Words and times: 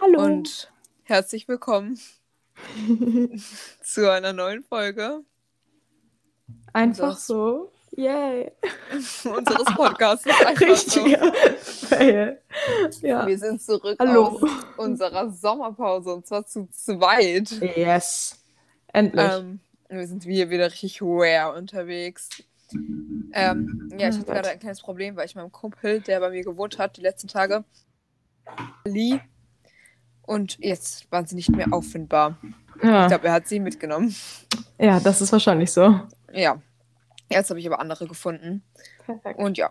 Hallo. 0.00 0.22
Und 0.22 0.70
herzlich 1.02 1.48
willkommen 1.48 1.98
zu 3.82 4.10
einer 4.10 4.32
neuen 4.32 4.62
Folge 4.62 5.22
Einfach 6.72 7.08
unseres- 7.10 7.26
so. 7.26 7.72
Yay. 7.92 8.52
unseres 9.24 9.64
Podcasts. 9.74 10.26
Richtiger 10.60 11.32
Fail. 11.56 12.42
Ja. 13.00 13.26
Wir 13.26 13.38
sind 13.38 13.62
zurück 13.62 13.96
Hallo. 13.98 14.26
aus 14.26 14.42
unserer 14.76 15.30
Sommerpause 15.30 16.12
und 16.14 16.26
zwar 16.26 16.44
zu 16.46 16.68
zweit. 16.70 17.50
Yes. 17.76 18.38
Endlich. 18.92 19.24
Ähm, 19.32 19.60
wir 19.88 20.06
sind 20.06 20.24
hier 20.24 20.50
wieder 20.50 20.66
richtig 20.66 21.00
rare 21.00 21.56
unterwegs. 21.56 22.28
Ähm, 23.32 23.90
ja, 23.98 24.08
ich 24.10 24.16
hatte 24.16 24.26
Oh 24.28 24.32
gerade 24.32 24.48
ein 24.50 24.58
kleines 24.58 24.82
Problem, 24.82 25.16
weil 25.16 25.24
ich 25.26 25.34
meinem 25.36 25.52
Kumpel, 25.52 26.00
der 26.00 26.20
bei 26.20 26.30
mir 26.30 26.42
gewohnt 26.42 26.78
hat, 26.78 26.96
die 26.98 27.02
letzten 27.02 27.28
Tage, 27.28 27.64
lieh. 28.84 29.20
Und 30.26 30.58
jetzt 30.58 31.10
waren 31.10 31.26
sie 31.26 31.36
nicht 31.36 31.50
mehr 31.50 31.72
auffindbar. 31.72 32.36
ja. 32.82 33.02
Ich 33.04 33.08
glaube, 33.08 33.28
er 33.28 33.32
hat 33.32 33.48
sie 33.48 33.60
mitgenommen. 33.60 34.14
ja, 34.78 35.00
das 35.00 35.20
ist 35.20 35.32
wahrscheinlich 35.32 35.72
so. 35.72 36.00
Ja. 36.32 36.60
Jetzt 37.30 37.50
habe 37.50 37.58
ich 37.58 37.66
aber 37.66 37.80
andere 37.80 38.06
gefunden. 38.06 38.62
Perfekt. 39.04 39.38
Und 39.38 39.56
ja, 39.58 39.70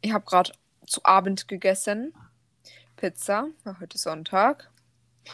ich 0.00 0.12
habe 0.12 0.24
gerade 0.24 0.52
zu 0.86 1.04
Abend 1.04 1.48
gegessen. 1.48 2.12
Pizza. 2.96 3.48
Ja, 3.64 3.76
Heute 3.80 3.94
ist 3.96 4.02
Sonntag. 4.02 4.70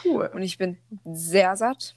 Cool. 0.03 0.29
Und 0.33 0.41
ich 0.41 0.57
bin 0.57 0.77
sehr 1.05 1.55
satt. 1.55 1.95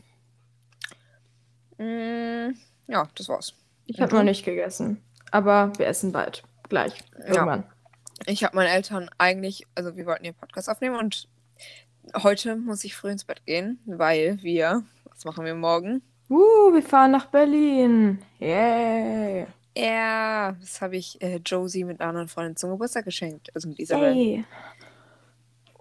Mm, 1.79 2.51
ja, 2.87 3.09
das 3.15 3.29
war's. 3.29 3.55
Ich 3.87 4.01
habe 4.01 4.15
noch 4.15 4.23
nicht 4.23 4.45
gegessen. 4.45 5.02
Aber 5.30 5.73
wir 5.79 5.87
essen 5.87 6.12
bald. 6.12 6.43
Gleich. 6.69 6.95
Irgendwann. 7.27 7.65
Ich 8.27 8.45
habe 8.45 8.57
meinen 8.57 8.69
Eltern 8.69 9.09
eigentlich, 9.19 9.66
also 9.74 9.96
wir 9.96 10.07
wollten 10.07 10.24
hier 10.24 10.33
Podcast 10.33 10.69
aufnehmen 10.69 10.96
und 10.96 11.29
heute 12.23 12.57
muss 12.57 12.85
ich 12.85 12.95
früh 12.97 13.11
ins 13.11 13.25
Bett 13.25 13.45
gehen, 13.47 13.79
weil 13.87 14.39
wir, 14.43 14.83
was 15.11 15.25
machen 15.25 15.45
wir 15.45 15.55
morgen? 15.55 16.02
Uh, 16.30 16.73
wir 16.73 16.82
fahren 16.82 17.10
nach 17.13 17.27
Berlin. 17.27 18.19
Yay. 18.38 19.46
Ja, 19.77 20.52
das 20.60 20.80
habe 20.80 20.97
ich 20.97 21.21
äh, 21.23 21.37
Josie 21.45 21.85
mit 21.85 22.01
einer 22.01 22.10
anderen 22.10 22.29
Freundin 22.29 22.57
zum 22.57 22.71
Geburtstag 22.71 23.05
geschenkt, 23.05 23.51
also 23.55 23.69
mit 23.69 23.79
Isabel. 23.79 24.15
Yay. 24.15 24.45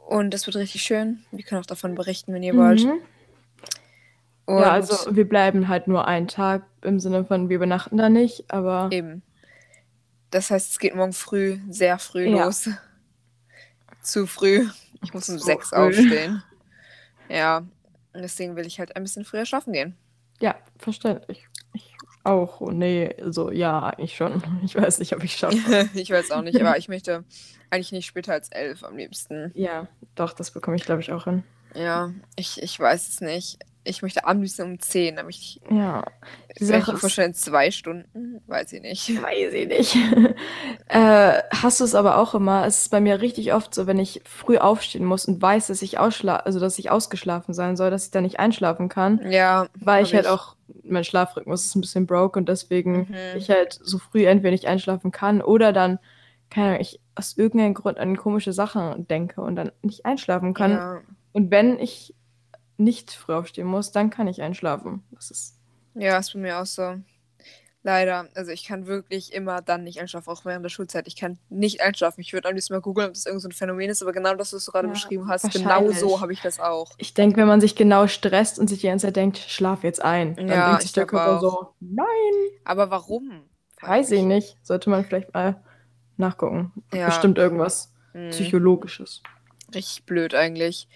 Und 0.08 0.34
das 0.34 0.46
wird 0.46 0.56
richtig 0.56 0.84
schön. 0.84 1.24
Wir 1.32 1.44
können 1.44 1.62
auch 1.62 1.66
davon 1.66 1.96
berichten, 1.96 2.34
wenn 2.34 2.44
ihr 2.44 2.56
wollt. 2.56 2.86
Mhm. 2.86 3.02
Und 4.46 4.60
Ja, 4.60 4.72
also 4.72 5.14
wir 5.16 5.28
bleiben 5.28 5.68
halt 5.68 5.88
nur 5.90 6.08
einen 6.08 6.30
Tag 6.30 6.64
im 6.82 7.00
Sinne 7.02 7.26
von, 7.26 7.50
wir 7.50 7.58
übernachten 7.58 7.98
da 7.98 8.10
nicht, 8.10 8.46
aber 8.50 8.88
Eben. 8.92 9.22
Das 10.32 10.52
heißt, 10.52 10.72
es 10.72 10.80
geht 10.80 10.96
morgen 10.96 11.14
früh, 11.14 11.58
sehr 11.70 12.00
früh 12.00 12.28
Ja. 12.30 12.46
los. 12.46 12.70
Zu 14.02 14.26
früh. 14.28 14.66
Ich 15.04 15.14
muss 15.14 15.30
um 15.30 15.38
So 15.40 15.46
sechs 15.46 15.70
früh. 15.70 15.76
aufstehen. 15.78 16.44
Ja. 17.30 17.58
Und 18.14 18.22
deswegen 18.22 18.56
will 18.56 18.66
ich 18.66 18.80
halt 18.80 18.96
ein 18.96 19.04
bisschen 19.04 19.26
früher 19.26 19.46
schlafen 19.46 19.74
gehen. 19.74 19.96
ja, 20.40 20.56
verständlich. 20.80 21.48
Ich 21.74 21.94
auch. 22.24 22.62
Nee, 22.72 23.16
so 23.28 23.52
ja, 23.52 23.80
eigentlich 23.82 24.16
schon. 24.16 24.42
Ich 24.64 24.76
weiß 24.76 25.00
nicht, 25.00 25.16
ob 25.16 25.24
ich 25.24 25.36
schaffe. 25.38 25.90
ich 25.94 26.10
weiß 26.10 26.32
auch 26.32 26.42
nicht, 26.42 26.60
aber 26.60 26.78
ich 26.78 26.90
möchte 26.90 27.24
eigentlich 27.70 27.92
nicht 27.92 28.06
später 28.06 28.34
als 28.34 28.50
elf 28.50 28.84
am 28.84 28.98
liebsten. 28.98 29.52
Ja, 29.56 29.88
doch, 30.16 30.34
das 30.34 30.52
bekomme 30.52 30.76
ich, 30.78 30.84
glaube 30.84 31.02
ich, 31.02 31.12
auch 31.12 31.26
hin. 31.26 31.44
Ja, 31.76 32.12
ich, 32.36 32.62
ich 32.62 32.80
weiß 32.80 33.08
es 33.10 33.22
nicht. 33.22 33.60
Ich 33.88 34.02
möchte 34.02 34.26
am 34.26 34.42
liebsten 34.42 34.64
um 34.64 34.80
zehn, 34.80 35.16
damit 35.16 35.36
ich 35.36 35.62
Ja, 35.70 36.04
die 36.60 36.66
Sache 36.66 36.94
ist, 36.94 37.00
vorstellen, 37.00 37.34
zwei 37.34 37.72
Stunden, 37.72 38.42
weiß 38.48 38.74
ich 38.74 38.82
nicht. 38.82 39.10
weiß 39.22 39.54
ich 39.54 39.68
nicht. 39.68 39.96
äh, 40.88 41.42
hast 41.52 41.80
du 41.80 41.84
es 41.84 41.96
aber 41.96 42.18
auch 42.18 42.34
immer? 42.36 42.66
Es 42.66 42.82
ist 42.82 42.90
bei 42.90 43.00
mir 43.02 43.22
richtig 43.22 43.54
oft 43.54 43.74
so, 43.74 43.88
wenn 43.88 44.00
ich 44.00 44.22
früh 44.26 44.58
aufstehen 44.58 45.06
muss 45.06 45.26
und 45.26 45.42
weiß, 45.42 45.68
dass 45.68 45.82
ich 45.82 46.00
ausschla 46.00 46.38
also 46.38 46.60
dass 46.60 46.80
ich 46.80 46.90
ausgeschlafen 46.90 47.54
sein 47.54 47.76
soll, 47.78 47.92
dass 47.92 48.06
ich 48.06 48.12
da 48.12 48.22
nicht 48.22 48.40
einschlafen 48.40 48.90
kann, 48.90 49.22
Ja, 49.32 49.68
weil 49.80 50.02
hab 50.04 50.08
ich 50.08 50.14
halt 50.16 50.28
auch 50.28 50.56
mein 50.84 51.04
Schlafrhythmus 51.04 51.66
ist 51.66 51.76
ein 51.76 51.82
bisschen 51.82 52.08
broke 52.08 52.40
und 52.40 52.50
deswegen 52.50 53.08
Mhm. 53.10 53.38
ich 53.38 53.50
halt 53.50 53.80
so 53.84 53.98
früh 54.00 54.26
entweder 54.26 54.52
nicht 54.52 54.68
einschlafen 54.68 55.12
kann 55.12 55.42
oder 55.42 55.74
dann 55.74 56.00
keine 56.50 56.68
Ahnung, 56.70 56.82
ich 56.82 57.02
aus 57.16 57.38
irgendeinem 57.38 57.74
Grund 57.74 57.98
an 57.98 58.16
komische 58.16 58.54
Sachen 58.54 59.06
denke 59.08 59.42
und 59.42 59.56
dann 59.58 59.72
nicht 59.82 60.06
einschlafen 60.06 60.54
kann. 60.54 60.72
Ja, 60.72 61.02
Und 61.34 61.52
wenn 61.52 61.78
ich 61.80 62.16
nicht 62.78 63.12
früh 63.12 63.34
aufstehen 63.34 63.68
muss, 63.68 63.92
dann 63.92 64.10
kann 64.10 64.28
ich 64.28 64.42
einschlafen. 64.42 65.04
Das 65.12 65.32
ist 65.32 65.56
ja, 65.96 66.18
ist 66.18 66.34
bei 66.34 66.40
mir 66.40 66.60
auch 66.60 66.66
so. 66.66 66.96
Leider. 67.84 68.28
Also 68.36 68.52
ich 68.52 68.66
kann 68.66 68.88
wirklich 68.88 69.34
immer 69.34 69.62
dann 69.62 69.84
nicht 69.84 70.00
einschlafen, 70.02 70.30
auch 70.30 70.46
während 70.46 70.66
der 70.66 70.70
Schulzeit. 70.70 71.08
Ich 71.08 71.16
kann 71.16 71.40
nicht 71.50 71.82
einschlafen. 71.82 72.22
Ich 72.22 72.34
würde 72.34 72.50
am 72.50 72.56
liebsten 72.56 72.74
mal 72.74 72.82
googeln, 72.82 73.08
ob 73.10 73.14
das 73.14 73.26
irgend 73.26 73.42
so 73.42 73.48
ein 73.50 73.54
Phänomen 73.54 73.90
ist, 73.90 74.02
aber 74.02 74.12
genau 74.14 74.36
das, 74.36 74.54
was 74.54 74.66
du 74.66 74.72
gerade 74.72 74.88
Ja, 74.88 74.94
beschrieben 74.94 75.28
hast, 75.28 75.52
genau 75.52 75.92
so 75.92 76.20
habe 76.22 76.34
ich 76.34 76.42
das 76.42 76.60
auch. 76.60 76.92
Ich 77.00 77.14
denke, 77.14 77.38
wenn 77.38 77.48
man 77.48 77.62
sich 77.62 77.76
genau 77.76 78.08
stresst 78.08 78.60
und 78.60 78.68
sich 78.68 78.82
die 78.82 78.88
ganze 78.88 79.08
Zeit 79.08 79.16
denkt, 79.16 79.38
schlaf 79.38 79.84
jetzt 79.84 80.04
ein, 80.04 80.36
dann 80.36 80.48
Ja, 80.50 80.66
denkt 80.66 80.82
sich 80.82 80.90
ich 80.90 80.94
der 80.94 81.06
Körper 81.06 81.38
auch. 81.38 81.42
so, 81.42 81.74
nein, 81.80 82.06
Aber 82.66 82.92
warum? 82.92 83.44
weiß 83.82 84.12
ich 84.12 84.24
nicht. 84.24 84.58
Sollte 84.64 84.90
man 84.90 85.06
vielleicht 85.06 85.34
mal 85.34 85.64
nachgucken. 86.18 86.72
Ja. 86.94 87.06
Bestimmt 87.06 87.38
irgendwas 87.38 87.94
Hm, 88.14 88.30
Psychologisches. 88.32 89.22
richtig 89.74 90.04
blöd 90.06 90.34
eigentlich. 90.34 90.88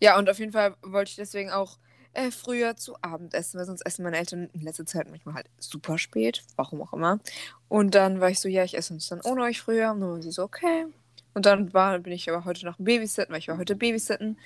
Ja, 0.00 0.18
und 0.18 0.28
auf 0.30 0.38
jeden 0.38 0.52
Fall 0.52 0.74
wollte 0.82 1.10
ich 1.10 1.16
deswegen 1.16 1.50
auch 1.50 1.78
äh, 2.14 2.30
früher 2.30 2.76
zu 2.76 2.96
Abend 3.02 3.34
essen, 3.34 3.58
weil 3.58 3.66
sonst 3.66 3.82
essen 3.82 4.02
meine 4.02 4.16
Eltern 4.16 4.48
in 4.52 4.60
letzter 4.62 4.86
Zeit 4.86 5.08
manchmal 5.10 5.34
halt 5.34 5.46
super 5.58 5.98
spät, 5.98 6.42
warum 6.56 6.82
auch 6.82 6.92
immer. 6.92 7.20
Und 7.68 7.94
dann 7.94 8.20
war 8.20 8.30
ich 8.30 8.40
so, 8.40 8.48
ja, 8.48 8.64
ich 8.64 8.76
esse 8.76 8.94
uns 8.94 9.08
dann 9.08 9.20
ohne 9.22 9.42
euch 9.42 9.60
früher. 9.60 9.90
Und 9.92 10.00
dann 10.00 10.10
waren 10.10 10.22
sie 10.22 10.30
so, 10.30 10.42
okay. 10.44 10.86
Und 11.34 11.46
dann 11.46 11.72
war, 11.74 11.98
bin 11.98 12.12
ich 12.12 12.28
aber 12.30 12.44
heute 12.44 12.64
nach 12.64 12.76
dem 12.76 12.84
Babysitten, 12.86 13.32
weil 13.32 13.40
ich 13.40 13.48
war 13.48 13.58
heute 13.58 13.76
Babysitten, 13.76 14.38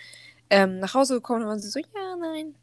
ähm, 0.50 0.80
nach 0.80 0.94
Hause 0.94 1.14
gekommen 1.14 1.42
und 1.42 1.48
waren 1.48 1.58
sie 1.60 1.68
so, 1.70 1.78
ja, 1.78 2.16
nein, 2.20 2.54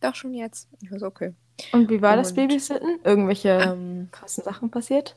doch 0.00 0.14
schon 0.14 0.34
jetzt. 0.34 0.68
Ich 0.82 0.90
war 0.90 0.98
so, 0.98 1.06
okay. 1.06 1.34
Und 1.72 1.88
wie 1.90 2.02
war 2.02 2.16
das 2.16 2.30
Und- 2.30 2.36
Babysitten? 2.36 2.98
Irgendwelche 3.04 3.48
Ähm, 3.50 4.08
krassen 4.12 4.42
Sachen 4.44 4.70
passiert? 4.70 5.16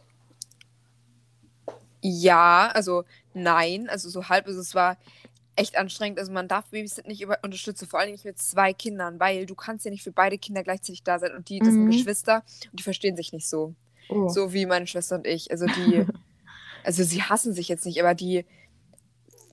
ja, 2.02 2.70
also 2.74 3.04
nein, 3.34 3.90
also 3.90 4.10
so 4.10 4.30
halb, 4.30 4.48
also 4.48 4.62
es 4.62 4.74
war 4.74 4.98
echt 5.60 5.78
anstrengend. 5.78 6.20
Also 6.20 6.32
man 6.32 6.48
darf 6.48 6.66
Babysitten 6.70 7.10
nicht 7.10 7.22
über 7.22 7.38
unterstützen, 7.44 7.88
vor 7.88 8.00
allem 8.00 8.12
nicht 8.12 8.26
mit 8.26 8.40
zwei 8.40 8.74
Kindern, 8.74 9.20
weil 9.20 9.46
du 9.46 9.56
kannst 9.56 9.86
ja 9.86 9.92
nicht 9.92 10.04
für 10.04 10.12
beide 10.12 10.38
Kinder 10.38 10.64
gleichzeitig 10.64 11.04
da 11.04 11.20
sein 11.20 11.36
und 11.36 11.50
die, 11.50 11.60
das 11.60 11.70
Mhm. 11.70 11.74
sind 11.74 11.92
Geschwister 11.92 12.44
und 12.72 12.80
die 12.80 12.84
verstehen 12.84 13.16
sich 13.16 13.32
nicht 13.34 13.48
so. 13.48 13.74
Oh. 14.10 14.28
So 14.30 14.54
wie 14.54 14.66
meine 14.66 14.88
Schwester 14.88 15.16
und 15.16 15.28
ich. 15.28 15.52
Also 15.52 15.66
die, 15.68 16.06
also 16.84 17.04
sie 17.04 17.22
hassen 17.24 17.54
sich 17.54 17.68
jetzt 17.68 17.86
nicht, 17.86 18.00
aber 18.00 18.16
die 18.16 18.46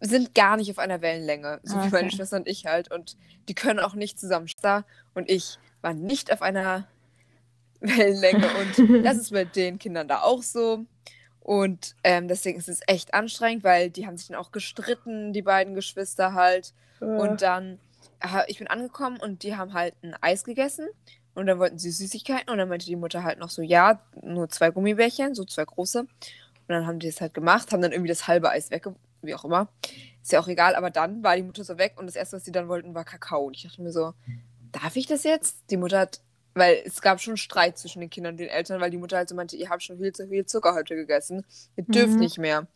sind 0.01 0.35
gar 0.35 0.57
nicht 0.57 0.71
auf 0.71 0.79
einer 0.79 1.01
Wellenlänge. 1.01 1.61
So 1.63 1.77
wie 1.77 1.91
meine 1.91 2.07
Okay. 2.09 2.17
Schwester 2.17 2.37
und 2.37 2.49
ich 2.49 2.67
halt. 2.67 2.91
Und 2.91 3.17
die 3.49 3.55
können 3.55 3.81
auch 3.81 3.95
nicht 3.95 4.19
zusammen. 4.19 4.49
Schwester 4.49 4.85
und 5.15 5.31
ich 5.31 5.59
waren 5.83 6.03
nicht 6.03 6.33
auf 6.33 6.43
einer 6.43 6.87
Wellenlänge. 7.81 8.47
Und 8.59 9.05
das 9.05 9.17
ist 9.19 9.31
mit 9.31 9.57
den 9.57 9.79
Kindern 9.79 10.09
da 10.09 10.21
auch 10.23 10.43
so. 10.43 10.85
Und 11.47 11.95
ähm, 12.03 12.27
deswegen 12.27 12.59
ist 12.59 12.69
es 12.69 12.81
echt 12.89 13.15
anstrengend, 13.15 13.63
weil 13.63 13.89
die 13.89 14.05
haben 14.05 14.17
sich 14.17 14.27
dann 14.27 14.37
auch 14.37 14.51
gestritten, 14.51 15.33
die 15.33 15.43
beiden 15.43 15.77
Geschwister 15.77 16.35
halt. 16.35 16.75
Und 16.99 17.41
dann, 17.41 17.79
ich 18.49 18.59
bin 18.59 18.67
angekommen 18.67 19.21
und 19.21 19.45
die 19.45 19.55
haben 19.55 19.73
halt 19.73 19.95
ein 20.03 20.17
Eis 20.21 20.43
gegessen 20.43 20.89
und 21.35 21.47
dann 21.47 21.61
wollten 21.61 21.79
sie 21.79 21.93
Süßigkeiten 21.93 22.51
und 22.51 22.59
dann 22.59 22.69
meinte 22.69 22.87
die 22.87 22.97
Mutter 22.97 23.23
halt 23.23 23.39
noch 23.39 23.51
so, 23.51 23.63
ja, 23.63 24.01
nur 24.23 24.49
zwei 24.49 24.71
Gummibärchen, 24.71 25.37
so 25.37 25.45
zwei 25.45 25.65
große. 25.65 26.01
Und 26.01 26.09
dann 26.67 26.85
haben 26.85 26.99
die 26.99 27.07
das 27.07 27.21
halt 27.21 27.33
gemacht, 27.33 27.71
haben 27.71 27.81
dann 27.81 27.93
irgendwie 27.93 28.09
das 28.09 28.27
halbe 28.27 28.51
Eis 28.51 28.73
wegge... 28.73 28.97
wie 29.23 29.35
auch 29.37 29.45
immer. 29.45 29.69
Ist 30.21 30.33
ja 30.33 30.41
auch 30.41 30.49
egal, 30.49 30.75
aber 30.75 30.91
dann 30.91 31.23
war 31.23 31.37
die 31.37 31.45
Mutter 31.45 31.63
so 31.63 31.79
weg 31.79 31.95
und 31.97 32.07
das 32.07 32.17
erste, 32.17 32.39
was 32.39 32.45
sie 32.45 32.51
dann 32.51 32.67
wollten, 32.67 32.93
war 32.93 33.05
Kakao. 33.05 33.45
Und 33.45 33.57
ich 33.57 33.63
dachte 33.63 33.83
mir 33.83 33.93
so, 33.93 34.15
darf 34.73 34.97
ich 34.97 35.07
das 35.07 35.23
jetzt? 35.23 35.59
Die 35.71 35.77
Mutter 35.77 36.01
hat, 36.01 36.23
weil 36.57 36.83
es 36.87 37.03
gab 37.03 37.21
schon 37.21 37.37
Streit 37.39 37.79
zwischen 37.79 38.01
den 38.01 38.11
Kindern 38.11 38.35
und 38.35 38.39
den 38.39 38.49
Eltern, 38.51 38.81
weil 38.81 38.91
die 38.91 38.99
Mutter 38.99 39.19
halt 39.19 39.29
so 39.31 39.37
meinte, 39.37 39.57
ihr 39.57 39.71
habt 39.71 39.85
schon 39.85 39.99
viel 39.99 40.13
zu 40.13 40.29
viel 40.29 40.47
Zucker 40.47 40.75
heute 40.75 40.97
gegessen, 40.97 41.45
ihr 41.77 41.85
dürft 41.85 42.19
Mhm. 42.19 42.21
nicht 42.21 42.39
mehr. 42.39 42.69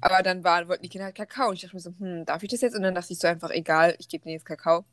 Aber 0.00 0.22
dann 0.22 0.44
war, 0.44 0.68
wollten 0.68 0.82
die 0.84 0.88
Kinder 0.90 1.06
halt 1.06 1.16
Kakao. 1.16 1.48
Und 1.50 1.56
ich 1.56 1.62
dachte 1.62 1.76
mir 1.76 1.80
so, 1.80 1.92
hm, 1.98 2.24
darf 2.26 2.42
ich 2.42 2.50
das 2.50 2.62
jetzt? 2.62 2.76
Und 2.76 2.82
dann 2.82 2.94
dachte 2.94 3.12
ich 3.12 3.18
so 3.20 3.28
einfach, 3.28 3.50
egal, 3.50 3.96
ich 3.98 4.08
gebe 4.08 4.24
denen 4.24 4.34
jetzt 4.34 4.46
Kakao. 4.46 4.84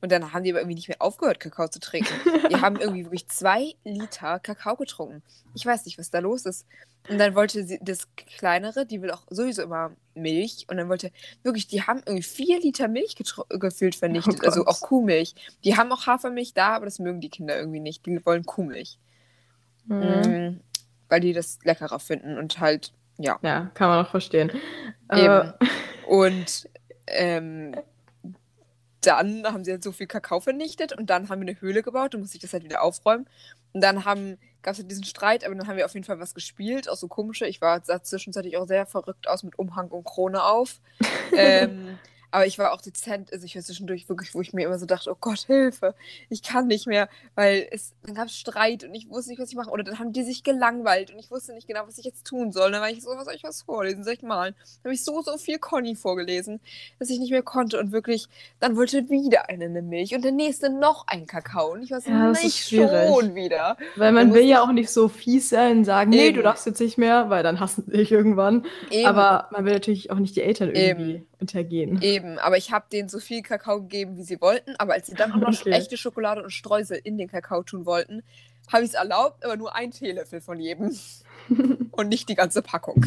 Und 0.00 0.10
dann 0.12 0.32
haben 0.32 0.44
die 0.44 0.50
aber 0.50 0.60
irgendwie 0.60 0.76
nicht 0.76 0.88
mehr 0.88 1.02
aufgehört, 1.02 1.40
Kakao 1.40 1.68
zu 1.68 1.78
trinken. 1.78 2.14
Die 2.50 2.56
haben 2.56 2.76
irgendwie 2.80 3.04
wirklich 3.04 3.28
zwei 3.28 3.74
Liter 3.84 4.38
Kakao 4.40 4.76
getrunken. 4.76 5.22
Ich 5.54 5.66
weiß 5.66 5.84
nicht, 5.84 5.98
was 5.98 6.10
da 6.10 6.20
los 6.20 6.46
ist. 6.46 6.66
Und 7.08 7.18
dann 7.18 7.34
wollte 7.34 7.64
sie, 7.64 7.78
das 7.82 8.08
Kleinere, 8.14 8.86
die 8.86 9.02
will 9.02 9.10
auch 9.10 9.22
sowieso 9.30 9.62
immer 9.62 9.92
Milch. 10.14 10.66
Und 10.68 10.78
dann 10.78 10.88
wollte, 10.88 11.10
wirklich, 11.42 11.66
die 11.66 11.82
haben 11.82 12.02
irgendwie 12.06 12.22
vier 12.22 12.60
Liter 12.60 12.88
Milch 12.88 13.14
gefühlt 13.48 13.94
vernichtet. 13.94 14.40
Oh 14.42 14.46
also 14.46 14.66
auch 14.66 14.80
Kuhmilch. 14.80 15.34
Die 15.64 15.76
haben 15.76 15.92
auch 15.92 16.06
Hafermilch 16.06 16.54
da, 16.54 16.76
aber 16.76 16.86
das 16.86 16.98
mögen 16.98 17.20
die 17.20 17.30
Kinder 17.30 17.58
irgendwie 17.58 17.80
nicht. 17.80 18.06
Die 18.06 18.24
wollen 18.24 18.44
Kuhmilch. 18.44 18.98
Mhm. 19.86 19.96
Mm, 19.96 20.60
weil 21.08 21.20
die 21.20 21.32
das 21.32 21.58
leckerer 21.64 21.98
finden 21.98 22.38
und 22.38 22.60
halt, 22.60 22.92
ja. 23.18 23.38
Ja, 23.42 23.70
kann 23.74 23.88
man 23.88 24.04
auch 24.04 24.10
verstehen. 24.10 24.50
Eben. 25.12 25.24
Äh, 25.24 25.52
Und 26.10 26.68
ähm, 27.06 27.76
dann 29.00 29.46
haben 29.46 29.64
sie 29.64 29.72
halt 29.72 29.82
so 29.82 29.92
viel 29.92 30.06
Kakao 30.06 30.40
vernichtet 30.40 30.92
und 30.92 31.08
dann 31.08 31.28
haben 31.28 31.40
wir 31.40 31.48
eine 31.48 31.60
Höhle 31.60 31.82
gebaut 31.82 32.14
und 32.14 32.20
musste 32.20 32.36
ich 32.36 32.42
das 32.42 32.52
halt 32.52 32.64
wieder 32.64 32.82
aufräumen. 32.82 33.26
Und 33.72 33.82
dann 33.82 34.04
haben, 34.04 34.36
gab 34.62 34.72
es 34.72 34.78
halt 34.78 34.90
diesen 34.90 35.04
Streit, 35.04 35.44
aber 35.44 35.54
dann 35.54 35.66
haben 35.66 35.76
wir 35.76 35.86
auf 35.86 35.94
jeden 35.94 36.04
Fall 36.04 36.20
was 36.20 36.34
gespielt, 36.34 36.88
auch 36.88 36.96
so 36.96 37.08
komische. 37.08 37.46
Ich 37.46 37.60
war 37.60 37.82
sah 37.84 38.02
zwischenzeitlich 38.02 38.56
auch 38.56 38.66
sehr 38.66 38.86
verrückt 38.86 39.28
aus 39.28 39.42
mit 39.42 39.58
Umhang 39.58 39.88
und 39.88 40.04
Krone 40.04 40.42
auf. 40.42 40.80
ähm, 41.36 41.98
Aber 42.30 42.46
ich 42.46 42.58
war 42.58 42.72
auch 42.72 42.80
dezent, 42.80 43.32
also 43.32 43.44
ich 43.44 43.54
war 43.54 43.62
zwischendurch 43.62 44.08
wirklich, 44.08 44.34
wo 44.34 44.40
ich 44.40 44.52
mir 44.52 44.66
immer 44.66 44.78
so 44.78 44.86
dachte, 44.86 45.10
oh 45.10 45.16
Gott, 45.20 45.40
Hilfe, 45.40 45.94
ich 46.28 46.42
kann 46.42 46.66
nicht 46.66 46.86
mehr, 46.86 47.08
weil 47.34 47.66
es, 47.70 47.94
dann 48.04 48.14
gab 48.14 48.26
es 48.26 48.36
Streit 48.36 48.84
und 48.84 48.94
ich 48.94 49.08
wusste 49.08 49.30
nicht, 49.30 49.40
was 49.40 49.50
ich 49.50 49.56
mache. 49.56 49.70
Oder 49.70 49.84
dann 49.84 49.98
haben 49.98 50.12
die 50.12 50.22
sich 50.22 50.42
gelangweilt 50.42 51.10
und 51.10 51.18
ich 51.18 51.30
wusste 51.30 51.52
nicht 51.54 51.66
genau, 51.66 51.86
was 51.86 51.98
ich 51.98 52.04
jetzt 52.04 52.26
tun 52.26 52.52
soll. 52.52 52.70
Dann 52.70 52.80
war 52.80 52.90
ich 52.90 53.02
so, 53.02 53.10
was 53.10 53.24
soll 53.24 53.34
ich 53.34 53.44
was 53.44 53.62
vorlesen, 53.62 54.04
soll 54.04 54.14
ich 54.14 54.22
malen? 54.22 54.54
Dann 54.82 54.90
habe 54.90 54.94
ich 54.94 55.04
so, 55.04 55.22
so 55.22 55.36
viel 55.38 55.58
Conny 55.58 55.94
vorgelesen, 55.96 56.60
dass 56.98 57.10
ich 57.10 57.18
nicht 57.18 57.30
mehr 57.30 57.42
konnte 57.42 57.78
und 57.78 57.92
wirklich, 57.92 58.26
dann 58.60 58.76
wollte 58.76 59.08
wieder 59.08 59.48
eine 59.48 59.64
eine 59.64 59.82
Milch 59.82 60.14
und 60.14 60.22
der 60.22 60.32
nächste 60.32 60.70
noch 60.70 61.06
ein 61.06 61.26
Kakao. 61.26 61.72
Und 61.72 61.82
ich 61.82 61.90
war 61.90 62.00
so, 62.00 62.10
Ja, 62.10 62.28
das 62.28 62.42
nicht 62.42 62.68
schon 62.68 63.34
wieder. 63.34 63.76
Weil 63.96 64.12
man 64.12 64.32
will 64.34 64.44
ja 64.44 64.62
auch 64.62 64.72
nicht 64.72 64.90
so 64.90 65.08
fies 65.08 65.48
sein 65.48 65.78
und 65.78 65.84
sagen, 65.84 66.10
nee, 66.10 66.28
Eben. 66.28 66.36
du 66.36 66.42
darfst 66.42 66.66
jetzt 66.66 66.80
nicht 66.80 66.98
mehr, 66.98 67.30
weil 67.30 67.42
dann 67.42 67.60
hassen 67.60 67.84
sie 67.86 67.96
dich 67.96 68.12
irgendwann. 68.12 68.66
Eben. 68.90 69.06
Aber 69.06 69.48
man 69.50 69.64
will 69.64 69.72
natürlich 69.72 70.10
auch 70.10 70.18
nicht 70.18 70.36
die 70.36 70.42
Eltern 70.42 70.70
irgendwie 70.74 71.12
Eben. 71.12 71.26
Untergehen. 71.40 72.00
Eben, 72.02 72.38
aber 72.38 72.56
ich 72.56 72.70
habe 72.72 72.86
denen 72.92 73.08
so 73.08 73.18
viel 73.18 73.42
Kakao 73.42 73.80
gegeben, 73.82 74.16
wie 74.16 74.22
sie 74.24 74.40
wollten. 74.40 74.74
Aber 74.78 74.92
als 74.94 75.06
sie 75.06 75.14
dann 75.14 75.32
auch 75.32 75.36
noch 75.36 75.60
Okay. 75.60 75.70
echte 75.70 75.96
Schokolade 75.96 76.42
und 76.42 76.50
Streusel 76.50 77.00
in 77.02 77.18
den 77.18 77.28
Kakao 77.28 77.62
tun 77.62 77.86
wollten, 77.86 78.22
habe 78.72 78.84
ich 78.84 78.90
es 78.90 78.94
erlaubt, 78.94 79.44
aber 79.44 79.56
nur 79.56 79.74
ein 79.74 79.90
Teelöffel 79.90 80.40
von 80.40 80.58
jedem. 80.60 80.96
und 81.90 82.08
nicht 82.08 82.28
die 82.28 82.34
ganze 82.34 82.62
Packung. 82.62 83.04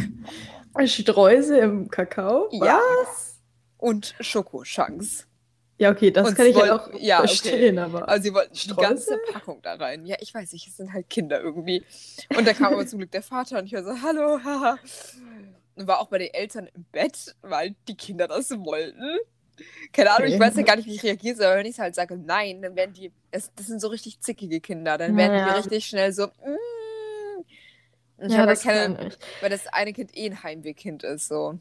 Streusel 0.86 1.60
im 1.60 1.90
Kakao? 1.90 2.50
Ja. 2.52 2.80
Was? 3.04 3.40
Und 3.78 4.16
Schokochunks. 4.20 5.28
Ja, 5.80 5.90
okay, 5.92 6.12
das 6.12 6.30
Und 6.30 6.36
kann 6.36 6.46
ich 6.46 6.56
woll- 6.56 6.68
ja 6.68 6.76
auch 6.76 6.90
ja, 7.00 7.18
okay. 7.20 7.28
verstehen, 7.28 7.80
aber. 7.80 8.08
Also 8.08 8.24
sie 8.24 8.34
wollten 8.34 8.54
die 8.54 8.68
ganze 8.76 9.04
Streusel? 9.16 9.34
Packung 9.34 9.60
da 9.64 9.74
rein. 9.74 10.06
Ja, 10.06 10.16
ich 10.20 10.34
weiß 10.34 10.54
nicht, 10.54 10.68
es 10.68 10.78
sind 10.78 10.94
halt 10.94 11.10
Kinder 11.10 11.42
irgendwie. 11.42 11.84
Und 12.38 12.48
da 12.48 12.54
kam 12.54 12.74
aber 12.74 12.86
zum 12.88 13.00
Glück 13.00 13.12
der 13.12 13.24
Vater 13.24 13.58
und 13.60 13.66
ich 13.66 13.74
war 13.74 13.84
so, 13.84 14.02
hallo, 14.02 14.40
haha. 14.44 14.78
War 15.75 16.00
auch 16.02 16.08
bei 16.08 16.20
den 16.20 16.34
Eltern 16.34 16.68
im 16.74 16.86
Bett, 16.92 17.36
weil 17.42 17.75
die 17.88 17.96
Kinder 17.98 18.28
das 18.28 18.52
wollten. 18.52 19.18
Keine 19.94 20.12
Ahnung, 20.12 20.28
ich 20.30 20.40
weiß 20.40 20.56
ja 20.58 20.64
gar 20.64 20.75
nicht, 20.78 20.88
wie 20.88 20.96
ich 20.96 21.04
reagieren 21.04 21.38
soll. 21.38 21.48
Aber 21.48 21.58
wenn 21.58 21.66
ich 21.68 21.80
halt 21.80 21.96
sage, 21.96 22.18
nein, 22.18 22.62
dann 22.62 22.75
werden 22.75 22.94
die, 22.94 23.12
das, 23.31 23.52
das 23.56 23.68
sind 23.68 23.81
so 23.81 23.88
richtig 23.90 24.20
zickige 24.22 24.62
Kinder, 24.62 24.98
dann 24.98 25.18
werden 25.18 25.38
Ja. 25.38 25.44
die 25.44 25.52
richtig 25.52 25.86
schnell 25.88 26.14
so, 26.14 26.28
mm. 26.28 27.44
Und 28.18 28.28
ich 28.28 28.38
ja, 28.38 28.38
habe 28.38 28.54
das 28.54 28.62
keine, 28.64 29.00
weil 29.40 29.50
das 29.50 29.68
eine 29.68 29.94
Kind 29.94 30.16
eh 30.16 30.28
ein 30.28 30.44
Heimwehkind 30.44 31.04
ist, 31.04 31.28
so. 31.28 31.60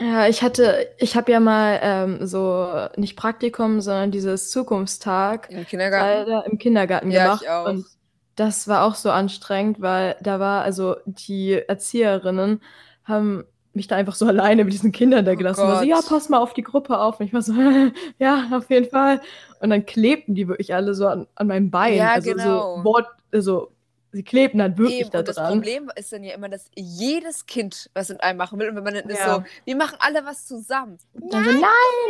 Ja, 0.00 0.26
ich 0.26 0.42
hatte, 0.42 0.88
ich 0.98 1.16
habe 1.16 1.30
ja 1.30 1.38
mal 1.38 1.78
ähm, 1.82 2.26
so 2.26 2.88
nicht 2.96 3.16
Praktikum, 3.16 3.80
sondern 3.80 4.10
dieses 4.10 4.50
Zukunftstag 4.50 5.50
Im 5.50 5.64
Kindergarten. 5.64 6.26
leider 6.26 6.44
im 6.46 6.58
Kindergarten 6.58 7.10
Ja, 7.10 7.26
gemacht 7.26 7.44
ich 7.44 7.48
auch. 7.48 7.66
und 7.68 7.86
das 8.34 8.66
war 8.66 8.84
auch 8.84 8.96
so 8.96 9.10
anstrengend, 9.12 9.80
weil 9.80 10.16
da 10.20 10.40
war 10.40 10.62
also 10.62 10.96
die 11.06 11.52
Erzieherinnen 11.52 12.60
haben 13.04 13.44
mich 13.72 13.86
da 13.88 13.96
einfach 13.96 14.14
so 14.14 14.26
alleine 14.28 14.64
mit 14.64 14.72
diesen 14.72 14.92
Kindern 14.92 15.24
da 15.24 15.32
Oh 15.32 15.36
gelassen. 15.36 15.62
War 15.62 15.74
so, 15.76 15.80
Gott. 15.80 15.88
ja, 15.88 16.00
pass 16.08 16.28
mal 16.28 16.38
auf 16.38 16.54
die 16.54 16.62
Gruppe 16.62 16.98
auf. 16.98 17.20
Und 17.20 17.26
ich 17.26 17.32
war 17.32 17.42
so, 17.42 17.52
ja, 18.18 18.48
auf 18.52 18.70
jeden 18.70 18.88
Fall. 18.90 19.20
Und 19.60 19.70
dann 19.70 19.84
klebten 19.86 20.34
die 20.34 20.48
wirklich 20.48 20.74
alle 20.74 20.94
so 20.94 21.06
an, 21.06 21.26
an 21.34 21.46
meinem 21.48 21.70
Bein. 21.70 21.94
Ja, 21.96 22.12
also 22.12 22.30
genau. 22.32 22.76
so 22.78 22.84
Wort, 22.84 23.06
also 23.32 23.72
sie 24.12 24.22
klebten 24.22 24.58
dann 24.60 24.78
wirklich 24.78 25.00
Eben, 25.00 25.10
da 25.10 25.18
und 25.18 25.26
das 25.28 25.34
dran. 25.34 25.52
Problem 25.54 25.90
ist 25.96 26.12
dann 26.12 26.22
ja 26.22 26.34
immer, 26.36 26.48
dass 26.48 26.70
jedes 26.76 27.46
Kind 27.46 27.90
was 27.94 28.10
mit 28.10 28.22
einem 28.22 28.38
machen 28.38 28.60
will. 28.60 28.68
Und 28.68 28.76
wenn 28.76 28.84
man 28.84 28.94
dann 28.94 29.08
ist 29.08 29.18
Ja. 29.18 29.34
so, 29.36 29.44
wir 29.64 29.74
machen 29.76 29.96
alle 29.98 30.24
was 30.24 30.46
zusammen. 30.46 30.98
Dann 31.14 31.44
so, 31.44 31.50
nein, 31.50 31.60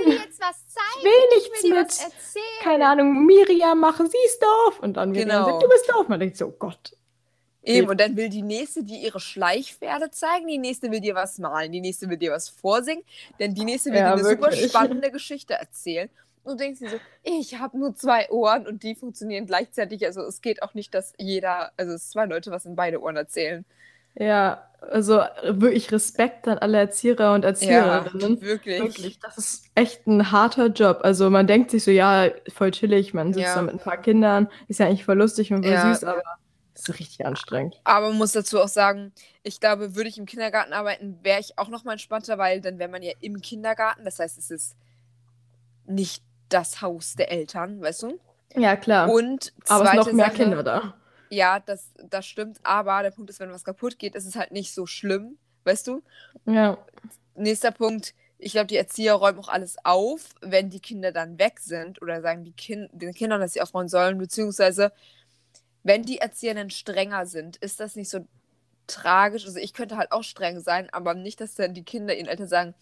will 0.05 0.13
dir 0.17 0.23
jetzt 0.23 0.39
was 0.39 0.67
zeigen. 0.69 0.99
ich 0.99 1.05
will 1.05 1.39
nichts 1.39 1.63
dir 1.63 1.75
mit. 1.75 1.87
was 1.87 1.99
erzählen. 2.05 2.45
keine 2.63 2.87
Ahnung, 2.89 3.25
Miriam 3.25 3.81
machen, 3.81 4.07
sie 4.07 4.19
ist 4.27 4.43
doof. 4.43 4.81
Und 4.81 4.99
dann 4.99 5.15
Genau. 5.15 5.47
sagt, 5.47 5.63
du 5.63 5.69
bist 5.71 5.91
doof. 5.91 6.09
Man 6.09 6.21
denkt 6.21 6.37
so, 6.37 6.49
oh 6.49 6.55
Gott. 6.59 6.95
Eben, 7.67 7.89
und 7.89 7.99
dann 8.01 8.17
will 8.17 8.29
die 8.29 8.43
nächste 8.43 8.85
dir 8.85 8.99
ihre 8.99 9.21
Schleichpferde 9.21 10.11
zeigen, 10.11 10.47
die 10.49 10.59
nächste 10.59 10.91
will 10.91 11.01
dir 11.01 11.15
was 11.15 11.39
malen, 11.39 11.73
die 11.73 11.81
nächste 11.81 12.09
will 12.11 12.19
dir 12.19 12.33
was 12.33 12.49
vorsingen, 12.51 13.03
denn 13.39 13.55
die 13.55 13.65
nächste 13.65 13.93
will 13.93 13.99
Ja, 13.99 14.07
dir 14.07 14.13
eine 14.13 14.25
super 14.25 14.53
wirklich. 14.53 14.69
spannende 14.69 15.11
Geschichte 15.11 15.55
erzählen. 15.55 16.11
Und 16.43 16.53
du 16.61 16.65
denkst 16.65 16.81
dir 16.81 16.91
so, 16.91 17.01
ich 17.23 17.59
habe 17.59 17.79
nur 17.79 17.95
zwei 17.97 18.29
Ohren 18.31 18.67
und 18.67 18.83
die 18.83 18.95
funktionieren 18.95 19.47
gleichzeitig. 19.47 20.05
Also 20.05 20.21
es 20.23 20.43
geht 20.43 20.63
auch 20.63 20.75
nicht, 20.75 20.93
dass 20.95 21.15
jeder, 21.19 21.73
also 21.79 21.93
es 21.95 22.11
zwei 22.11 22.27
Leute 22.27 22.51
was 22.51 22.67
in 22.67 22.77
beide 22.77 23.01
Ohren 23.01 23.17
erzählen. 23.17 23.65
Ja, 24.17 24.69
also 24.81 25.21
wirklich 25.43 25.91
Respekt 25.93 26.47
an 26.47 26.59
alle 26.59 26.79
Erzieher 26.79 27.33
und 27.33 27.45
Erzieherinnen. 27.45 28.41
wirklich. 28.41 28.79
Wirklich, 28.79 29.19
das 29.19 29.39
ist 29.39 29.71
echt 29.75 30.07
ein 30.07 30.31
harter 30.33 30.67
Job. 30.69 31.01
Also 31.03 31.31
man 31.31 31.47
denkt 31.47 31.71
sich 31.71 31.85
so, 31.85 31.91
ja, 31.91 32.29
voll 32.53 32.71
chillig, 32.71 33.15
man 33.15 33.33
sitzt 33.33 33.55
Ja. 33.55 33.57
da 33.57 33.63
mit 33.63 33.75
ein 33.75 33.81
paar 33.81 34.01
Kindern, 34.01 34.49
ist 34.69 34.79
ja 34.81 34.87
eigentlich 34.87 35.05
voll 35.05 35.19
lustig 35.19 35.53
und 35.53 35.63
voll 35.65 35.73
Ja. 35.73 35.79
süß, 35.79 36.05
aber 36.05 36.23
es 36.75 36.89
ist 36.89 36.99
richtig 36.99 37.25
anstrengend. 37.25 37.81
Aber 37.85 38.09
man 38.09 38.19
muss 38.19 38.33
dazu 38.33 38.61
auch 38.61 38.69
sagen, 38.69 39.13
ich 39.43 39.61
glaube, 39.61 39.95
würde 39.95 40.09
ich 40.09 40.19
im 40.19 40.27
Kindergarten 40.27 40.73
arbeiten, 40.73 41.19
wäre 41.23 41.41
ich 41.41 41.59
auch 41.59 41.69
noch 41.69 41.85
mal 41.85 41.93
entspannter, 41.93 42.37
weil 42.37 42.61
dann 42.61 42.79
wäre 42.79 42.91
man 42.91 43.03
ja 43.03 43.13
im 43.21 43.41
Kindergarten. 43.41 44.05
Das 44.05 44.19
heißt, 44.19 44.39
es 44.39 44.51
ist 44.51 44.77
nicht 45.87 46.23
das 46.49 46.83
Haus 46.83 47.15
der 47.15 47.31
Eltern, 47.31 47.81
weißt 47.81 48.03
du? 48.03 48.21
Ja, 48.55 48.77
klar. 48.77 49.11
Und 49.11 49.53
aber 49.69 49.85
es 49.85 49.91
sind 49.91 49.99
noch 49.99 50.13
mehr 50.13 50.27
Sache, 50.27 50.37
Kinder 50.37 50.63
da. 50.63 50.95
Ja, 51.31 51.61
das, 51.61 51.91
das 52.11 52.27
stimmt. 52.27 52.59
Aber 52.63 53.03
der 53.03 53.11
Punkt 53.11 53.31
ist, 53.31 53.41
wenn 53.41 53.51
was 53.51 53.65
kaputt 53.65 53.99
geht, 53.99 54.15
ist 54.15 54.27
es 54.27 54.37
halt 54.37 54.53
nicht 54.53 54.73
so 54.75 54.87
schlimm, 54.87 55.39
weißt 55.65 55.87
du? 55.87 56.03
Ja, 56.47 56.79
Nächster 57.37 57.73
Punkt. 57.73 58.15
Ich 58.39 58.53
glaube, 58.53 58.67
die 58.67 58.77
Erzieher 58.77 59.15
räumen 59.15 59.39
auch 59.39 59.49
alles 59.49 59.77
auf, 59.85 60.35
wenn 60.41 60.71
die 60.71 60.81
Kinder 60.81 61.13
dann 61.13 61.39
weg 61.39 61.61
sind 61.61 62.01
oder 62.03 62.21
sagen 62.21 62.45
die 62.45 62.53
kind 62.53 62.91
den 62.93 63.15
Kindern, 63.15 63.41
dass 63.41 63.55
sie 63.55 63.61
aufräumen 63.61 63.89
sollen, 63.89 64.19
beziehungsweise 64.19 64.93
wenn 65.85 66.03
die 66.03 66.19
Erzieher 66.19 66.55
dann 66.55 66.71
strenger 66.71 67.27
sind, 67.27 67.57
ist 67.59 67.79
das 67.79 67.95
nicht 67.97 68.11
so 68.11 68.27
tragisch. 68.87 69.47
Also 69.47 69.59
ich 69.59 69.73
könnte 69.73 69.97
halt 69.97 70.13
auch 70.13 70.25
streng 70.25 70.61
sein, 70.61 70.89
aber 70.93 71.15
nicht, 71.15 71.41
dass 71.41 71.55
dann 71.55 71.75
die 71.75 71.85
Kinder 71.85 72.17
ihren 72.17 72.27
Eltern 72.27 72.49
sagen, 72.49 72.75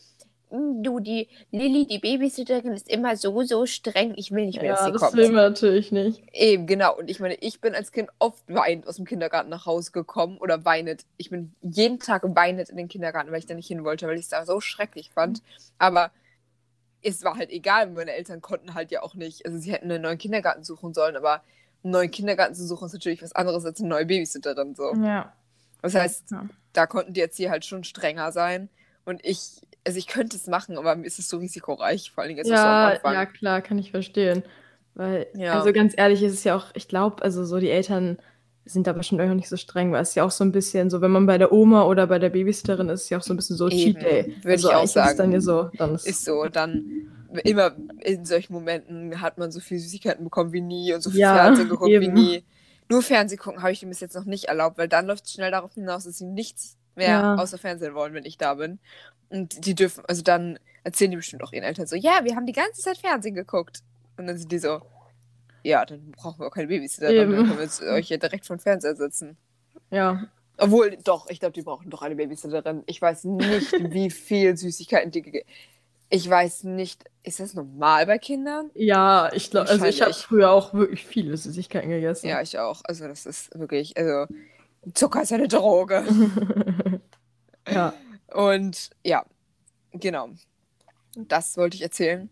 Hm, 0.52 0.82
Du, 0.82 1.00
die 1.00 1.28
Lilly, 1.50 1.87
die 1.87 1.99
Babysitterin, 1.99 2.72
ist 2.72 2.88
immer 2.88 3.16
so, 3.16 3.43
so 3.43 3.64
streng. 3.64 4.12
Ich 4.16 4.31
will 4.32 4.44
nicht 4.46 4.60
mehr, 4.60 4.72
dass 4.72 4.81
ja 4.81 4.87
sie 4.87 4.93
das 4.93 5.00
kommt. 5.00 5.14
will 5.14 5.28
man 5.28 5.50
natürlich 5.52 5.90
nicht. 5.93 6.22
Eben, 6.34 6.66
genau. 6.66 6.94
Und 6.96 7.08
ich 7.08 7.20
meine, 7.20 7.34
ich 7.37 7.60
bin 7.60 7.75
als 7.75 7.90
Kind 7.90 8.10
oft 8.19 8.44
weinend 8.49 8.87
aus 8.87 8.96
dem 8.96 9.06
Kindergarten 9.06 9.49
nach 9.49 9.64
Hause 9.64 9.93
gekommen 9.93 10.37
oder 10.38 10.64
weinend. 10.66 11.06
Ich 11.16 11.31
bin 11.31 11.54
jeden 11.62 11.99
Tag 11.99 12.22
weinend 12.37 12.69
in 12.69 12.76
den 12.76 12.88
Kindergarten, 12.88 13.32
weil 13.32 13.38
ich 13.38 13.46
da 13.46 13.54
nicht 13.54 13.66
hin 13.66 13.82
wollte, 13.82 14.06
weil 14.06 14.16
ich 14.16 14.25
es 14.25 14.28
da 14.28 14.44
so 14.44 14.60
schrecklich 14.60 15.10
fand. 15.10 15.43
Aber 15.78 16.10
es 17.02 17.25
war 17.25 17.37
halt 17.37 17.50
egal, 17.50 17.88
meine 17.88 18.12
Eltern 18.12 18.43
konnten 18.43 18.75
halt 18.75 18.90
ja 18.90 19.02
auch 19.02 19.14
nicht. 19.14 19.46
Also 19.46 19.58
sie 19.58 19.72
hätten 19.72 19.90
einen 19.90 20.02
neuen 20.02 20.19
Kindergarten 20.19 20.64
suchen 20.64 20.93
sollen, 20.93 21.16
aber 21.16 21.43
einen 21.84 21.93
neuen 21.93 22.11
Kindergarten 22.11 22.55
zu 22.55 22.67
suchen 22.67 22.87
ist 22.87 22.93
natürlich 22.93 23.23
was 23.23 23.32
anderes 23.34 23.64
als 23.64 23.81
eine 23.81 23.88
neue 23.88 24.06
Babysitterin. 24.06 24.75
So. 24.75 24.94
Ja. 24.94 25.32
Das 25.82 25.94
heißt, 25.94 26.31
ja. 26.31 26.46
da 26.73 26.87
konnten 26.87 27.12
die 27.12 27.20
Erzieher 27.20 27.50
halt 27.50 27.64
schon 27.64 27.84
strenger 27.84 28.31
sein. 28.32 28.69
Und 29.05 29.25
ich, 29.25 29.61
also 29.84 29.99
ich 29.99 30.06
könnte 30.06 30.37
es 30.37 30.46
machen, 30.46 30.79
aber 30.79 30.94
mir 30.94 31.06
ist 31.06 31.19
es 31.19 31.29
so 31.29 31.38
risikoreich, 31.38 32.12
vor 32.12 32.23
allen 32.23 32.29
Dingen 32.29 32.38
jetzt 32.38 32.46
so 32.49 32.55
Ja, 32.55 32.90
Anfang. 32.90 33.14
ja, 33.14 33.26
klar, 33.26 33.61
kann 33.62 33.79
ich 33.79 33.90
verstehen. 33.90 34.44
Weil, 34.94 35.26
Ja. 35.35 35.59
also 35.59 35.73
ganz 35.73 35.95
ehrlich, 35.97 36.23
ist 36.23 36.35
es 36.35 36.45
ja 36.45 36.54
auch, 36.54 36.66
ich 36.75 36.87
glaube, 36.87 37.23
also 37.23 37.45
so 37.45 37.59
die 37.59 37.71
Eltern 37.71 38.18
sind 38.64 38.87
da 38.87 38.92
bestimmt 38.92 39.21
auch 39.23 39.35
nicht 39.35 39.49
so 39.49 39.57
streng, 39.57 39.90
weil 39.90 40.02
es 40.02 40.11
ist 40.11 40.14
ja 40.14 40.25
auch 40.25 40.30
so 40.30 40.45
ein 40.45 40.52
bisschen 40.52 40.88
so, 40.88 41.00
wenn 41.00 41.11
man 41.11 41.26
bei 41.26 41.37
der 41.37 41.50
Oma 41.50 41.83
oder 41.83 42.07
bei 42.07 42.21
der 42.21 42.30
Babysitterin 42.30 42.88
ist, 42.90 43.00
ist 43.00 43.04
es 43.04 43.11
ja 43.11 43.18
auch 43.18 43.23
so 43.23 43.33
ein 43.35 43.37
bisschen 43.37 43.57
so 43.57 43.68
Eben, 43.68 43.95
Cheat 43.99 44.02
Day. 44.02 44.37
würde 44.42 44.50
also 44.52 44.68
ich 44.68 44.75
auch 44.75 44.78
eigentlich 44.78 44.85
ist 44.85 44.92
sagen. 44.92 45.18
dann 45.18 45.33
ja 45.33 45.40
so, 45.40 45.71
dann 45.76 45.95
ist, 45.97 46.07
Ist 46.07 46.25
so, 46.25 46.45
dann 46.45 47.09
immer 47.39 47.77
in 48.01 48.25
solchen 48.25 48.53
Momenten 48.53 49.21
hat 49.21 49.39
man 49.39 49.51
so 49.53 49.61
viel 49.61 49.79
Süßigkeiten 49.79 50.25
bekommen 50.25 50.53
wie 50.53 50.61
nie 50.61 50.93
und 50.95 51.01
so 51.03 51.11
viel 51.11 51.21
Ja, 51.21 51.35
Fernsehen 51.35 51.69
geguckt 51.69 51.91
wie 51.91 51.95
eben. 51.95 52.12
nie. 52.15 52.45
Nur 52.89 53.03
Fernsehen 53.03 53.39
gucken 53.39 53.62
habe 53.62 53.73
ich 53.73 53.81
dem 53.81 53.89
bis 53.89 54.01
jetzt 54.01 54.15
noch 54.15 54.25
nicht 54.25 54.45
erlaubt, 54.47 54.77
weil 54.79 54.89
dann 54.89 55.07
läuft 55.07 55.25
es 55.27 55.33
schnell 55.33 55.51
darauf 55.51 55.73
hinaus, 55.75 56.05
dass 56.05 56.19
sie 56.19 56.27
nichts 56.27 56.77
mehr 56.95 57.09
Ja. 57.09 57.35
außer 57.37 57.59
Fernsehen 57.59 57.95
wollen, 57.95 58.12
wenn 58.15 58.25
ich 58.27 58.37
da 58.39 58.55
bin. 58.55 58.79
Und 59.31 59.65
die 59.67 59.75
dürfen, 59.75 60.05
also 60.07 60.23
dann 60.23 60.59
erzählen 60.85 61.11
die 61.11 61.17
bestimmt 61.17 61.43
auch 61.43 61.53
ihren 61.53 61.65
Eltern 61.65 61.87
so, 61.87 61.97
ja, 61.97 62.21
wir 62.25 62.37
haben 62.37 62.45
die 62.47 62.53
ganze 62.53 62.83
Zeit 62.83 62.99
Fernsehen 62.99 63.35
geguckt. 63.35 63.81
Und 64.19 64.27
dann 64.27 64.37
sind 64.37 64.53
die 64.53 64.59
so, 64.59 64.83
ja, 65.62 65.87
dann 65.87 66.11
brauchen 66.12 66.41
wir 66.41 66.49
auch 66.49 66.53
keine 66.55 66.67
Babysitter, 66.69 67.12
dann 67.15 67.31
können 67.31 67.57
wir 67.57 67.62
jetzt 67.62 67.81
euch 67.83 68.09
ja 68.11 68.17
direkt 68.19 68.47
vor 68.47 68.57
den 68.57 68.61
Fernseher 68.62 68.97
setzen. 68.97 69.37
ja. 69.91 70.27
Obwohl, 70.59 70.97
doch, 71.03 71.29
ich 71.31 71.41
glaube, 71.41 71.55
die 71.55 71.62
brauchen 71.62 71.89
doch 71.91 72.03
eine 72.03 72.15
Babysitterin. 72.15 72.83
Ich 72.87 73.01
weiß 73.01 73.25
nicht, 73.25 73.73
wie 73.95 74.11
viel 74.11 74.57
Süßigkeiten 74.57 75.11
die 75.11 75.23
gegeben 75.23 75.49
Ich 76.14 76.28
weiß 76.28 76.64
nicht, 76.64 77.04
ist 77.23 77.40
das 77.40 77.54
normal 77.54 78.04
bei 78.04 78.19
Kindern? 78.19 78.71
Ja, 78.75 79.33
ich 79.33 79.50
glaube, 79.50 79.71
also 79.71 79.87
ich 79.87 80.02
habe 80.02 80.12
früher 80.12 80.50
auch 80.50 80.75
wirklich 80.75 81.07
viele 81.07 81.35
Süßigkeiten 81.38 81.88
gegessen. 81.88 82.28
Ja, 82.28 82.42
ich 82.42 82.59
auch. 82.59 82.83
Also, 82.85 83.09
das 83.09 83.25
ist 83.25 83.59
wirklich, 83.59 83.97
also, 83.97 84.26
Zucker 84.92 85.23
ist 85.23 85.33
eine 85.33 85.49
Droge. 85.49 86.04
ja. 87.66 87.95
Und 88.31 88.90
ja, 89.02 89.25
genau. 89.92 90.28
Das 91.16 91.57
wollte 91.57 91.76
ich 91.76 91.83
erzählen. 91.83 92.28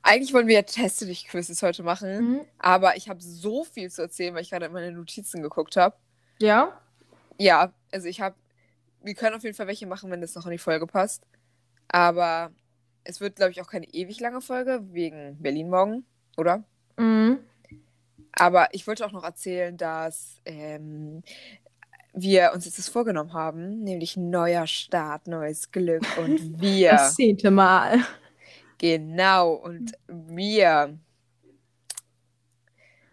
Eigentlich 0.00 0.32
wollen 0.32 0.46
wir 0.46 0.54
ja 0.54 0.62
Teste 0.62 1.04
dich 1.04 1.28
Quizzes 1.28 1.62
heute 1.62 1.82
machen, 1.82 2.30
Mhm. 2.30 2.40
aber 2.58 2.96
ich 2.96 3.10
habe 3.10 3.20
so 3.20 3.64
viel 3.64 3.90
zu 3.90 4.00
erzählen, 4.00 4.34
weil 4.34 4.40
ich 4.40 4.48
gerade 4.50 4.64
in 4.66 4.72
meine 4.72 4.90
Notizen 4.92 5.42
geguckt 5.42 5.76
habe. 5.76 5.96
Ja? 6.38 6.80
Ja, 7.38 7.74
also 7.92 8.08
ich 8.08 8.22
habe, 8.22 8.36
wir 9.02 9.14
können 9.14 9.36
auf 9.36 9.42
jeden 9.42 9.54
Fall 9.54 9.66
welche 9.66 9.86
machen, 9.86 10.10
wenn 10.10 10.22
das 10.22 10.34
noch 10.34 10.46
in 10.46 10.52
die 10.52 10.58
Folge 10.58 10.86
passt. 10.86 11.24
Aber 11.88 12.50
es 13.04 13.20
wird, 13.20 13.36
glaube 13.36 13.52
ich, 13.52 13.60
auch 13.62 13.68
keine 13.68 13.86
ewig 13.92 14.20
lange 14.20 14.40
Folge 14.40 14.80
wegen 14.92 15.36
Berlin 15.40 15.70
morgen, 15.70 16.04
oder? 16.36 16.64
Mhm. 16.96 17.38
Aber 18.32 18.68
ich 18.72 18.86
wollte 18.86 19.04
auch 19.06 19.12
noch 19.12 19.24
erzählen, 19.24 19.76
dass 19.76 20.40
ähm, 20.44 21.22
wir 22.12 22.52
uns 22.54 22.64
jetzt 22.64 22.78
das 22.78 22.88
vorgenommen 22.88 23.32
haben, 23.32 23.82
nämlich 23.82 24.16
neuer 24.16 24.66
Start, 24.66 25.26
neues 25.26 25.70
Glück 25.72 26.04
und 26.18 26.38
wir. 26.60 26.90
Das 26.92 27.14
zehnte 27.16 27.50
Mal. 27.50 27.98
Genau, 28.78 29.52
und 29.52 29.92
wir 30.06 30.96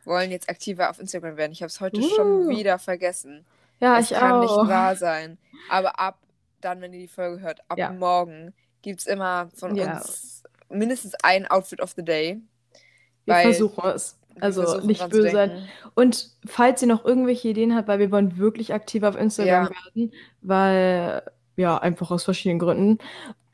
wollen 0.06 0.32
jetzt 0.32 0.50
aktiver 0.50 0.90
auf 0.90 1.00
Instagram 1.00 1.36
werden. 1.38 1.52
Ich 1.52 1.62
habe 1.62 1.68
es 1.68 1.82
heute 1.82 2.02
schon 2.02 2.46
Uh. 2.46 2.50
wieder 2.50 2.80
vergessen. 2.80 3.46
Ja, 3.80 4.00
es 4.00 4.12
ich 4.12 4.18
kann 4.18 4.32
auch. 4.34 4.42
nicht 4.42 4.70
wahr 4.72 4.96
sein. 4.96 5.38
Aber 5.70 6.00
ab 6.00 6.20
dann, 6.62 6.82
wenn 6.82 6.94
ihr 6.94 7.00
die 7.00 7.08
Folge 7.08 7.42
hört, 7.42 7.60
ab 7.70 7.78
Ja. 7.78 7.92
morgen 7.92 8.54
gibt 8.88 9.02
es 9.02 9.06
immer 9.08 9.50
von 9.56 9.76
Ja. 9.76 9.98
uns 9.98 10.44
mindestens 10.70 11.14
ein 11.24 11.46
Outfit 11.48 11.82
of 11.82 11.94
the 11.96 12.04
Day. 12.04 12.42
Wir 13.26 13.36
weil 13.36 13.44
versuchen 13.44 13.84
es. 13.90 14.18
Also 14.40 14.80
nicht 14.82 15.08
böse 15.10 15.32
sein. 15.32 15.68
Und 15.96 16.30
falls 16.46 16.82
ihr 16.84 16.88
noch 16.88 17.04
irgendwelche 17.06 17.48
Ideen 17.50 17.76
habt, 17.76 17.88
weil 17.88 18.00
wir 18.00 18.12
wollen 18.12 18.38
wirklich 18.38 18.74
aktiv 18.74 19.04
auf 19.04 19.16
Instagram 19.18 19.66
Ja. 19.66 19.70
werden, 19.96 20.14
weil, 20.42 21.24
ja, 21.56 21.78
einfach 21.80 22.12
aus 22.12 22.24
verschiedenen 22.24 22.60
Gründen. 22.60 23.00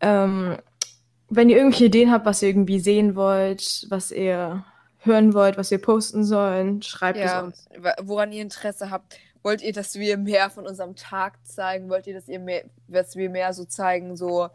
Ähm, 0.02 0.58
wenn 1.30 1.50
ihr 1.50 1.56
irgendwelche 1.58 1.86
Ideen 1.86 2.12
habt, 2.12 2.25
was 2.25 2.42
ihr 2.42 2.50
irgendwie 2.50 2.80
sehen 2.80 3.16
wollt, 3.16 3.86
was 3.90 4.12
ihr 4.12 4.66
hören 5.00 5.34
wollt, 5.34 5.58
was 5.58 5.72
wir 5.72 5.82
posten 5.82 6.24
sollen, 6.25 6.82
schreibt 6.82 7.18
es 7.18 7.25
Ja, 7.32 7.42
uns. 7.42 7.66
wa- 7.78 7.96
woran 8.02 8.32
ihr 8.34 8.42
Interesse 8.42 8.90
habt. 8.92 9.18
Wollt 9.42 9.62
ihr, 9.62 9.74
dass 9.74 9.96
wir 9.96 10.18
mehr 10.18 10.50
von 10.50 10.68
unserem 10.68 10.96
Tag 10.96 11.34
zeigen? 11.46 11.90
Wollt 11.90 12.08
ihr, 12.08 12.13
dass, 12.13 12.28
ihr 12.28 12.40
mehr, 12.40 12.63
dass 12.88 13.16
wir 13.16 13.30
mehr 13.30 13.54
so 13.54 13.63
zeigen, 13.66 14.16
so 14.18 14.50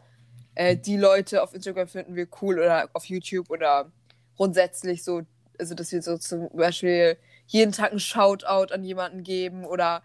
äh, 0.59 0.75
die 0.75 0.97
Leute 0.97 1.41
auf 1.41 1.53
Instagram 1.53 1.87
finden 1.87 2.15
wir 2.15 2.27
cool 2.41 2.59
oder 2.59 2.89
auf 2.91 3.05
YouTube 3.05 3.49
oder 3.49 3.89
grundsätzlich 4.35 5.05
so, 5.05 5.21
also 5.57 5.73
dass 5.73 5.93
wir 5.93 6.01
so 6.01 6.17
zum 6.17 6.49
Beispiel 6.49 7.17
jeden 7.47 7.71
Tag 7.71 7.91
einen 7.91 8.01
Shoutout 8.01 8.73
an 8.73 8.83
jemanden 8.83 9.23
geben 9.23 9.63
oder 9.63 10.03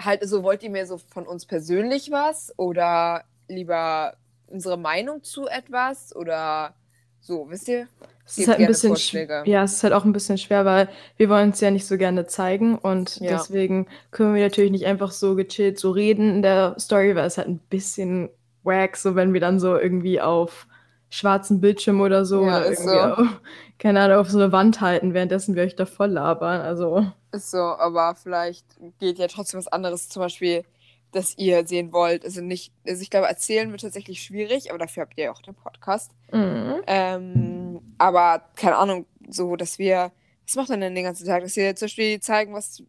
halt, 0.00 0.22
also 0.22 0.44
wollt 0.44 0.62
ihr 0.62 0.70
mehr 0.70 0.86
so 0.86 0.98
von 0.98 1.26
uns 1.26 1.44
persönlich 1.44 2.12
was 2.12 2.56
oder 2.56 3.24
lieber 3.48 4.16
unsere 4.46 4.78
Meinung 4.78 5.24
zu 5.24 5.48
etwas 5.48 6.14
oder 6.14 6.76
so, 7.20 7.50
wisst 7.50 7.66
ihr? 7.66 7.88
Es 8.26 8.38
ist 8.38 8.46
halt 8.46 8.60
ein 8.60 8.66
bisschen, 8.68 8.96
ja, 9.44 9.64
es 9.64 9.72
ist 9.74 9.82
halt 9.82 9.92
auch 9.92 10.04
ein 10.04 10.12
bisschen 10.12 10.38
schwer, 10.38 10.64
weil 10.64 10.88
wir 11.16 11.28
wollen 11.28 11.50
es 11.50 11.60
ja 11.60 11.72
nicht 11.72 11.86
so 11.86 11.98
gerne 11.98 12.26
zeigen 12.26 12.78
und 12.78 13.16
Ja. 13.16 13.30
deswegen 13.38 13.88
können 14.12 14.36
wir 14.36 14.42
natürlich 14.42 14.70
nicht 14.70 14.86
einfach 14.86 15.10
so 15.10 15.34
gechillt 15.34 15.80
so 15.80 15.90
reden 15.90 16.36
in 16.36 16.42
der 16.42 16.76
Story, 16.78 17.16
weil 17.16 17.26
es 17.26 17.38
halt 17.38 17.48
ein 17.48 17.58
bisschen 17.58 18.30
wack, 18.64 18.96
so 18.96 19.14
wenn 19.14 19.32
wir 19.32 19.40
dann 19.40 19.60
so 19.60 19.78
irgendwie 19.78 20.20
auf 20.20 20.66
schwarzen 21.10 21.60
Bildschirm 21.60 22.00
oder 22.00 22.24
so 22.24 22.44
Ja, 22.44 22.58
oder 22.58 22.70
irgendwie 22.70 22.82
so. 22.84 23.00
auf, 23.00 23.40
keine 23.78 24.00
Ahnung, 24.00 24.18
auf 24.18 24.30
so 24.30 24.38
eine 24.38 24.52
Wand 24.52 24.80
halten, 24.80 25.14
währenddessen 25.14 25.54
wir 25.54 25.62
euch 25.62 25.76
da 25.76 25.86
voll 25.86 26.10
labern. 26.10 26.60
Also, 26.60 27.06
Ist 27.32 27.50
so, 27.50 27.58
aber 27.58 28.16
vielleicht 28.16 28.66
geht 28.98 29.18
ja 29.18 29.28
trotzdem 29.28 29.58
was 29.58 29.68
anderes, 29.68 30.08
zum 30.08 30.20
Beispiel, 30.20 30.64
dass 31.12 31.38
ihr 31.38 31.66
sehen 31.66 31.92
wollt. 31.92 32.24
Also 32.24 32.40
nicht, 32.40 32.72
also 32.86 33.00
ich 33.00 33.10
glaube, 33.10 33.28
erzählen 33.28 33.70
wird 33.70 33.82
tatsächlich 33.82 34.22
schwierig, 34.22 34.70
aber 34.70 34.78
dafür 34.78 35.02
habt 35.02 35.16
ihr 35.16 35.24
ja 35.24 35.32
auch 35.32 35.42
den 35.42 35.54
Podcast. 35.54 36.10
mhm. 36.32 36.82
Ähm, 36.86 37.80
aber 37.98 38.42
keine 38.56 38.76
Ahnung, 38.76 39.06
so, 39.28 39.54
dass 39.56 39.78
wir, 39.78 40.10
was 40.46 40.56
macht 40.56 40.68
man 40.68 40.80
denn 40.80 40.94
den 40.94 41.04
ganzen 41.04 41.26
Tag? 41.26 41.42
Dass 41.42 41.54
wir 41.56 41.76
zum 41.76 41.86
Beispiel 41.86 42.20
zeigen, 42.20 42.52
was, 42.54 42.82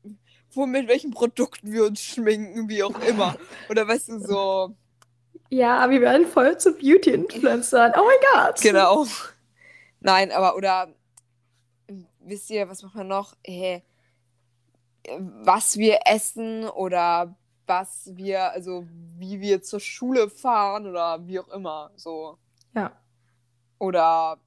wo, 0.52 0.66
mit 0.66 0.88
welchen 0.88 1.12
Produkten 1.12 1.72
wir 1.72 1.86
uns 1.86 2.02
schminken, 2.02 2.68
wie 2.70 2.82
auch 2.84 3.00
immer. 3.08 3.36
Oder 3.70 3.88
weißt 3.88 4.10
du, 4.10 4.20
so, 4.20 4.76
ja, 5.50 5.90
wir 5.90 6.02
werden 6.02 6.28
voll 6.28 6.58
zu 6.58 6.74
Beauty-Influencern. 6.74 7.94
Oh 7.96 8.04
mein 8.06 8.46
Gott. 8.46 8.62
genau. 8.62 9.06
Nein, 10.00 10.32
aber, 10.32 10.56
oder, 10.56 10.88
wisst 12.20 12.50
ihr, 12.50 12.70
was 12.70 12.84
macht 12.84 12.96
man 12.96 13.08
noch? 13.08 13.36
Äh, 13.44 13.82
was 15.20 15.78
wir 15.78 16.00
essen 16.06 16.68
oder 16.70 17.36
was 17.68 18.12
wir, 18.14 18.52
also 18.52 18.86
wie 19.18 19.40
wir 19.42 19.62
zur 19.62 19.80
Schule 19.80 20.30
fahren 20.30 20.88
oder 20.88 21.26
wie 21.28 21.40
auch 21.40 21.48
immer, 21.50 21.92
so. 21.96 22.38
Ja. 22.74 22.92
Oder 23.80 24.38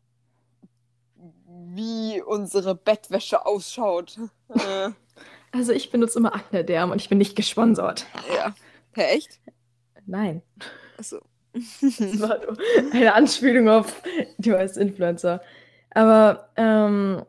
wie 1.46 2.22
unsere 2.22 2.74
Bettwäsche 2.74 3.44
ausschaut. 3.46 4.18
Äh, 4.50 4.90
Also 5.50 5.72
ich 5.72 5.90
benutze 5.90 6.18
immer 6.18 6.34
Acne-Derm 6.34 6.90
und 6.90 7.00
ich 7.00 7.08
bin 7.08 7.18
nicht 7.18 7.34
gesponsert. 7.34 8.06
ja. 8.34 8.54
Hä, 8.94 9.16
echt? 9.16 9.40
Nein. 10.06 10.42
Achso. 10.98 11.20
Das 11.54 12.20
war 12.20 12.38
eine 12.92 13.14
Anspielung 13.14 13.68
auf 13.68 14.02
die 14.36 14.50
meisten 14.50 14.80
Influencer. 14.80 15.40
Aber 15.90 16.50
ähm, 16.56 17.22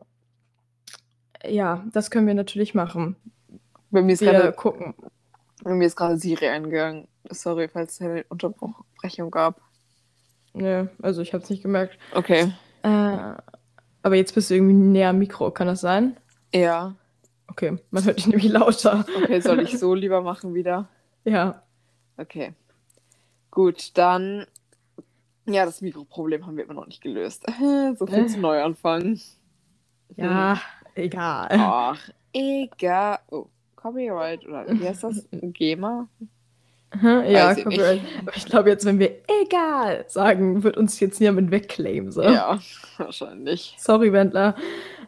ja, 1.46 1.84
das 1.92 2.10
können 2.10 2.26
wir 2.26 2.34
natürlich 2.34 2.74
machen. 2.74 3.16
Bei 3.90 4.02
mir 4.02 4.12
ist 4.12 4.20
Wir 4.20 4.32
gerade 4.32 4.52
gucken. 4.52 4.94
bei 5.64 5.72
mir 5.74 5.86
ist 5.86 5.96
gerade 5.96 6.16
Siri 6.18 6.48
eingegangen. 6.48 7.08
Sorry, 7.30 7.68
falls 7.68 7.94
es 7.94 8.00
eine 8.02 8.24
Unterbrechung 8.28 9.30
gab. 9.30 9.60
Nö, 10.52 10.86
also 11.00 11.22
ich 11.22 11.32
habe 11.32 11.42
es 11.42 11.50
nicht 11.50 11.62
gemerkt. 11.62 11.98
Okay. 12.12 12.52
Äh, 12.82 12.88
aber 14.02 14.16
jetzt 14.16 14.34
bist 14.34 14.50
du 14.50 14.54
irgendwie 14.54 14.74
näher 14.74 15.10
am 15.10 15.18
Mikro, 15.18 15.50
kann 15.50 15.66
das 15.66 15.80
sein? 15.80 16.16
Ja. 16.54 16.94
Okay, 17.46 17.78
man 17.90 18.04
hört 18.04 18.18
dich 18.18 18.26
nämlich 18.26 18.48
lauter. 18.50 19.04
Okay, 19.22 19.40
soll 19.40 19.60
ich 19.60 19.78
so 19.78 19.94
lieber 19.94 20.22
machen 20.22 20.54
wieder? 20.54 20.88
Ja. 21.24 21.62
Okay. 22.16 22.54
Gut, 23.60 23.98
dann. 23.98 24.46
Ja, 25.46 25.66
das 25.66 25.82
Mikroproblem 25.82 26.46
haben 26.46 26.56
wir 26.56 26.64
immer 26.64 26.72
noch 26.74 26.86
nicht 26.86 27.02
gelöst. 27.02 27.44
So 27.98 28.06
viel 28.06 28.24
Äh. 28.24 28.26
zu 28.26 28.40
Neuanfang. 28.40 29.20
Ja, 30.16 30.58
egal. 30.94 31.48
Ach, 31.52 32.08
egal. 32.32 33.18
Oh, 33.30 33.46
Copyright 33.76 34.46
oder 34.46 34.66
wie 34.68 34.88
heißt 34.88 35.04
das? 35.04 35.26
GEMA? 35.32 36.08
Ja, 37.02 37.52
ich 37.52 37.64
Copyright. 37.64 38.02
nicht. 38.02 38.18
Aber 38.20 38.36
ich 38.36 38.46
glaube 38.46 38.70
jetzt, 38.70 38.84
wenn 38.86 38.98
wir 38.98 39.16
egal 39.42 40.04
sagen, 40.08 40.62
wird 40.62 40.76
uns 40.78 40.98
jetzt 41.00 41.20
niemand 41.20 41.50
wegclaimen. 41.50 42.10
So. 42.12 42.22
Ja, 42.22 42.58
wahrscheinlich. 42.96 43.74
Sorry, 43.78 44.10
Wendler. 44.12 44.54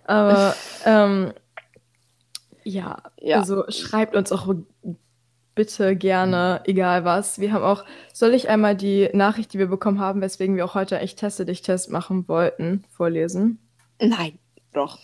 Aber 0.05 0.55
ähm, 0.85 1.33
ja, 2.65 2.99
Ja. 3.19 3.39
also 3.39 3.65
schreibt 3.71 4.15
uns 4.15 4.31
auch 4.31 4.55
bitte 5.55 5.97
gerne, 5.97 6.61
egal 6.65 7.05
was. 7.05 7.39
Wir 7.39 7.53
haben 7.53 7.65
auch, 7.65 7.85
soll 8.13 8.35
ich 8.35 8.49
einmal 8.49 8.77
die 8.77 9.09
Nachricht, 9.13 9.53
die 9.53 9.59
wir 9.59 9.67
bekommen 9.67 10.01
haben, 10.01 10.21
weswegen 10.21 10.57
wir 10.57 10.65
auch 10.65 10.75
heute 10.75 10.99
echt 10.99 11.19
Teste 11.19 11.45
dich 11.45 11.63
Test 11.63 11.91
machen 11.91 12.27
wollten, 12.29 12.85
vorlesen? 12.91 13.59
Nein, 14.01 14.39
doch. 14.73 14.99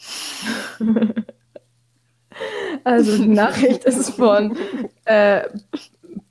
Also 2.85 3.17
die 3.17 3.28
Nachricht 3.28 3.85
ist 3.85 4.11
von 4.11 4.57
äh, 5.05 5.43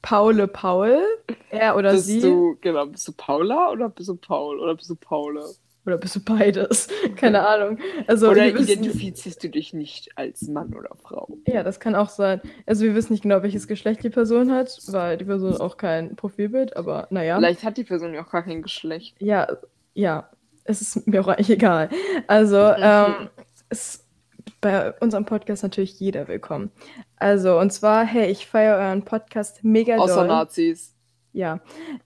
Paule 0.02 0.48
Paul, 0.48 1.02
er 1.50 1.76
oder 1.76 1.92
bist 1.92 2.06
sie. 2.06 2.22
du, 2.22 2.58
genau, 2.62 2.86
bist 2.86 3.08
du 3.08 3.12
Paula 3.12 3.72
oder 3.72 3.90
bist 3.90 4.10
du 4.10 4.16
Paul 4.16 4.60
oder 4.60 4.76
bist 4.76 4.90
du 4.90 4.96
Paula? 4.96 5.46
Oder 5.88 5.98
bist 5.98 6.16
du 6.18 6.20
beides? 6.20 6.90
Keine 7.16 7.48
Ahnung. 7.48 7.80
Also 8.08 8.30
oder 8.30 8.46
identifizierst 8.46 9.42
du 9.44 9.50
dich 9.50 9.74
nicht 9.74 10.10
als 10.18 10.42
Mann 10.50 10.74
oder 10.76 10.90
Frau? 11.02 11.30
ja, 11.48 11.64
das 11.64 11.80
kann 11.80 11.96
auch 11.96 12.10
sein. 12.10 12.42
Also 12.66 12.84
wir 12.84 12.94
wissen 12.94 13.14
nicht 13.14 13.24
genau, 13.24 13.42
welches 13.42 13.68
Geschlecht 13.68 14.04
die 14.04 14.10
Person 14.10 14.52
hat, 14.52 14.78
weil 14.88 15.18
die 15.18 15.26
Person 15.26 15.56
auch 15.58 15.78
kein 15.78 16.16
Profilbild, 16.18 16.76
aber 16.76 17.08
naja. 17.10 17.38
Vielleicht 17.38 17.64
hat 17.64 17.78
die 17.78 17.86
Person 17.86 18.14
ja 18.14 18.24
auch 18.26 18.30
gar 18.30 18.44
kein 18.44 18.62
Geschlecht. 18.62 19.16
Ja, 19.20 19.48
ja, 19.94 20.30
es 20.66 20.82
ist 20.82 21.08
mir 21.08 21.22
auch 21.22 21.28
eigentlich 21.30 21.50
egal. 21.50 21.90
Also, 22.28 22.58
Mhm. 22.58 22.76
ähm, 22.82 23.30
ist 23.70 24.06
bei 24.62 24.94
unserem 25.00 25.26
Podcast 25.26 25.64
natürlich 25.64 26.00
jeder 26.00 26.28
willkommen. 26.28 26.72
Also, 27.16 27.58
und 27.60 27.72
zwar, 27.72 28.06
hey, 28.06 28.30
ich 28.30 28.46
feiere 28.48 28.78
euren 28.78 29.04
Podcast 29.06 29.64
mega 29.64 29.96
Außer 29.98 30.16
doll. 30.16 30.28
Nazis. 30.28 30.94
Ja, 31.38 31.60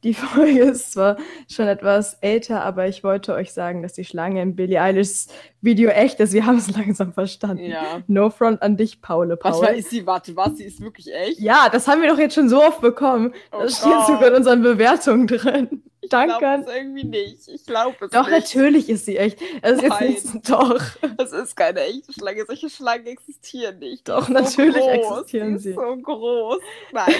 die 0.03 0.13
Folge 0.13 0.59
ist 0.59 0.91
zwar 0.91 1.15
schon 1.49 1.67
etwas 1.69 2.15
älter, 2.15 2.63
aber 2.65 2.89
ich 2.89 3.01
wollte 3.01 3.33
euch 3.33 3.53
sagen, 3.53 3.81
dass 3.81 3.93
die 3.93 4.03
Schlange 4.03 4.41
im 4.41 4.57
Billie 4.57 4.81
Eilish 4.81 5.27
Video 5.61 5.89
echt 5.89 6.19
ist. 6.19 6.33
Wir 6.33 6.45
haben 6.45 6.57
es 6.57 6.69
langsam 6.77 7.13
verstanden. 7.13 7.63
Ja. 7.63 8.01
No 8.07 8.29
front 8.29 8.61
an 8.61 8.75
dich, 8.75 9.01
Paule 9.01 9.37
Warte 9.41 9.57
Paul. 9.57 9.61
mal, 9.61 9.75
ist 9.77 9.89
sie, 9.89 10.05
warte, 10.05 10.35
was? 10.35 10.57
Sie 10.57 10.65
ist 10.65 10.81
wirklich 10.81 11.07
echt? 11.13 11.39
Ja, 11.39 11.69
das 11.71 11.87
haben 11.87 12.01
wir 12.01 12.09
doch 12.09 12.19
jetzt 12.19 12.35
schon 12.35 12.49
so 12.49 12.61
oft 12.61 12.81
bekommen. 12.81 13.33
Oh 13.53 13.59
Das 13.61 13.77
steht 13.77 14.05
sogar 14.05 14.27
in 14.27 14.33
unseren 14.35 14.61
Bewertungen 14.63 15.27
drin. 15.27 15.81
Ich 16.03 16.09
Danke. 16.09 16.35
glaube 16.39 16.63
es 16.67 16.75
irgendwie 16.75 17.05
nicht. 17.05 17.47
Ich 17.47 17.63
glaube 17.65 17.95
es 18.01 18.09
Doch, 18.11 18.27
nicht. 18.27 18.39
natürlich 18.41 18.89
ist 18.89 19.05
sie 19.05 19.15
echt. 19.17 19.39
Es 19.61 19.73
ist 19.73 19.83
jetzt 19.83 20.01
nicht, 20.33 20.49
doch. 20.49 20.81
Das 21.15 21.31
ist 21.31 21.55
keine 21.55 21.81
echte 21.81 22.11
Schlange. 22.11 22.43
Solche 22.47 22.69
Schlangen 22.71 23.05
existieren 23.05 23.77
nicht. 23.79 24.09
Doch, 24.09 24.27
so 24.27 24.33
natürlich 24.33 24.75
groß. 24.75 25.19
existieren 25.19 25.57
sie. 25.59 25.73
so 25.73 25.95
groß. 26.01 26.57
Nein. 26.91 27.13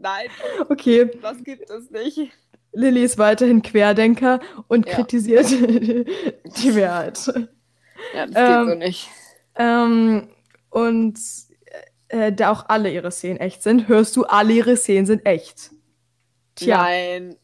Nein, 0.00 0.28
Okay, 0.68 1.10
das 1.22 1.42
gibt 1.42 1.68
es 1.70 1.90
nicht. 1.90 2.30
Lilly 2.72 3.02
ist 3.02 3.18
weiterhin 3.18 3.62
Querdenker 3.62 4.40
und 4.68 4.86
Ja. 4.86 4.94
kritisiert 4.94 5.50
die 5.50 6.70
Mehrheit. 6.72 7.18
Ja, 8.14 8.26
das 8.26 8.34
Ähm, 8.36 8.66
geht 8.66 8.72
so 8.74 8.78
nicht. 8.78 9.08
Ähm, 9.56 10.28
und 10.70 11.18
äh, 12.08 12.32
da 12.32 12.50
auch 12.52 12.66
alle 12.68 12.90
ihre 12.92 13.10
Szenen 13.10 13.38
echt 13.40 13.62
sind, 13.62 13.88
hörst 13.88 14.14
du, 14.16 14.24
alle 14.24 14.52
ihre 14.52 14.76
Szenen 14.76 15.06
sind 15.06 15.26
echt. 15.26 15.70
Tja. 16.54 16.78
Nein, 16.78 17.36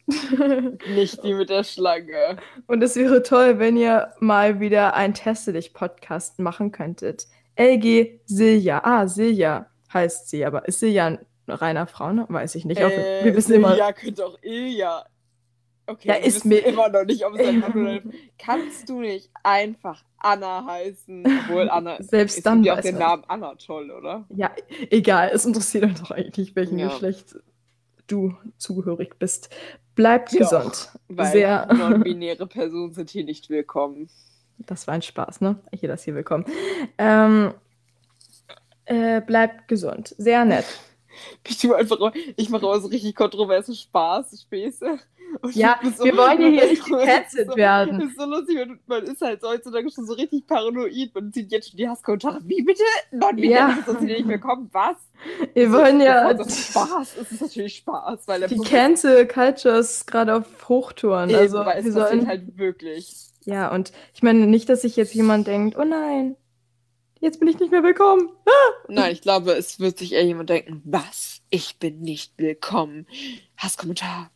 nicht 0.95 1.23
die 1.23 1.33
mit 1.33 1.49
der 1.49 1.63
Schlange. 1.63 2.37
Und 2.67 2.83
es 2.83 2.95
wäre 2.95 3.23
toll, 3.23 3.59
wenn 3.59 3.77
ihr 3.77 4.13
mal 4.19 4.59
wieder 4.59 4.93
einen 4.93 5.13
Teste 5.13 5.53
dich 5.53 5.73
Podcast 5.73 6.39
machen 6.39 6.71
könntet. 6.71 7.27
LG 7.57 8.19
Silja. 8.25 8.81
Ah, 8.83 9.07
Silja 9.07 9.67
heißt 9.93 10.29
sie, 10.29 10.45
aber 10.45 10.67
ist 10.67 10.79
Silja 10.81 11.07
ein 11.07 11.19
reiner 11.47 11.87
Frauenname? 11.87 12.27
Weiß 12.29 12.55
ich 12.55 12.65
nicht. 12.65 12.81
Auch, 12.83 12.89
wir 12.89 13.35
wissen 13.35 13.53
immer. 13.53 13.75
Ja, 13.77 13.91
könnte 13.93 14.25
auch 14.25 14.37
Ilja. 14.41 15.05
Okay, 15.87 16.07
Ja, 16.07 16.13
wir 16.15 16.23
ist 16.25 16.45
mir- 16.45 16.65
immer 16.65 16.89
noch 16.89 17.03
nicht, 17.05 17.23
ob 17.25 17.35
es 17.35 17.47
ein 17.47 17.59
Mann 17.59 17.71
oder 17.73 17.89
eine 17.91 18.01
Kannst 18.39 18.89
du 18.89 19.01
nicht 19.01 19.29
einfach 19.43 20.03
Anna 20.17 20.65
heißen? 20.65 21.23
Obwohl 21.25 21.69
Anna. 21.69 21.97
Selbst 22.01 22.37
es 22.37 22.43
dann 22.43 22.63
ja 22.63 22.75
auch 22.75 22.81
den. 22.81 22.97
Namen 22.97 23.23
Anna 23.27 23.53
toll, 23.55 23.91
oder? 23.91 24.25
Ja, 24.35 24.49
egal, 24.89 25.29
es 25.31 25.45
interessiert 25.45 25.83
uns 25.83 26.01
doch 26.01 26.09
eigentlich 26.11 26.55
welchem 26.55 26.79
Ja. 26.79 26.87
Geschlecht 26.87 27.35
du 28.07 28.35
zugehörig 28.57 29.17
bist. 29.19 29.49
Bleibt 29.93 30.33
Doch, 30.33 30.39
gesund. 30.39 30.89
Weil 31.07 31.31
Sehr. 31.31 31.67
non-binäre 31.73 32.47
Personen 32.47 32.91
sind 32.93 33.09
hier 33.11 33.23
nicht 33.23 33.49
willkommen. 33.49 34.09
Das 34.57 34.87
war 34.87 34.93
ein 34.95 35.01
Spaß, 35.01 35.41
ne? 35.41 35.57
Jeder 35.71 35.93
ist 35.95 36.03
hier 36.03 36.15
willkommen. 36.15 36.45
Ähm, 36.97 37.53
äh, 38.85 39.21
bleibt 39.21 39.67
gesund. 39.67 40.15
Sehr 40.17 40.45
nett. 40.45 40.65
Ich 41.47 41.57
tue 41.59 41.75
einfach, 41.75 41.97
ich 42.35 42.49
mache 42.49 42.65
immer 42.65 42.79
so 42.79 42.87
richtig 42.87 43.15
kontroverse 43.15 43.73
Spaß, 43.75 44.41
Späße. 44.41 44.99
Und 45.41 45.53
Ja, 45.55 45.77
bist 45.81 46.01
wir 46.03 46.15
wollen 46.15 46.39
ja 46.41 46.47
hier 46.47 46.69
nicht 46.69 46.85
gecancelt 46.85 47.49
so- 47.51 47.55
werden. 47.57 47.99
Das 47.99 48.09
ist 48.09 48.17
so 48.17 48.25
lustig, 48.25 48.57
weil 48.57 48.77
man 49.01 49.03
ist 49.03 49.21
halt 49.21 49.41
so 49.41 49.49
heutzutage 49.49 49.89
schon 49.91 50.05
so 50.05 50.13
richtig 50.13 50.47
paranoid. 50.47 51.13
Man 51.13 51.31
sieht 51.33 51.51
jetzt 51.51 51.69
schon 51.69 51.77
die 51.77 51.89
Hasskommentare. 51.89 52.39
Wie 52.45 52.61
bitte? 52.61 52.83
Non-binäre 53.11 53.51
Ja. 53.51 53.67
Personen 53.73 53.99
sind 53.99 54.07
hier 54.07 54.17
nicht 54.17 54.27
willkommen. 54.29 54.69
Was? 54.71 54.95
Wir 55.53 55.71
wollen 55.73 55.99
ja. 55.99 56.31
Bevor 56.31 56.45
es 56.45 56.67
Spaß. 56.67 57.17
Es 57.21 57.31
ist 57.33 57.41
natürlich 57.41 57.75
Spaß, 57.77 58.27
weil 58.27 58.47
Die 58.47 58.57
Cancel 58.59 59.27
Culture 59.27 59.77
ist 59.79 60.05
gerade 60.07 60.35
auf 60.35 60.69
Hochtouren. 60.69 61.29
Eben, 61.29 61.39
Also, 61.39 61.57
weil 61.65 61.79
es 61.79 61.85
wir 61.85 61.91
sollen. 61.91 62.27
halt 62.27 62.57
wirklich. 62.57 63.13
Ja, 63.43 63.71
und 63.73 63.91
ich 64.13 64.23
meine 64.23 64.47
nicht, 64.47 64.69
dass 64.69 64.83
sich 64.83 64.95
jetzt 64.95 65.13
jemand 65.13 65.47
denkt, 65.47 65.75
oh 65.77 65.83
nein, 65.83 66.35
jetzt 67.25 67.39
bin 67.39 67.49
ich 67.49 67.59
nicht 67.59 67.71
mehr 67.71 67.83
willkommen. 67.83 68.29
Nein, 68.87 69.11
ich 69.11 69.21
glaube, 69.21 69.53
es 69.53 69.79
wird 69.79 69.97
sich 69.97 70.13
eher 70.13 70.23
jemand 70.23 70.49
denken, 70.49 70.81
was? 70.85 71.41
Ich 71.49 71.77
bin 71.79 72.01
nicht 72.01 72.33
willkommen. 72.37 73.07
Hasskommentar. 73.57 74.29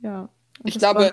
Ja. 0.00 0.28
Ich 0.64 0.78
glaube. 0.78 1.12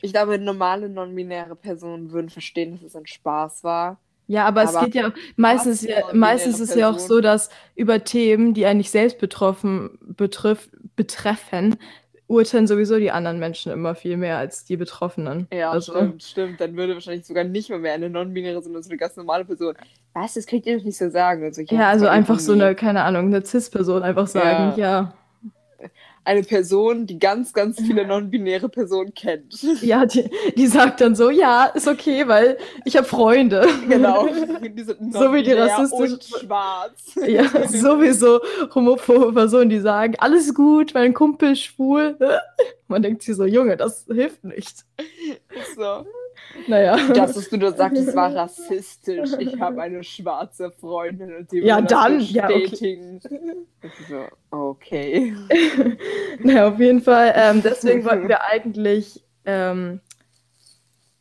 Ich 0.00 0.12
glaube, 0.12 0.38
normale 0.38 0.88
non-binäre 0.88 1.54
Personen 1.54 2.10
würden 2.10 2.30
verstehen, 2.30 2.72
dass 2.72 2.82
es 2.82 2.96
ein 2.96 3.06
Spaß 3.06 3.64
war. 3.64 4.00
Ja, 4.26 4.46
aber, 4.46 4.62
es 4.62 4.74
aber 4.74 4.86
geht 4.86 4.94
ja 4.94 5.12
meistens, 5.36 5.82
ja, 5.82 6.02
meistens 6.14 6.58
ist 6.58 6.74
ja 6.74 6.88
auch 6.88 6.94
Person- 6.94 7.08
so, 7.08 7.20
dass 7.20 7.50
über 7.74 8.02
Themen, 8.02 8.54
die 8.54 8.64
eigentlich 8.64 8.90
selbst 8.90 9.18
betroffen, 9.18 9.98
betrifft, 10.00 10.70
betreffen, 10.96 11.76
urteilen 12.26 12.66
sowieso 12.66 12.98
die 12.98 13.10
anderen 13.10 13.38
Menschen 13.38 13.70
immer 13.72 13.94
viel 13.94 14.16
mehr 14.16 14.38
als 14.38 14.64
die 14.64 14.76
Betroffenen. 14.76 15.46
Ja, 15.52 15.70
also, 15.70 15.92
stimmt, 15.92 16.22
stimmt. 16.22 16.60
Dann 16.60 16.76
würde 16.76 16.94
wahrscheinlich 16.94 17.26
sogar 17.26 17.44
nicht 17.44 17.70
mal 17.70 17.78
mehr 17.78 17.94
eine 17.94 18.08
non-binäre, 18.08 18.62
sondern 18.62 18.82
so 18.82 18.90
eine 18.90 18.98
ganz 18.98 19.16
normale 19.16 19.44
Person. 19.44 19.74
Was? 20.14 20.34
Das 20.34 20.46
könnt 20.46 20.66
ihr 20.66 20.78
doch 20.78 20.84
nicht 20.84 20.96
so 20.96 21.10
sagen. 21.10 21.44
Also, 21.44 21.62
Ja, 21.62 21.88
also 21.88 22.06
einfach 22.06 22.38
so 22.38 22.52
eine, 22.52 22.74
keine 22.74 23.02
Ahnung, 23.02 23.26
eine 23.26 23.44
Cis-Person 23.44 24.02
einfach 24.02 24.26
sagen, 24.26 24.78
ja. 24.78 25.14
Eine 26.24 26.42
Person, 26.42 27.06
die 27.06 27.18
ganz, 27.18 27.52
ganz 27.52 27.78
viele 27.78 28.06
non-binäre 28.06 28.68
Personen 28.68 29.12
kennt. 29.14 29.54
Ja, 29.82 30.06
die, 30.06 30.30
die 30.56 30.66
sagt 30.66 31.00
dann 31.00 31.14
so, 31.14 31.28
ja, 31.30 31.66
ist 31.66 31.86
okay, 31.86 32.26
weil 32.26 32.56
ich 32.84 32.96
habe 32.96 33.06
Freunde. 33.06 33.66
genau. 33.88 34.26
Die 34.62 34.82
sind 34.82 35.12
So 35.12 35.32
wie 35.32 35.42
die 35.42 35.50
non-binär 35.50 35.66
rassistisch- 35.78 36.12
und 36.12 36.24
schwarz. 36.24 37.14
Ja, 37.26 37.44
sowieso 37.68 38.40
homophobe 38.74 39.32
Personen, 39.32 39.68
die 39.68 39.80
sagen, 39.80 40.14
alles 40.18 40.54
gut, 40.54 40.92
mein 40.94 41.12
Kumpel 41.12 41.52
ist 41.52 41.62
schwul. 41.62 42.16
Man 42.88 43.02
denkt 43.02 43.22
sich 43.22 43.36
so, 43.36 43.44
Junge, 43.44 43.76
das 43.76 44.06
hilft 44.10 44.44
nicht. 44.44 44.84
so. 45.76 46.06
Naja. 46.66 46.96
Das, 47.12 47.36
was 47.36 47.48
du 47.48 47.56
da 47.58 47.72
sagtest, 47.76 48.14
war 48.14 48.34
rassistisch. 48.34 49.30
Ich 49.38 49.60
habe 49.60 49.82
eine 49.82 50.02
schwarze 50.04 50.70
Freundin 50.70 51.34
und 51.34 51.52
die 51.52 51.58
Ja, 51.58 51.78
will 51.78 51.84
dann, 51.86 52.18
das 52.20 52.30
ja, 52.30 52.44
okay. 52.48 52.62
bestätigen. 52.68 53.20
So, 54.08 54.28
okay. 54.50 55.34
naja, 56.42 56.68
auf 56.68 56.78
jeden 56.78 57.00
Fall. 57.02 57.32
Ähm, 57.36 57.62
deswegen 57.62 58.04
wollten 58.06 58.28
wir 58.28 58.44
eigentlich 58.44 59.22
ähm, 59.44 60.00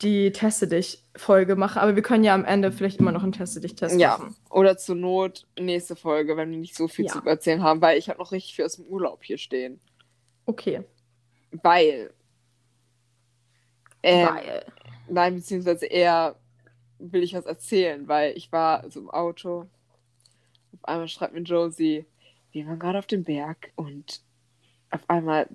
die 0.01 0.31
Teste 0.31 0.67
dich-Folge 0.67 1.55
machen, 1.55 1.79
aber 1.79 1.95
wir 1.95 2.03
können 2.03 2.23
ja 2.23 2.33
am 2.35 2.45
Ende 2.45 2.71
vielleicht 2.71 2.99
immer 2.99 3.11
noch 3.11 3.23
einen 3.23 3.31
Teste 3.31 3.59
dich-Test 3.61 3.99
Ja, 3.99 4.17
machen. 4.17 4.35
oder 4.49 4.77
zur 4.77 4.95
Not 4.95 5.45
nächste 5.59 5.95
Folge, 5.95 6.35
wenn 6.37 6.51
wir 6.51 6.57
nicht 6.57 6.75
so 6.75 6.87
viel 6.87 7.05
Ja. 7.05 7.11
zu 7.13 7.25
erzählen 7.25 7.63
haben, 7.63 7.81
weil 7.81 7.97
ich 7.97 8.09
habe 8.09 8.19
noch 8.19 8.31
richtig 8.31 8.55
viel 8.55 8.65
aus 8.65 8.75
dem 8.75 8.85
Urlaub 8.85 9.23
hier 9.23 9.37
stehen. 9.37 9.79
Okay. 10.45 10.81
Weil. 11.51 12.11
Ähm, 14.03 14.27
Weil. 14.27 14.65
Nein, 15.07 15.35
beziehungsweise 15.35 15.85
eher 15.85 16.35
will 16.99 17.23
ich 17.23 17.33
was 17.33 17.45
erzählen, 17.45 18.07
weil 18.07 18.35
ich 18.37 18.51
war 18.51 18.89
so 18.89 18.99
im 19.01 19.09
Auto. 19.09 19.67
Auf 20.73 20.83
einmal 20.85 21.07
schreibt 21.07 21.33
mir 21.33 21.41
Josie, 21.41 22.05
wir 22.51 22.65
waren 22.67 22.79
gerade 22.79 22.99
auf 22.99 23.07
dem 23.07 23.23
Berg 23.23 23.71
und 23.75 24.21
auf 24.89 25.01
einmal 25.09 25.47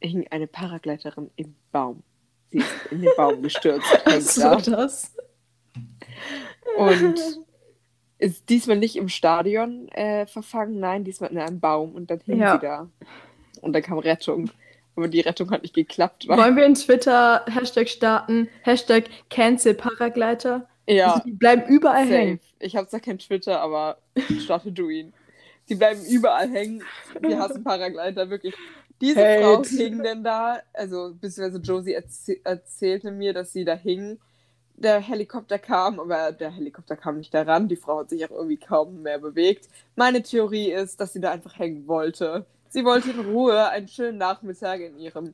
hing 0.00 0.26
eine 0.30 0.46
Paragleiterin 0.46 1.30
im 1.36 1.54
Baum. 1.72 2.02
Sie 2.50 2.58
ist 2.58 2.70
in 2.90 3.02
den 3.02 3.10
Baum 3.16 3.42
gestürzt. 3.42 3.86
So 4.20 4.40
da. 4.42 4.56
das. 4.56 5.14
Und 6.76 7.20
ist 8.18 8.48
diesmal 8.48 8.78
nicht 8.78 8.96
im 8.96 9.08
Stadion 9.08 9.88
äh, 9.88 10.26
verfangen, 10.26 10.78
nein, 10.80 11.04
diesmal 11.04 11.30
in 11.30 11.38
einem 11.38 11.60
Baum 11.60 11.94
und 11.94 12.10
dann 12.10 12.20
hing 12.20 12.38
Ja. 12.38 12.54
sie 12.54 12.60
da. 12.66 12.88
Und 13.60 13.72
dann 13.72 13.82
kam 13.82 13.98
Rettung. 13.98 14.50
Aber 14.96 15.08
die 15.08 15.20
Rettung 15.20 15.50
hat 15.50 15.62
nicht 15.62 15.74
geklappt. 15.74 16.28
Wollen 16.28 16.56
wir 16.56 16.64
in 16.64 16.74
Twitter 16.74 17.44
Hashtag 17.46 17.88
starten? 17.88 18.48
Hashtag 18.62 19.04
Cancel 19.30 19.74
Paragleiter? 19.74 20.68
ja, 20.86 21.14
Also 21.14 21.24
die 21.24 21.32
bleiben 21.32 21.64
überall 21.66 22.04
safe. 22.04 22.14
hängen. 22.16 22.40
Ich 22.60 22.76
habe 22.76 22.86
zwar 22.88 23.00
kein 23.00 23.18
Twitter, 23.18 23.60
aber 23.60 23.98
starte 24.40 24.70
du 24.72 24.88
ihn. 24.88 25.12
Die 25.68 25.74
bleiben 25.74 26.00
überall 26.04 26.48
hängen. 26.50 26.82
Wir 27.20 27.38
hassen 27.38 27.64
Paragleiter, 27.64 28.28
wirklich. 28.30 28.54
Diese 29.00 29.20
Hate. 29.20 29.42
Frau 29.42 29.64
hing 29.64 30.02
denn 30.02 30.22
da, 30.22 30.60
also 30.72 31.14
beziehungsweise 31.20 31.58
Josie 31.60 31.94
erzäh 31.94 32.40
erzählte 32.44 33.10
mir, 33.10 33.32
dass 33.32 33.52
sie 33.52 33.64
da 33.64 33.74
hing. 33.74 34.18
Der 34.76 35.00
Helikopter 35.00 35.58
kam, 35.58 36.00
aber 36.00 36.32
der 36.32 36.50
Helikopter 36.50 36.96
kam 36.96 37.18
nicht 37.18 37.32
daran. 37.32 37.68
Die 37.68 37.76
Frau 37.76 38.00
hat 38.00 38.10
sich 38.10 38.24
auch 38.24 38.30
irgendwie 38.30 38.56
kaum 38.56 39.02
mehr 39.02 39.18
bewegt. 39.18 39.68
Meine 39.96 40.22
Theorie 40.22 40.70
ist, 40.72 41.00
dass 41.00 41.12
sie 41.12 41.20
da 41.20 41.30
einfach 41.32 41.58
hängen 41.58 41.86
wollte. 41.86 42.46
Sie 42.74 42.84
wollte 42.84 43.12
in 43.12 43.20
Ruhe 43.20 43.68
einen 43.68 43.86
schönen 43.86 44.18
Nachmittag 44.18 44.80
in 44.80 44.98
ihrem 44.98 45.32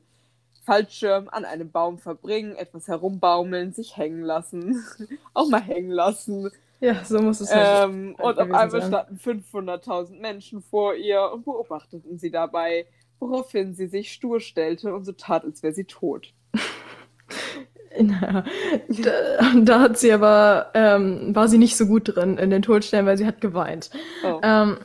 Fallschirm 0.63 1.27
an 1.27 1.43
einem 1.43 1.71
Baum 1.71 1.97
verbringen, 1.97 2.55
etwas 2.55 2.87
herumbaumeln, 2.87 3.73
sich 3.73 3.97
hängen 3.97 4.21
lassen. 4.21 4.85
auch 5.33 5.49
mal 5.49 5.59
hängen 5.59 5.89
lassen. 5.89 6.51
Ja, 6.81 7.03
so 7.03 7.19
muss 7.19 7.41
es 7.41 7.51
halt. 7.51 7.89
Ähm, 7.89 8.15
halt 8.19 8.37
und 8.37 8.43
auf 8.43 8.51
einmal 8.51 8.81
standen 8.83 9.17
500.000 9.17 10.19
Menschen 10.19 10.61
vor 10.61 10.93
ihr 10.93 11.31
und 11.33 11.43
beobachteten 11.43 12.19
sie 12.19 12.29
dabei, 12.29 12.85
woraufhin 13.19 13.73
sie 13.73 13.87
sich 13.87 14.13
stur 14.13 14.39
stellte 14.39 14.93
und 14.93 15.05
so 15.05 15.13
tat, 15.13 15.43
als 15.43 15.63
wäre 15.63 15.73
sie 15.73 15.85
tot. 15.85 16.35
Naja, 17.99 18.45
da, 18.87 19.53
da 19.61 19.79
hat 19.81 19.97
sie 19.97 20.13
aber, 20.13 20.71
ähm, 20.73 21.35
war 21.35 21.49
sie 21.49 21.57
nicht 21.57 21.75
so 21.75 21.85
gut 21.87 22.15
drin 22.15 22.37
in 22.37 22.49
den 22.49 22.61
Todstellen, 22.61 23.05
weil 23.05 23.17
sie 23.17 23.25
hat 23.25 23.41
geweint. 23.41 23.89
Oh. 24.23 24.39
Ähm, 24.41 24.77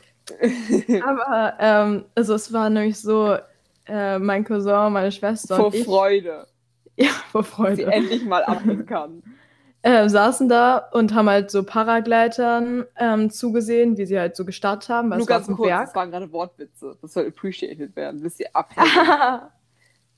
aber, 1.03 1.53
ähm, 1.59 2.05
also 2.15 2.33
es 2.33 2.51
war 2.51 2.69
nämlich 2.69 2.99
so, 2.99 3.37
äh, 3.85 4.19
mein 4.19 4.43
Cousin, 4.43 4.91
meine 4.91 5.11
Schwester 5.11 5.55
Vor 5.55 5.73
ich, 5.73 5.85
Freude, 5.85 6.47
ja, 6.97 7.09
vor 7.31 7.41
dass 7.41 7.49
sie 7.49 7.55
Freude, 7.55 7.85
endlich 7.85 8.25
mal 8.25 8.43
abhängen 8.43 8.85
kann. 8.85 9.23
äh, 9.81 10.09
saßen 10.09 10.49
da 10.49 10.77
und 10.91 11.13
haben 11.13 11.29
halt 11.29 11.49
so 11.51 11.63
Paragleitern 11.63 12.85
ähm, 12.97 13.29
zugesehen, 13.29 13.97
wie 13.97 14.05
sie 14.05 14.19
halt 14.19 14.35
so 14.35 14.43
gestartet 14.43 14.89
haben, 14.89 15.09
Nur 15.09 15.25
ganz 15.25 15.47
kurz, 15.47 15.69
Berg. 15.69 15.85
das 15.85 15.95
waren 15.95 16.11
gerade 16.11 16.31
Wortwitze. 16.31 16.97
Das 17.01 17.13
soll 17.13 17.27
appreciated 17.27 17.95
werden, 17.95 18.21
bis 18.21 18.37
sie 18.37 18.53
abhängen. 18.53 18.89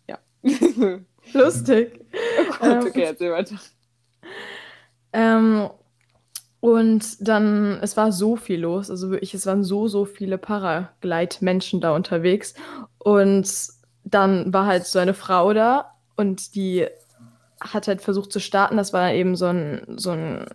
ja. 0.08 0.18
Lustig. 1.34 2.00
Gut, 2.00 2.58
Ähm, 2.62 2.80
okay, 2.88 3.04
erzähl 3.04 3.32
weiter. 3.32 3.56
Ähm, 5.14 5.70
und 6.62 7.26
dann, 7.26 7.80
es 7.82 7.96
war 7.96 8.12
so 8.12 8.36
viel 8.36 8.62
los, 8.62 8.90
also 8.90 9.10
wirklich, 9.12 9.34
es 9.34 9.46
waren 9.46 9.64
so, 9.64 9.88
so 9.88 10.06
viele 10.06 10.38
Paraglide-Menschen 10.38 11.80
da 11.80 11.96
unterwegs. 11.96 12.54
Und 12.98 13.50
dann 14.04 14.54
war 14.54 14.66
halt 14.66 14.86
so 14.86 15.00
eine 15.00 15.14
Frau 15.14 15.54
da 15.54 15.94
und 16.18 16.56
die 16.56 16.88
hat 17.62 17.88
halt 17.88 18.02
versucht 18.02 18.32
zu 18.32 18.40
starten. 18.40 18.78
Das 18.78 18.92
war 18.92 19.12
eben 19.14 19.36
so 19.36 19.46
ein, 19.46 19.82
so 19.96 20.12
ein, 20.12 20.46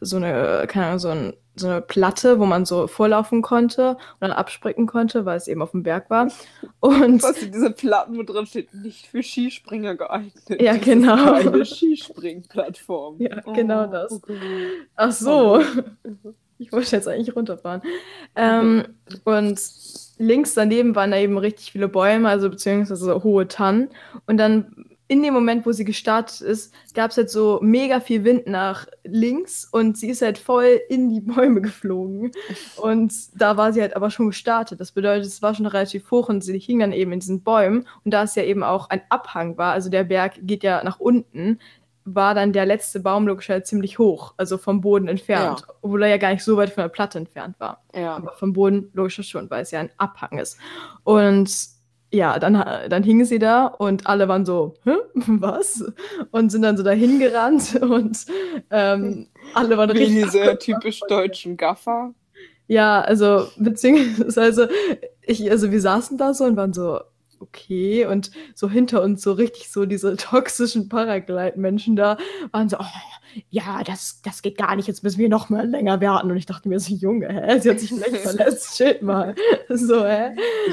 so 0.00 0.16
eine, 0.16 0.64
keine 0.68 0.86
Ahnung, 0.86 0.98
so, 1.00 1.08
ein, 1.08 1.32
so 1.58 1.68
eine 1.68 1.80
Platte, 1.80 2.38
wo 2.38 2.46
man 2.46 2.64
so 2.64 2.86
vorlaufen 2.86 3.42
konnte 3.42 3.90
und 3.90 4.20
dann 4.20 4.32
abspringen 4.32 4.86
konnte, 4.86 5.24
weil 5.24 5.36
es 5.36 5.48
eben 5.48 5.62
auf 5.62 5.72
dem 5.72 5.82
Berg 5.82 6.10
war. 6.10 6.28
Und 6.80 7.22
Was 7.22 7.42
in 7.42 7.52
diese 7.52 7.70
Platten, 7.70 8.16
wo 8.16 8.22
drin 8.22 8.46
steht, 8.46 8.72
nicht 8.72 9.06
für 9.06 9.22
Skispringer 9.22 9.96
geeignet. 9.96 10.60
Ja, 10.60 10.76
genau. 10.76 11.32
Eine 11.32 11.64
Skispringplattform. 11.64 13.16
Ja, 13.18 13.40
genau 13.40 13.86
das. 13.86 14.12
okay. 14.12 14.38
Ach 14.96 15.12
so. 15.12 15.62
Ich 16.60 16.72
wollte 16.72 16.96
jetzt 16.96 17.06
eigentlich 17.06 17.36
runterfahren. 17.36 17.82
Ähm, 18.34 18.84
und 19.22 19.60
links 20.18 20.54
daneben 20.54 20.96
waren 20.96 21.12
da 21.12 21.16
eben 21.16 21.38
richtig 21.38 21.70
viele 21.70 21.86
Bäume, 21.86 22.28
also 22.28 22.50
beziehungsweise 22.50 23.22
hohe 23.22 23.46
Tannen. 23.46 23.90
Und 24.26 24.38
dann 24.38 24.87
in 25.10 25.22
dem 25.22 25.32
Moment, 25.32 25.64
wo 25.64 25.72
sie 25.72 25.84
gestartet 25.86 26.42
ist, 26.42 26.72
gab 26.94 27.10
es 27.10 27.16
halt 27.16 27.30
so 27.30 27.58
mega 27.62 27.98
viel 28.00 28.24
Wind 28.24 28.46
nach 28.46 28.86
links 29.04 29.64
und 29.64 29.96
sie 29.96 30.10
ist 30.10 30.20
halt 30.20 30.36
voll 30.36 30.80
in 30.90 31.08
die 31.08 31.20
Bäume 31.22 31.62
geflogen. 31.62 32.30
Und 32.76 33.14
da 33.34 33.56
war 33.56 33.72
sie 33.72 33.80
halt 33.80 33.96
aber 33.96 34.10
schon 34.10 34.26
gestartet. 34.26 34.80
Das 34.80 34.92
bedeutet, 34.92 35.26
es 35.26 35.40
war 35.40 35.54
schon 35.54 35.64
relativ 35.66 36.10
hoch 36.10 36.28
und 36.28 36.44
sie 36.44 36.58
hing 36.58 36.78
dann 36.80 36.92
eben 36.92 37.12
in 37.12 37.20
diesen 37.20 37.42
Bäumen. 37.42 37.88
Und 38.04 38.12
da 38.12 38.24
es 38.24 38.34
ja 38.34 38.42
eben 38.42 38.62
auch 38.62 38.90
ein 38.90 39.00
Abhang 39.08 39.56
war, 39.56 39.72
also 39.72 39.88
der 39.88 40.04
Berg 40.04 40.34
geht 40.42 40.62
ja 40.62 40.84
nach 40.84 41.00
unten, 41.00 41.58
war 42.04 42.34
dann 42.34 42.52
der 42.52 42.66
letzte 42.66 43.00
Baum 43.00 43.26
logischerweise 43.26 43.64
ziemlich 43.64 43.98
hoch, 43.98 44.34
also 44.36 44.56
vom 44.58 44.80
Boden 44.80 45.08
entfernt, 45.08 45.60
Ja. 45.60 45.74
obwohl 45.82 46.02
er 46.02 46.08
ja 46.08 46.16
gar 46.18 46.32
nicht 46.32 46.44
so 46.44 46.56
weit 46.56 46.70
von 46.70 46.82
der 46.82 46.88
Platte 46.88 47.18
entfernt 47.18 47.56
war. 47.60 47.82
Ja. 47.94 48.16
Aber 48.16 48.32
vom 48.32 48.52
Boden 48.52 48.90
logischerweise 48.94 49.28
schon, 49.30 49.50
weil 49.50 49.62
es 49.62 49.70
ja 49.70 49.80
ein 49.80 49.90
Abhang 49.98 50.38
ist. 50.38 50.58
Und 51.04 51.50
ja, 52.10 52.38
dann, 52.38 52.64
dann 52.88 53.02
hing 53.02 53.24
sie 53.24 53.38
da 53.38 53.66
und 53.66 54.06
alle 54.06 54.28
waren 54.28 54.46
so, 54.46 54.74
Hä? 54.84 54.94
was? 55.14 55.84
Und 56.30 56.50
sind 56.50 56.62
dann 56.62 56.76
so 56.76 56.82
dahin 56.82 57.18
gerannt 57.18 57.74
und 57.82 58.18
ähm, 58.70 59.28
alle 59.54 59.76
waren 59.76 59.92
Wie 59.94 59.98
richtig. 59.98 60.24
diese 60.24 60.58
typisch 60.58 61.00
deutschen 61.08 61.56
Gaffer. 61.56 62.14
Ja, 62.66 63.00
also 63.00 63.48
beziehungsweise 63.56 64.68
ich, 65.22 65.50
also 65.50 65.70
wir 65.72 65.80
saßen 65.80 66.18
da 66.18 66.34
so 66.34 66.44
und 66.44 66.56
waren 66.56 66.72
so, 66.72 67.00
okay, 67.40 68.06
und 68.06 68.30
so 68.54 68.68
hinter 68.68 69.02
uns 69.02 69.22
so 69.22 69.32
richtig 69.32 69.70
so 69.70 69.86
diese 69.86 70.16
toxischen 70.18 70.88
Paraglide-Menschen 70.88 71.96
da 71.96 72.18
waren 72.52 72.68
so, 72.68 72.76
oh, 72.78 73.42
ja, 73.50 73.82
das, 73.84 74.20
das 74.24 74.42
geht 74.42 74.56
gar 74.56 74.74
nicht, 74.74 74.88
jetzt 74.88 75.04
müssen 75.04 75.18
wir 75.18 75.28
noch 75.28 75.48
mal 75.50 75.68
länger 75.68 76.00
warten. 76.00 76.30
Und 76.30 76.36
ich 76.36 76.46
dachte 76.46 76.68
mir 76.68 76.80
so, 76.80 76.94
Junge, 76.94 77.28
hä? 77.28 77.60
Sie 77.60 77.70
hat 77.70 77.78
sich 77.78 77.90
vielleicht 77.90 78.16
verletzt, 78.16 78.76
shit 78.76 79.02
mal. 79.02 79.34
So, 79.68 80.04
hä? 80.04 80.30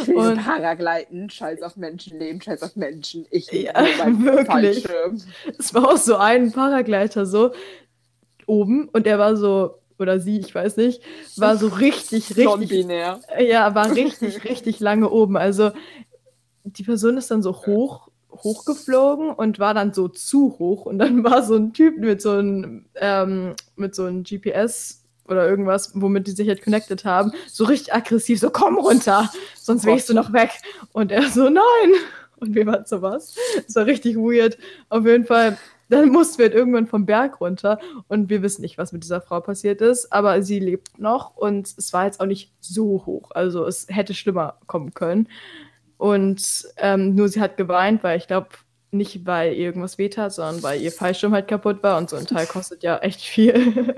Und 0.08 0.16
Und- 0.16 0.44
Paragleiten, 0.44 1.30
scheiß 1.30 1.62
auf 1.62 1.76
Menschenleben, 1.78 2.42
scheiß 2.42 2.64
auf 2.64 2.76
Menschen. 2.76 3.26
Ich 3.30 3.52
Ja, 3.52 3.74
wirklich. 4.20 4.88
Es 5.60 5.74
war 5.74 5.90
auch 5.90 5.98
so 5.98 6.16
ein 6.16 6.52
Paragleiter 6.52 7.26
so 7.26 7.52
oben 8.48 8.90
und 8.90 9.06
er 9.08 9.20
war 9.20 9.36
so, 9.38 9.80
oder 9.98 10.20
sie, 10.20 10.40
ich 10.40 10.54
weiß 10.54 10.78
nicht, 10.78 11.02
war 11.38 11.58
so 11.58 11.68
richtig, 11.68 12.30
richtig 12.30 12.46
Non-binär. 12.46 13.20
Ja, 13.40 13.76
war 13.76 13.92
richtig, 13.94 14.44
richtig 14.44 14.80
lange 14.80 15.10
oben. 15.10 15.38
Also 15.38 15.72
die 16.66 16.84
Person 16.84 17.18
ist 17.18 17.32
dann 17.32 17.44
so 17.44 17.54
hoch, 17.66 18.10
hochgeflogen 18.32 19.30
und 19.30 19.60
war 19.60 19.74
dann 19.74 19.94
so 19.94 20.08
zu 20.08 20.56
hoch. 20.60 20.86
Und 20.86 21.00
dann 21.00 21.24
war 21.24 21.44
so 21.44 21.56
ein 21.56 21.74
Typ 21.74 21.98
mit 21.98 22.22
so 22.22 22.32
einem, 22.32 22.86
ähm, 22.96 23.56
mit 23.76 23.96
so 23.96 24.04
einem 24.04 24.24
GPS 24.24 25.04
oder 25.28 25.48
irgendwas, 25.48 25.92
womit 25.96 26.28
die 26.28 26.32
sich 26.32 26.48
halt 26.48 26.64
connected 26.64 27.04
haben, 27.06 27.32
so 27.48 27.64
richtig 27.66 27.94
aggressiv, 27.94 28.40
so 28.40 28.50
komm 28.52 28.78
runter, 28.78 29.32
sonst 29.56 29.86
wehst 29.86 30.10
du 30.10 30.14
noch 30.14 30.34
weg. 30.34 30.52
Und 30.92 31.12
er 31.12 31.30
so, 31.30 31.50
nein. 31.50 31.64
Und 32.38 32.54
wir 32.54 32.66
waren 32.66 32.86
so 32.86 33.02
was. 33.02 33.36
Das 33.66 33.76
war 33.76 33.86
richtig 33.86 34.18
weird. 34.18 34.58
Auf 34.90 35.06
jeden 35.06 35.26
Fall, 35.26 35.58
dann 35.90 36.10
mussten 36.10 36.40
wir 36.40 36.46
halt 36.46 36.56
irgendwann 36.56 36.88
vom 36.88 37.06
Berg 37.06 37.40
runter 37.40 37.80
und 38.08 38.30
wir 38.30 38.42
wissen 38.42 38.62
nicht, 38.62 38.78
was 38.78 38.92
mit 38.92 39.04
dieser 39.04 39.22
Frau 39.22 39.40
passiert 39.40 39.82
ist, 39.82 40.12
aber 40.12 40.42
sie 40.42 40.60
lebt 40.60 41.00
noch 41.00 41.36
und 41.38 41.74
es 41.78 41.94
war 41.94 42.06
jetzt 42.06 42.20
auch 42.20 42.26
nicht 42.26 42.52
so 42.60 43.04
hoch. 43.06 43.32
Also 43.32 43.66
es 43.66 43.88
hätte 43.90 44.14
schlimmer 44.14 44.58
kommen 44.68 44.94
können. 44.94 45.28
Und 45.98 46.68
ähm, 46.78 47.16
nur 47.16 47.30
sie 47.30 47.42
hat 47.42 47.58
geweint, 47.58 48.04
weil 48.04 48.18
ich 48.18 48.28
glaube, 48.28 48.50
nicht 48.92 49.26
weil 49.26 49.54
ihr 49.54 49.66
irgendwas 49.66 49.98
wehtat, 49.98 50.34
sondern 50.34 50.64
weil 50.64 50.82
ihr 50.82 50.92
Fallschirm 50.92 51.34
halt 51.34 51.48
kaputt 51.48 51.84
war 51.84 51.98
und 51.98 52.10
so 52.10 52.16
ein 52.16 52.26
Teil 52.28 52.48
kostet 52.48 52.84
ja 52.84 52.98
echt 52.98 53.22
viel. 53.22 53.96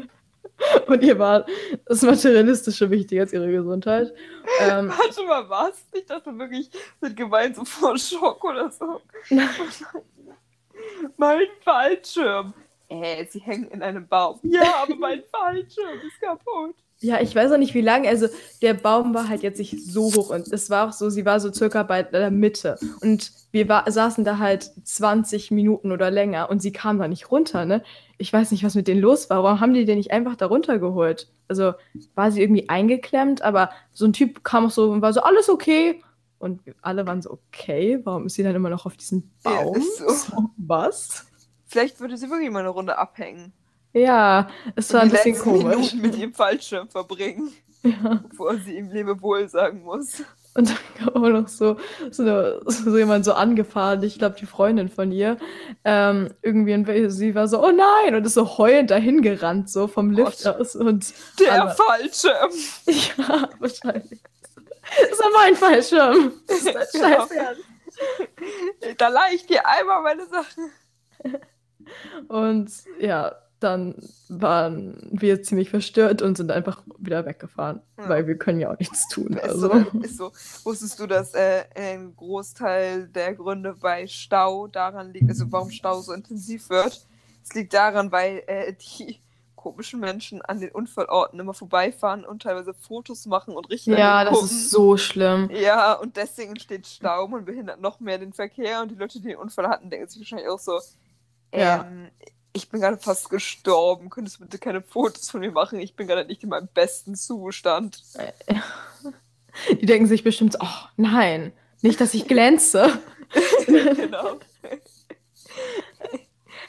und 0.87 1.03
ihr 1.03 1.19
war 1.19 1.45
das 1.85 2.01
Materialistische 2.01 2.89
wichtiger 2.89 3.21
als 3.21 3.33
ihre 3.33 3.51
Gesundheit. 3.51 4.13
Ähm, 4.59 4.89
Warte 4.97 5.23
mal, 5.25 5.49
was? 5.49 5.85
Ich 5.93 6.05
dachte 6.05 6.37
wirklich, 6.37 6.69
hat 7.01 7.15
geweint 7.15 7.55
so 7.55 7.65
vor 7.65 7.97
Schock 7.97 8.43
oder 8.43 8.71
so. 8.71 9.01
mein 11.17 11.47
Fallschirm. 11.63 12.53
Äh, 12.89 13.25
sie 13.25 13.39
hängen 13.39 13.69
in 13.69 13.83
einem 13.83 14.07
Baum. 14.07 14.39
Ja, 14.43 14.83
aber 14.83 14.95
mein 14.95 15.23
Fallschirm 15.31 15.99
ist 16.07 16.21
kaputt. 16.21 16.75
Ja, 16.99 17.21
ich 17.21 17.35
weiß 17.35 17.51
auch 17.51 17.57
nicht, 17.57 17.75
wie 17.75 17.81
lange. 17.81 18.09
Also, 18.09 18.27
der 18.61 18.73
Baum 18.73 19.13
war 19.13 19.29
halt 19.29 19.43
jetzt 19.43 19.59
nicht 19.59 19.79
so 19.85 20.05
hoch 20.15 20.31
und 20.31 20.47
es 20.51 20.69
war 20.71 20.87
auch 20.87 20.93
so, 20.93 21.09
sie 21.11 21.25
war 21.25 21.39
so 21.39 21.53
circa 21.53 21.83
bei 21.83 22.01
der 22.01 22.31
Mitte. 22.31 22.77
Und 23.01 23.31
wir 23.51 23.69
war, 23.69 23.89
saßen 23.89 24.23
da 24.23 24.39
halt 24.39 24.71
20 24.83 25.51
Minuten 25.51 25.91
oder 25.91 26.09
länger 26.09 26.49
und 26.49 26.59
sie 26.61 26.71
kam 26.71 26.97
da 26.97 27.07
nicht 27.07 27.29
runter, 27.29 27.65
ne? 27.65 27.83
Ich 28.17 28.33
weiß 28.33 28.49
nicht, 28.49 28.63
was 28.63 28.73
mit 28.73 28.87
denen 28.87 29.01
los 29.01 29.29
war. 29.29 29.43
Warum 29.43 29.59
haben 29.59 29.75
die 29.75 29.85
den 29.85 29.97
nicht 29.99 30.11
einfach 30.11 30.35
da 30.35 30.47
runtergeholt? 30.47 31.27
Also, 31.47 31.73
war 32.15 32.31
sie 32.31 32.41
irgendwie 32.41 32.67
eingeklemmt, 32.67 33.43
aber 33.43 33.69
so 33.93 34.05
ein 34.05 34.13
Typ 34.13 34.43
kam 34.43 34.65
auch 34.65 34.71
so 34.71 34.89
und 34.89 35.03
war 35.03 35.13
so, 35.13 35.21
alles 35.21 35.49
okay. 35.49 36.01
Und 36.39 36.61
alle 36.81 37.05
waren 37.05 37.21
so, 37.21 37.31
okay, 37.31 37.99
warum 38.03 38.25
ist 38.25 38.35
sie 38.35 38.43
dann 38.43 38.55
immer 38.55 38.69
noch 38.69 38.85
auf 38.87 38.97
diesem 38.97 39.29
Ja, 39.45 39.61
Baum? 39.61 39.75
ist 39.75 39.97
so. 39.97 40.49
was? 40.57 41.25
Vielleicht 41.67 41.99
würde 41.99 42.17
sie 42.17 42.29
wirklich 42.29 42.49
mal 42.49 42.59
eine 42.59 42.69
Runde 42.69 42.97
abhängen. 42.97 43.53
Ja, 43.93 44.47
es 44.75 44.93
war 44.93 45.01
ein 45.01 45.09
bisschen 45.09 45.37
komisch. 45.39 45.63
Minuten 45.93 46.01
mit 46.01 46.15
ihrem 46.17 46.33
Fallschirm 46.33 46.89
verbringen, 46.89 47.51
Ja. 47.83 48.21
bevor 48.29 48.55
sie 48.57 48.77
ihm 48.77 48.89
Lebewohl 48.91 49.47
sagen 49.49 49.83
muss. 49.83 50.21
Und 50.53 50.69
dann 50.69 50.77
kam 51.13 51.23
auch 51.23 51.29
noch 51.29 51.47
so, 51.47 51.77
so, 52.09 52.23
eine, 52.23 52.59
so 52.65 52.97
jemand 52.97 53.25
so 53.25 53.33
angefahren, 53.33 54.01
ich 54.01 54.17
glaube, 54.17 54.35
die 54.39 54.47
Freundin 54.47 54.89
von 54.89 55.11
ihr. 55.11 55.37
Ähm, 55.83 56.33
irgendwie, 56.41 56.73
und 56.73 57.11
sie 57.11 57.35
war 57.35 57.47
so, 57.47 57.63
oh 57.63 57.71
nein, 57.71 58.15
und 58.15 58.25
ist 58.25 58.33
so 58.33 58.57
heulend 58.57 58.89
dahin 58.89 59.21
gerannt, 59.21 59.69
so 59.69 59.87
vom 59.87 60.09
Lift 60.11 60.43
Gott. 60.43 60.55
aus. 60.59 60.75
Und 60.75 61.13
Der 61.39 61.61
alle- 61.63 61.75
Fallschirm. 61.75 62.51
ja, 62.87 63.49
wahrscheinlich. 63.59 64.19
Das 65.09 65.19
war 65.19 65.29
mein 65.35 65.55
Fallschirm. 65.55 66.33
Das 66.47 66.57
ist 66.57 66.65
dein 66.93 67.01
Ja. 67.01 67.09
Scheiß 67.19 67.31
Ernst. 67.31 67.61
Da 68.97 69.07
leih 69.09 69.33
ich 69.35 69.45
dir 69.45 69.65
einmal 69.67 70.01
meine 70.01 70.25
Sachen. 70.27 70.71
Und 72.27 72.69
ja, 72.99 73.35
dann 73.59 73.95
waren 74.29 74.97
wir 75.11 75.41
ziemlich 75.41 75.69
verstört 75.69 76.21
und 76.21 76.37
sind 76.37 76.51
einfach 76.51 76.83
wieder 76.97 77.25
weggefahren, 77.25 77.81
Ja. 77.97 78.09
weil 78.09 78.27
wir 78.27 78.37
können 78.37 78.59
ja 78.59 78.71
auch 78.71 78.77
nichts 78.79 79.07
tun. 79.09 79.33
Ist, 79.33 79.43
Also. 79.43 79.69
so, 79.69 79.99
ist 80.01 80.17
so. 80.17 80.31
Wusstest 80.63 80.99
du, 80.99 81.07
dass 81.07 81.33
äh, 81.33 81.63
ein 81.75 82.15
Großteil 82.15 83.07
der 83.07 83.33
Gründe 83.33 83.75
bei 83.79 84.05
Stau 84.07 84.67
daran 84.67 85.11
liegt, 85.11 85.29
also 85.29 85.51
warum 85.51 85.71
Stau 85.71 86.01
so 86.01 86.13
intensiv 86.13 86.69
wird? 86.69 87.05
Es 87.43 87.53
liegt 87.55 87.73
daran, 87.73 88.11
weil 88.11 88.43
äh, 88.47 88.73
die 88.73 89.19
komischen 89.55 89.99
Menschen 89.99 90.41
an 90.43 90.59
den 90.59 90.69
Unfallorten 90.71 91.39
immer 91.39 91.53
vorbeifahren 91.53 92.25
und 92.25 92.43
teilweise 92.43 92.73
Fotos 92.73 93.25
machen 93.25 93.55
und 93.55 93.69
richtig 93.69 93.97
Ja, 93.97 94.23
das 94.23 94.43
ist 94.43 94.69
so 94.69 94.97
schlimm. 94.97 95.49
Ja, 95.51 95.93
und 95.93 96.15
deswegen 96.15 96.51
entsteht 96.51 96.85
Stau 96.85 97.25
und 97.25 97.43
behindert 97.45 97.81
noch 97.81 97.99
mehr 97.99 98.17
den 98.19 98.33
Verkehr. 98.33 98.81
Und 98.81 98.91
die 98.91 98.95
Leute, 98.95 99.19
die 99.19 99.29
den 99.29 99.37
Unfall 99.37 99.67
hatten, 99.67 99.89
denken 99.89 100.07
sich 100.07 100.21
wahrscheinlich 100.21 100.47
auch 100.47 100.59
so, 100.59 100.79
Ja. 101.53 101.85
Ich 102.57 102.69
bin 102.69 102.81
gerade 102.81 102.97
fast 102.97 103.29
gestorben. 103.29 104.09
Könntest 104.09 104.37
du 104.37 104.41
bitte 104.41 104.57
keine 104.57 104.81
Fotos 104.81 105.29
von 105.29 105.39
mir 105.39 105.51
machen? 105.51 105.79
Ich 105.79 105.95
bin 105.95 106.07
gerade 106.07 106.25
nicht 106.27 106.43
in 106.43 106.49
meinem 106.49 106.67
besten 106.73 107.15
Zustand. 107.15 108.03
Die 109.71 109.85
denken 109.85 110.07
sich 110.07 110.23
bestimmt 110.23 110.53
so, 110.53 110.59
oh 110.61 110.87
nein, 110.97 111.53
nicht, 111.81 112.01
dass 112.01 112.13
ich 112.13 112.27
glänze. 112.27 112.99
genau. 113.65 114.39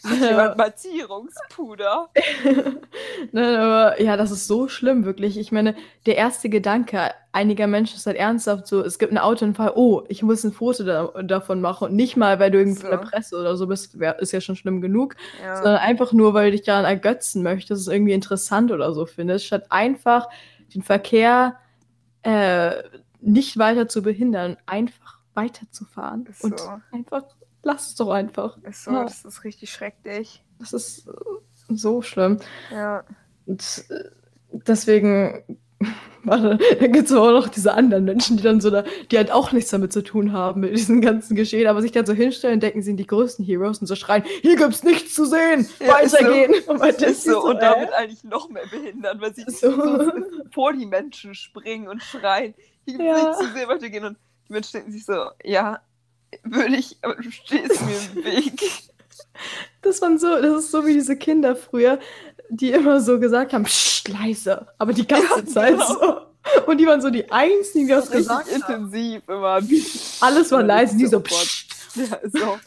Jemand 0.05 0.57
Mattierungspuder? 0.59 2.09
Nein, 3.33 3.55
aber 3.57 4.01
ja, 4.01 4.17
das 4.17 4.31
ist 4.31 4.47
so 4.47 4.69
schlimm, 4.69 5.05
wirklich. 5.05 5.39
Ich 5.39 5.53
meine, 5.53 5.75
der 6.07 6.17
erste 6.17 6.49
Gedanke 6.49 7.11
einiger 7.33 7.67
Menschen 7.67 7.97
ist 7.97 8.07
halt 8.07 8.17
ernsthaft 8.17 8.67
so, 8.67 8.81
es 8.83 8.99
gibt 8.99 9.11
einen 9.13 9.19
Autounfall, 9.19 9.73
oh, 9.75 10.03
ich 10.09 10.23
muss 10.23 10.45
ein 10.45 10.53
Foto 10.53 10.85
da, 10.85 11.07
davon 11.23 11.61
machen. 11.61 11.89
Und 11.89 11.97
nicht 11.97 12.17
mal, 12.17 12.39
weil 12.41 12.51
du 12.51 12.59
irgendwie 12.59 12.81
von 12.81 12.91
der 12.91 13.01
So. 13.03 13.11
Presse 13.11 13.37
oder 13.39 13.57
so 13.57 13.67
bist, 13.67 13.99
wär, 13.99 14.19
ist 14.21 14.33
ja 14.33 14.41
schon 14.41 14.57
schlimm 14.57 14.81
genug, 14.81 15.15
Ja. 15.43 15.57
sondern 15.57 15.77
einfach 15.79 16.13
nur, 16.13 16.35
weil 16.35 16.51
du 16.51 16.57
dich 16.57 16.67
daran 16.67 16.85
ergötzen 16.85 17.43
möchtest, 17.43 17.83
es 17.83 17.89
irgendwie 17.93 18.13
interessant 18.13 18.73
oder 18.73 18.93
so 18.93 19.07
findest, 19.07 19.47
statt 19.47 19.67
einfach 19.71 20.29
den 20.75 20.83
Verkehr 20.83 21.57
äh, 22.23 22.71
nicht 23.21 23.59
weiter 23.59 23.89
zu 23.89 24.03
behindern, 24.03 24.57
einfach 24.67 25.19
weiterzufahren. 25.35 26.27
Ist 26.27 26.43
Und 26.45 26.59
so. 26.59 26.69
einfach, 26.93 27.23
lass 27.69 27.89
es 27.91 27.95
doch 27.95 28.09
einfach. 28.11 28.59
Ist 28.65 28.85
so, 28.85 28.91
Ja. 28.91 29.05
das 29.05 29.25
ist 29.25 29.45
richtig 29.45 29.71
schrecklich. 29.71 30.43
Das 30.59 30.73
ist 30.73 31.07
äh, 31.07 31.13
so 31.69 32.03
schlimm. 32.03 32.39
Ja. 32.73 33.05
Und 33.47 33.85
äh, 33.91 34.05
deswegen, 34.51 35.45
warte, 36.25 36.59
da 36.81 36.87
gibt 36.89 37.07
es 37.11 37.13
auch 37.13 37.31
noch 37.31 37.49
diese 37.49 37.75
anderen 37.75 38.05
Menschen, 38.05 38.37
die 38.39 38.43
dann 38.43 38.61
so 38.61 38.71
da, 38.71 38.85
die 39.11 39.17
halt 39.19 39.31
auch 39.31 39.53
nichts 39.53 39.71
damit 39.71 39.93
zu 39.93 40.03
tun 40.03 40.33
haben, 40.33 40.63
mit 40.63 40.77
diesem 40.77 41.01
ganzen 41.01 41.37
Geschehen, 41.37 41.67
aber 41.69 41.81
sich 41.83 41.93
dann 41.93 42.07
so 42.07 42.13
hinstellen, 42.13 42.59
denken, 42.59 42.81
sie 42.83 42.87
sind 42.87 42.97
die 42.97 43.07
größten 43.07 43.45
Heroes 43.45 43.79
und 43.79 43.87
so 43.87 43.95
schreien, 43.95 44.25
hier 44.43 44.57
gibt's 44.57 44.83
nichts 44.83 45.15
zu 45.15 45.25
sehen, 45.27 45.69
Ja, 45.81 45.99
ist 45.99 46.13
so. 46.13 46.19
weitergehen. 46.19 46.55
Und 46.67 46.79
man 46.79 46.89
Ist 46.91 46.99
sich 47.01 47.33
so, 47.33 47.45
und 47.45 47.57
äh? 47.59 47.61
damit 47.61 47.93
eigentlich 47.93 48.25
noch 48.25 48.49
mehr 48.49 48.67
behindern, 48.71 49.21
weil 49.21 49.35
sie 49.35 49.45
So. 49.47 49.71
so 49.71 50.13
vor 50.53 50.73
die 50.73 50.87
Menschen 50.87 51.35
springen 51.35 51.87
und 51.89 52.03
schreien, 52.03 52.55
hier 52.85 52.97
gibt's 52.99 53.05
Ja. 53.07 53.25
nichts 53.29 53.39
zu 53.39 53.53
sehen, 53.53 53.69
weitergehen. 53.69 54.05
Und 54.05 54.19
die 54.49 54.53
Menschen 54.55 54.73
denken 54.73 54.93
sich 54.93 55.05
so, 55.05 55.27
ja, 55.45 55.81
würde 56.45 56.77
ich, 56.77 56.97
aber 57.03 57.17
du 57.17 57.31
stehst 57.31 57.81
mir 57.83 57.97
im 58.17 58.25
Weg. 58.25 58.61
Das 59.83 60.01
waren 60.03 60.19
so, 60.19 60.41
das 60.41 60.65
ist 60.65 60.71
so 60.71 60.85
wie 60.87 60.93
diese 60.95 61.17
Kinder 61.17 61.55
früher, 61.57 61.99
die 62.51 62.71
immer 62.73 63.01
so 63.01 63.19
gesagt 63.21 63.53
haben, 63.53 63.65
Psst, 63.65 64.09
leise, 64.09 64.67
aber 64.79 64.93
die 64.93 65.07
ganze 65.07 65.41
Ja, 65.41 65.47
Zeit 65.47 65.73
genau. 65.73 65.87
so. 65.87 66.21
Und 66.67 66.79
die 66.79 66.87
waren 66.87 67.01
so 67.03 67.11
die 67.11 67.31
einzigen, 67.31 67.87
die 67.87 67.93
das 67.93 68.05
Richtig 68.11 68.19
gesagt 68.29 68.49
haben. 68.51 68.85
intensiv 68.87 69.23
immer. 69.29 69.61
Alles 70.21 70.51
war 70.51 70.63
leise, 70.63 70.97
die 70.97 71.07
so. 71.07 71.21
Psst. 71.21 71.67
Ja, 71.95 72.19
so. 72.33 72.59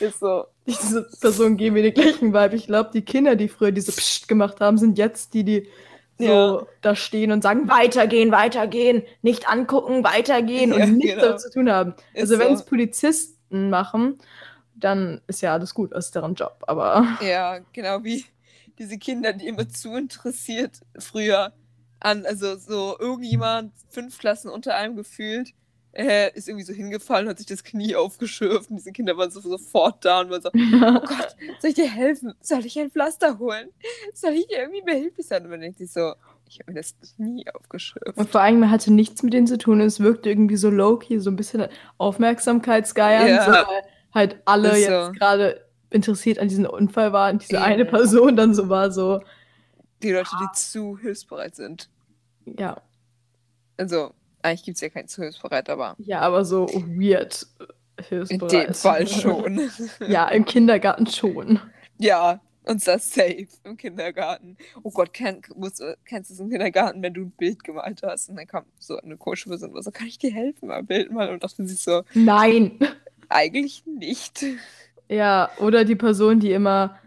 Ist 0.00 0.20
so. 0.20 0.44
Diese 0.66 1.02
Personen 1.20 1.56
geben 1.56 1.74
mir 1.74 1.82
den 1.82 1.94
gleichen 1.94 2.32
Vibe. 2.32 2.56
Ich 2.56 2.66
glaube, 2.66 2.90
die 2.94 3.02
Kinder, 3.02 3.36
die 3.36 3.48
früher 3.48 3.72
diese 3.72 3.92
Psst 3.92 4.28
gemacht 4.28 4.60
haben, 4.60 4.78
sind 4.78 4.96
jetzt 4.98 5.34
die, 5.34 5.44
die 5.44 5.68
so 6.18 6.24
Ja. 6.24 6.66
da 6.80 6.94
stehen 6.96 7.32
und 7.32 7.42
sagen, 7.42 7.68
weitergehen, 7.68 8.30
weitergehen, 8.32 9.02
nicht 9.22 9.48
angucken, 9.48 10.04
weitergehen 10.04 10.72
Ja, 10.72 10.84
und 10.84 10.96
nichts 10.98 11.12
genau. 11.14 11.24
damit 11.26 11.40
zu 11.40 11.50
tun 11.50 11.70
haben. 11.70 11.94
Ist 12.12 12.22
also 12.30 12.38
wenn 12.38 12.48
so. 12.48 12.54
es 12.54 12.64
Polizisten 12.64 13.70
machen, 13.70 14.18
dann 14.76 15.20
ist 15.26 15.40
ja 15.40 15.52
alles 15.52 15.74
gut, 15.74 15.92
das 15.92 16.06
ist 16.06 16.14
deren 16.14 16.34
Job. 16.34 16.62
Aber 16.66 17.06
Ja, 17.20 17.58
genau 17.72 18.02
wie 18.04 18.24
diese 18.78 18.98
Kinder, 18.98 19.32
die 19.32 19.46
immer 19.46 19.68
zu 19.68 19.94
interessiert 19.96 20.80
früher 20.98 21.52
an, 22.00 22.26
also 22.26 22.56
so 22.56 22.96
irgendjemand, 22.98 23.72
fünf 23.88 24.18
Klassen 24.18 24.50
unter 24.50 24.74
einem 24.74 24.96
gefühlt, 24.96 25.52
äh, 25.94 26.30
ist 26.34 26.48
irgendwie 26.48 26.64
so 26.64 26.72
hingefallen, 26.72 27.28
hat 27.28 27.38
sich 27.38 27.46
das 27.46 27.62
Knie 27.64 27.94
aufgeschürft 27.96 28.68
und 28.70 28.76
diese 28.76 28.92
Kinder 28.92 29.16
waren 29.16 29.30
so, 29.30 29.40
sofort 29.40 30.04
da 30.04 30.20
und 30.20 30.30
waren 30.30 30.42
so, 30.42 30.50
oh 30.54 31.00
Gott, 31.06 31.36
soll 31.60 31.70
ich 31.70 31.74
dir 31.74 31.88
helfen? 31.90 32.34
Soll 32.40 32.66
ich 32.66 32.78
ein 32.78 32.90
Pflaster 32.90 33.38
holen? 33.38 33.68
Soll 34.12 34.32
ich 34.32 34.46
dir 34.48 34.58
irgendwie 34.58 34.82
behilflich 34.82 35.26
sein? 35.26 35.44
Und 35.44 35.50
man 35.50 35.60
denkt 35.60 35.78
sich 35.78 35.92
so, 35.92 36.14
ich 36.46 36.58
habe 36.60 36.72
mir 36.72 36.80
das 36.80 36.94
Knie 37.16 37.46
aufgeschürft. 37.54 38.16
Und 38.18 38.28
vor 38.28 38.40
allem, 38.40 38.60
man 38.60 38.70
hatte 38.70 38.92
nichts 38.92 39.22
mit 39.22 39.32
denen 39.32 39.46
zu 39.46 39.56
tun. 39.56 39.80
Es 39.80 40.00
wirkte 40.00 40.28
irgendwie 40.30 40.56
so 40.56 40.68
low-key, 40.68 41.18
so 41.18 41.30
ein 41.30 41.36
bisschen 41.36 41.66
Aufmerksamkeitsgeiern. 41.98 43.28
Ja. 43.28 43.44
So, 43.44 43.50
weil 43.52 43.82
halt 44.12 44.36
alle 44.44 44.68
Ist 44.70 44.78
jetzt 44.80 45.06
so. 45.06 45.12
gerade 45.12 45.64
interessiert 45.90 46.38
an 46.38 46.48
diesem 46.48 46.66
Unfall 46.66 47.12
waren. 47.12 47.38
Diese 47.38 47.54
Eben. 47.54 47.62
eine 47.64 47.84
Person 47.84 48.36
dann 48.36 48.54
so 48.54 48.68
war 48.68 48.90
so, 48.90 49.20
Die 50.02 50.10
Leute, 50.10 50.30
die 50.40 50.52
zu 50.58 50.98
hilfsbereit 50.98 51.54
sind. 51.54 51.88
ja, 52.46 52.80
Also, 53.76 54.12
eigentlich 54.44 54.64
gibt 54.64 54.76
es 54.76 54.80
ja 54.82 54.88
keinen 54.90 55.08
hilfsbereit, 55.08 55.68
aber 55.70 55.96
ja, 55.98 56.20
aber 56.20 56.44
so 56.44 56.66
weird 56.86 57.46
äh, 57.58 57.64
in 58.02 58.04
hilfsbereit. 58.08 58.68
dem 58.68 58.74
Fall 58.74 59.06
schon. 59.08 59.60
ja, 60.06 60.28
im 60.28 60.44
Kindergarten 60.44 61.06
schon. 61.06 61.60
Ja, 61.98 62.40
und 62.66 62.86
das 62.86 63.10
safe 63.12 63.46
im 63.64 63.76
Kindergarten. 63.76 64.56
Oh 64.82 64.90
Gott, 64.90 65.12
kenn, 65.12 65.42
musst, 65.54 65.80
du- 65.80 65.96
kennst 66.04 66.30
du 66.30 66.34
es 66.34 66.40
im 66.40 66.50
Kindergarten, 66.50 67.02
wenn 67.02 67.14
du 67.14 67.22
ein 67.22 67.30
Bild 67.32 67.62
gemalt 67.64 68.02
hast 68.02 68.28
und 68.28 68.36
dann 68.36 68.46
kam 68.46 68.64
so 68.78 68.98
eine 68.98 69.16
komische 69.16 69.48
Person 69.48 69.80
so, 69.82 69.90
kann 69.90 70.06
ich 70.06 70.18
dir 70.18 70.30
helfen, 70.32 70.68
mal 70.68 70.78
ein 70.78 70.86
Bild 70.86 71.10
malen? 71.12 71.34
Und 71.34 71.44
dachte 71.44 71.66
sich 71.66 71.80
so, 71.80 72.02
Nein. 72.14 72.78
eigentlich 73.28 73.84
nicht. 73.86 74.44
Ja, 75.08 75.50
oder 75.58 75.84
die 75.84 75.96
Person, 75.96 76.40
die 76.40 76.52
immer 76.52 76.98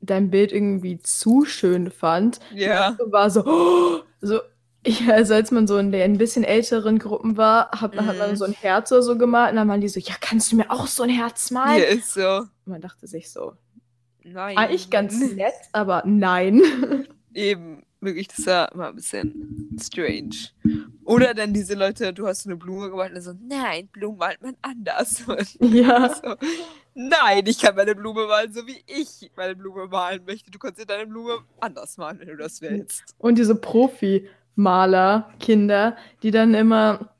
dein 0.00 0.30
Bild 0.30 0.52
irgendwie 0.52 0.98
zu 1.00 1.44
schön 1.44 1.90
fand, 1.90 2.38
Ja, 2.54 2.96
war 3.06 3.30
so, 3.30 3.44
oh, 3.44 4.02
so 4.20 4.40
ich, 4.86 5.08
also 5.10 5.34
als 5.34 5.50
man 5.50 5.66
so 5.66 5.76
in 5.78 5.92
den 5.92 6.02
ein 6.02 6.18
bisschen 6.18 6.44
älteren 6.44 6.98
Gruppen 6.98 7.36
war, 7.36 7.70
hat, 7.72 7.94
man 7.94 8.06
hat 8.06 8.18
man 8.18 8.30
Mhm. 8.30 8.36
so 8.36 8.44
ein 8.44 8.52
Herz 8.52 8.90
oder 8.92 9.02
so 9.02 9.18
gemalt 9.18 9.50
und 9.50 9.56
dann 9.56 9.68
waren 9.68 9.80
die 9.80 9.88
so, 9.88 10.00
ja, 10.00 10.14
kannst 10.20 10.52
du 10.52 10.56
mir 10.56 10.70
auch 10.70 10.86
so 10.86 11.02
ein 11.02 11.10
Herz 11.10 11.50
malen? 11.50 11.76
hier 11.76 11.88
ist 11.88 12.14
so. 12.14 12.38
Und 12.38 12.48
man 12.66 12.80
dachte 12.80 13.06
sich 13.06 13.30
so, 13.30 13.54
Nein. 14.24 14.56
eigentlich 14.56 14.90
ganz 14.90 15.18
nett, 15.34 15.54
aber 15.72 16.02
nein. 16.06 16.62
Eben, 17.34 17.82
wirklich, 18.00 18.28
das 18.28 18.46
war 18.46 18.72
immer 18.72 18.88
ein 18.88 18.94
bisschen 18.96 19.76
strange. 19.80 20.30
Oder 21.04 21.34
dann 21.34 21.52
diese 21.52 21.74
Leute, 21.74 22.12
du 22.12 22.26
hast 22.26 22.42
so 22.44 22.48
eine 22.50 22.56
Blume 22.56 22.90
gemalt 22.90 23.14
und 23.14 23.20
so, 23.20 23.32
nein, 23.46 23.88
Blumen 23.92 24.18
malt 24.18 24.40
man 24.42 24.56
anders. 24.62 25.22
Und 25.26 25.46
ja. 25.74 26.14
so, 26.14 26.34
nein, 26.94 27.44
ich 27.46 27.60
kann 27.60 27.76
meine 27.76 27.94
Blume 27.94 28.26
malen, 28.26 28.52
so 28.52 28.66
wie 28.66 28.82
ich 28.86 29.30
meine 29.36 29.54
Blume 29.54 29.86
malen 29.86 30.24
möchte. 30.24 30.50
Du 30.50 30.58
kannst 30.58 30.80
dir 30.80 30.86
deine 30.86 31.06
Blume 31.06 31.38
anders 31.60 31.96
malen, 31.98 32.18
wenn 32.20 32.28
du 32.28 32.36
das 32.36 32.60
willst. 32.60 33.14
Und 33.18 33.36
diese 33.38 33.54
Profi-Maler, 33.54 34.30
Kinder, 35.38 35.96
die 36.22 36.30
dann 36.30 36.54
immer 36.54 37.10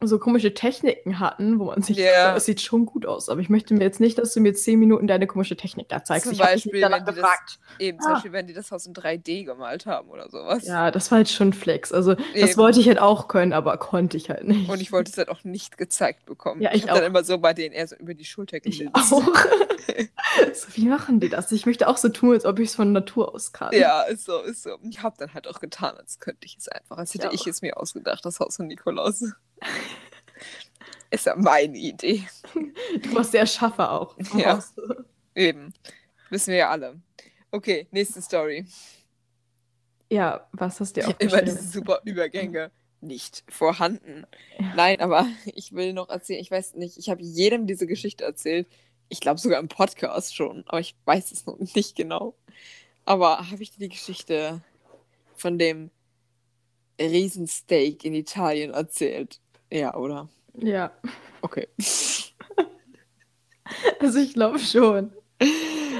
so 0.00 0.18
komische 0.20 0.54
Techniken 0.54 1.18
hatten, 1.18 1.58
wo 1.58 1.64
man 1.64 1.82
sich 1.82 1.96
Ja. 1.96 2.12
dachte, 2.24 2.34
das 2.34 2.44
sieht 2.44 2.60
schon 2.60 2.86
gut 2.86 3.04
aus, 3.04 3.28
aber 3.28 3.40
ich 3.40 3.48
möchte 3.48 3.74
mir 3.74 3.82
jetzt 3.82 3.98
nicht, 3.98 4.16
dass 4.18 4.32
du 4.32 4.40
mir 4.40 4.54
zehn 4.54 4.78
Minuten 4.78 5.08
deine 5.08 5.26
komische 5.26 5.56
Technik 5.56 5.88
da 5.88 6.04
zeigst. 6.04 6.24
Zum 6.26 6.34
ich 6.34 6.40
habe 6.40 6.54
dich 6.54 6.64
Beispiel, 6.66 6.82
wenn 6.82 7.04
die 7.04 7.20
das-. 7.20 7.58
Eben, 7.80 8.00
zum 8.00 8.10
Ah. 8.10 8.14
Beispiel, 8.14 8.32
wenn 8.32 8.46
die 8.46 8.52
das 8.54 8.70
Haus 8.70 8.86
in 8.86 8.94
3D 8.94 9.44
gemalt 9.44 9.86
haben 9.86 10.08
oder 10.10 10.28
sowas. 10.30 10.64
Ja, 10.64 10.92
das 10.92 11.10
war 11.10 11.16
halt 11.18 11.28
schon 11.28 11.52
Flex. 11.52 11.90
Also, 11.92 12.14
das 12.14 12.24
Eben. 12.34 12.56
wollte 12.58 12.78
ich 12.78 12.86
halt 12.86 13.00
auch 13.00 13.26
können, 13.26 13.52
aber 13.52 13.76
konnte 13.78 14.16
ich 14.16 14.30
halt 14.30 14.44
nicht. 14.44 14.70
Und 14.70 14.80
ich 14.80 14.92
wollte 14.92 15.10
es 15.10 15.18
halt 15.18 15.30
auch 15.30 15.42
nicht 15.42 15.76
gezeigt 15.78 16.26
bekommen. 16.26 16.62
Ja, 16.62 16.70
ich 16.72 16.82
hab 16.82 16.94
dann 16.94 17.02
auch. 17.02 17.06
immer 17.08 17.24
so 17.24 17.38
bei 17.38 17.52
denen 17.52 17.74
eher 17.74 17.88
so 17.88 17.96
über 17.96 18.14
die 18.14 18.24
Schulter 18.24 18.58
Ich 18.62 18.78
gelinst. 18.78 18.94
auch. 19.12 19.22
so, 20.54 20.66
wie 20.74 20.86
machen 20.88 21.18
die 21.18 21.28
das? 21.28 21.50
Ich 21.50 21.66
möchte 21.66 21.88
auch 21.88 21.96
so 21.96 22.08
tun, 22.08 22.34
als 22.34 22.44
ob 22.44 22.60
ich 22.60 22.68
es 22.68 22.74
von 22.76 22.92
Natur 22.92 23.34
aus 23.34 23.52
kann. 23.52 23.72
Ja, 23.74 24.02
ist 24.02 24.24
so, 24.26 24.40
ist 24.42 24.62
so. 24.62 24.76
Ich 24.88 25.02
habe 25.02 25.16
dann 25.18 25.34
halt 25.34 25.48
auch 25.48 25.58
getan, 25.60 25.96
als 25.96 26.20
könnte 26.20 26.46
ich 26.46 26.56
es 26.56 26.68
einfach. 26.68 26.98
Als 26.98 27.14
hätte 27.14 27.26
Ja. 27.26 27.32
ich 27.32 27.46
es 27.48 27.62
mir 27.62 27.76
ausgedacht, 27.76 28.24
das 28.24 28.38
Haus 28.38 28.56
von 28.56 28.68
Nikolaus. 28.68 29.24
ist 31.10 31.26
ja 31.26 31.36
meine 31.36 31.76
Idee. 31.76 32.26
Du 33.02 33.14
warst 33.14 33.34
der 33.34 33.46
Schaffer 33.46 33.90
auch. 33.92 34.16
Ja. 34.34 34.56
Haus. 34.56 34.74
Eben. 35.34 35.72
Wissen 36.30 36.50
wir 36.52 36.58
ja 36.58 36.70
alle. 36.70 37.00
Okay, 37.50 37.86
nächste 37.90 38.20
Story. 38.20 38.66
ja, 40.10 40.46
was 40.52 40.80
hast 40.80 40.96
du 40.96 41.00
Immer 41.00 41.10
aufgestellt? 41.10 41.46
diese 41.48 41.62
super 41.62 42.00
Übergänge 42.04 42.70
nicht 43.00 43.44
vorhanden. 43.48 44.26
Ja. 44.58 44.74
Nein, 44.74 45.00
aber 45.00 45.26
ich 45.54 45.72
will 45.72 45.92
noch 45.92 46.08
erzählen, 46.08 46.40
ich 46.40 46.50
weiß 46.50 46.74
nicht, 46.74 46.98
ich 46.98 47.08
habe 47.10 47.22
jedem 47.22 47.66
diese 47.66 47.86
Geschichte 47.86 48.24
erzählt. 48.24 48.66
Ich 49.08 49.20
glaube 49.20 49.38
sogar 49.40 49.60
im 49.60 49.68
Podcast 49.68 50.34
schon, 50.34 50.64
aber 50.66 50.80
ich 50.80 50.94
weiß 51.06 51.32
es 51.32 51.46
noch 51.46 51.58
nicht 51.58 51.96
genau. 51.96 52.34
Aber 53.04 53.50
habe 53.50 53.62
ich 53.62 53.70
dir 53.72 53.80
die 53.80 53.88
Geschichte 53.88 54.60
von 55.34 55.58
dem 55.58 55.90
Riesensteak 57.00 58.04
in 58.04 58.14
Italien 58.14 58.74
erzählt? 58.74 59.40
Ja, 59.70 59.94
oder? 59.94 60.28
Ja, 60.60 60.90
Okay. 61.42 61.68
also 64.00 64.18
ich 64.18 64.34
glaube 64.34 64.58
schon. 64.58 65.12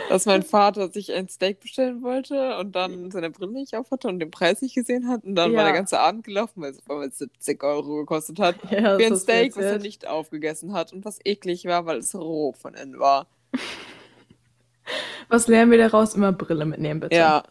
Dass 0.08 0.26
mein 0.26 0.42
Vater 0.42 0.88
sich 0.90 1.12
ein 1.12 1.28
Steak 1.28 1.60
bestellen 1.60 2.02
wollte 2.02 2.56
und 2.58 2.74
dann 2.74 3.10
seine 3.10 3.30
Brille 3.30 3.52
nicht 3.52 3.76
auf 3.76 3.90
hatte 3.90 4.08
und 4.08 4.18
den 4.20 4.30
Preis 4.30 4.62
nicht 4.62 4.74
gesehen 4.74 5.06
hat. 5.08 5.22
Und 5.24 5.34
dann 5.36 5.52
war 5.52 5.60
Ja. 5.60 5.64
der 5.66 5.74
ganze 5.74 6.00
Abend 6.00 6.24
gelaufen, 6.24 6.62
weil 6.62 6.70
es 6.72 6.78
auf 6.78 6.90
einmal 6.90 7.12
70 7.12 7.62
Euro 7.62 7.96
gekostet 7.96 8.38
hat. 8.40 8.56
Ja, 8.70 8.98
Für 8.98 9.06
ein 9.06 9.16
Steak, 9.16 9.54
was 9.56 9.64
er 9.64 9.78
nicht 9.78 10.06
aufgegessen 10.08 10.72
hat 10.72 10.92
und 10.92 11.04
was 11.04 11.18
eklig 11.24 11.66
war, 11.66 11.84
weil 11.86 11.98
es 11.98 12.14
roh 12.14 12.52
von 12.52 12.74
innen 12.74 12.98
war. 12.98 13.26
Was 15.28 15.46
lernen 15.46 15.70
wir 15.70 15.78
daraus? 15.78 16.14
Immer 16.14 16.32
Brille 16.32 16.64
mitnehmen, 16.64 17.00
bitte. 17.00 17.14
Ja. 17.16 17.44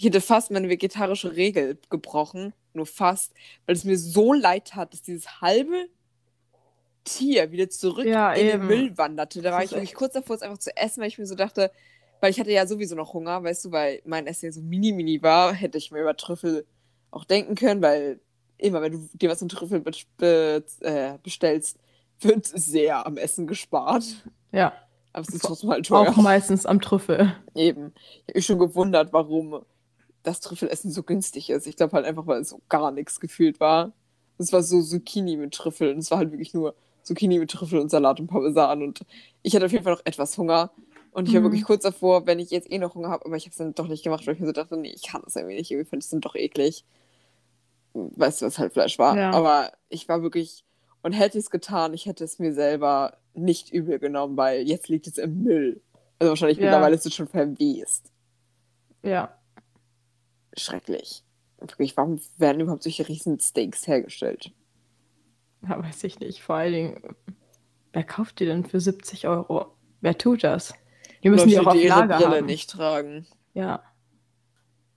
Ich 0.00 0.06
hätte 0.06 0.22
fast 0.22 0.50
meine 0.50 0.70
vegetarische 0.70 1.36
Regel 1.36 1.78
gebrochen, 1.90 2.54
nur 2.72 2.86
fast, 2.86 3.34
weil 3.66 3.74
es 3.76 3.84
mir 3.84 3.98
so 3.98 4.32
leid 4.32 4.68
tat, 4.68 4.94
dass 4.94 5.02
dieses 5.02 5.42
halbe 5.42 5.88
Tier 7.04 7.52
wieder 7.52 7.68
zurück 7.68 8.06
Ja, 8.06 8.32
in 8.32 8.46
eben. 8.46 8.60
den 8.60 8.66
Müll 8.66 8.96
wanderte. 8.96 9.42
Da 9.42 9.52
war 9.52 9.62
ich 9.62 9.72
wirklich 9.72 9.92
kurz 9.94 10.14
davor, 10.14 10.36
es 10.36 10.40
einfach 10.42 10.56
zu 10.56 10.74
essen, 10.74 11.02
weil 11.02 11.08
ich 11.08 11.18
mir 11.18 11.26
so 11.26 11.34
dachte, 11.34 11.70
weil 12.20 12.30
ich 12.30 12.40
hatte 12.40 12.50
ja 12.50 12.66
sowieso 12.66 12.94
noch 12.96 13.12
Hunger, 13.12 13.44
weißt 13.44 13.66
du, 13.66 13.72
weil 13.72 14.00
mein 14.06 14.26
Essen 14.26 14.46
ja 14.46 14.52
so 14.52 14.62
mini-mini 14.62 15.20
war, 15.22 15.52
hätte 15.52 15.76
ich 15.76 15.90
mir 15.90 16.00
über 16.00 16.16
Trüffel 16.16 16.64
auch 17.10 17.26
denken 17.26 17.54
können, 17.54 17.82
weil 17.82 18.20
immer, 18.56 18.80
wenn 18.80 18.92
du 18.92 19.08
dir 19.12 19.28
was 19.28 19.42
in 19.42 19.50
Trüffel 19.50 19.80
be 19.80 19.90
be 20.16 20.64
äh, 20.80 21.18
bestellst, 21.22 21.78
wird 22.20 22.46
sehr 22.46 23.04
am 23.06 23.18
Essen 23.18 23.46
gespart. 23.46 24.04
Ja, 24.50 24.72
Aber 25.12 25.26
es 25.28 25.34
ist 25.34 25.44
trotzdem 25.44 25.68
halt 25.68 25.84
teuer. 25.86 26.08
auch 26.08 26.16
meistens 26.16 26.64
am 26.64 26.80
Trüffel. 26.80 27.34
Eben. 27.54 27.92
Ich 28.16 28.22
habe 28.28 28.32
mich 28.38 28.46
schon 28.46 28.58
gewundert, 28.58 29.12
warum 29.12 29.62
das 30.22 30.40
Trüffelessen 30.40 30.90
so 30.90 31.02
günstig 31.02 31.50
ist. 31.50 31.66
Ich 31.66 31.76
glaube 31.76 31.92
halt 31.92 32.04
einfach, 32.06 32.26
weil 32.26 32.40
es 32.40 32.50
so 32.50 32.60
gar 32.68 32.90
nichts 32.90 33.20
gefühlt 33.20 33.60
war. 33.60 33.92
Es 34.38 34.52
war 34.52 34.62
so 34.62 34.82
Zucchini 34.82 35.36
mit 35.36 35.52
Trüffel 35.54 35.92
und 35.92 35.98
es 35.98 36.10
war 36.10 36.18
halt 36.18 36.32
wirklich 36.32 36.54
nur 36.54 36.74
Zucchini 37.02 37.38
mit 37.38 37.50
Trüffel 37.50 37.78
und 37.78 37.90
Salat 37.90 38.20
und 38.20 38.26
Parmesan 38.26 38.82
und 38.82 39.00
ich 39.42 39.54
hatte 39.54 39.66
auf 39.66 39.72
jeden 39.72 39.84
Fall 39.84 39.94
noch 39.94 40.04
etwas 40.04 40.36
Hunger. 40.38 40.70
Und 41.12 41.26
ich 41.28 41.34
war 41.34 41.40
Mhm. 41.40 41.44
wirklich 41.46 41.64
kurz 41.64 41.82
davor, 41.82 42.26
wenn 42.26 42.38
ich 42.38 42.50
jetzt 42.50 42.70
eh 42.70 42.78
noch 42.78 42.94
Hunger 42.94 43.08
habe, 43.08 43.26
aber 43.26 43.36
ich 43.36 43.44
habe 43.44 43.50
es 43.50 43.56
dann 43.56 43.74
doch 43.74 43.88
nicht 43.88 44.04
gemacht, 44.04 44.26
weil 44.26 44.34
ich 44.34 44.40
mir 44.40 44.46
so 44.46 44.52
dachte, 44.52 44.76
nee, 44.76 44.92
ich 44.94 45.02
kann 45.08 45.22
das 45.24 45.34
irgendwie 45.36 45.56
nicht. 45.56 45.70
Irgendwie 45.70 45.88
fand 45.88 46.02
ich 46.02 46.06
es 46.06 46.10
dann 46.10 46.20
doch 46.20 46.36
eklig. 46.36 46.84
Weißt 47.94 48.40
du, 48.42 48.46
was 48.46 48.58
halt 48.60 48.72
Fleisch 48.72 48.98
war. 48.98 49.16
Ja. 49.16 49.30
Aber 49.32 49.72
ich 49.88 50.08
war 50.08 50.22
wirklich, 50.22 50.64
und 51.02 51.12
hätte 51.12 51.38
ich 51.38 51.44
es 51.44 51.50
getan, 51.50 51.94
ich 51.94 52.06
hätte 52.06 52.22
es 52.22 52.38
mir 52.38 52.52
selber 52.54 53.16
nicht 53.34 53.72
übel 53.72 53.98
genommen, 53.98 54.36
weil 54.36 54.62
jetzt 54.68 54.88
liegt 54.88 55.08
es 55.08 55.18
im 55.18 55.42
Müll. 55.42 55.80
Also 56.20 56.30
wahrscheinlich 56.30 56.58
Ja. 56.58 56.64
mittlerweile 56.66 56.94
ist 56.94 57.06
es 57.06 57.14
schon 57.14 57.26
verwest. 57.26 58.12
Ja. 59.02 59.36
Schrecklich. 60.56 61.24
Wirklich, 61.58 61.96
warum 61.96 62.20
werden 62.38 62.60
überhaupt 62.60 62.82
solche 62.82 63.06
riesen 63.08 63.38
Steaks 63.38 63.86
hergestellt? 63.86 64.52
ja, 65.68 65.82
weiß 65.82 66.04
ich 66.04 66.20
nicht. 66.20 66.42
Vor 66.42 66.56
allen 66.56 66.72
Dingen, 66.72 67.16
wer 67.92 68.04
kauft 68.04 68.40
die 68.40 68.46
denn 68.46 68.64
für 68.64 68.80
70 68.80 69.28
Euro? 69.28 69.74
Wer 70.00 70.16
tut 70.16 70.44
das? 70.44 70.74
Die 71.22 71.28
müssen 71.28 71.48
die 71.48 71.58
auch 71.58 71.64
Leute, 71.64 71.70
auf 71.70 71.76
die 71.76 71.84
ihre 71.84 71.98
Lager 72.00 72.16
Brille 72.16 72.36
haben. 72.38 72.46
nicht 72.46 72.70
tragen. 72.70 73.26
Ja. 73.52 73.82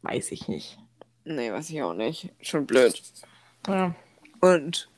Weiß 0.04 0.32
ich 0.32 0.48
nicht. 0.48 0.78
Nee, 1.26 1.52
weiß 1.52 1.70
ich 1.70 1.82
auch 1.82 1.94
nicht. 1.94 2.30
Schon 2.42 2.66
blöd. 2.66 3.02
Ja. 3.68 3.96
Und 4.42 4.90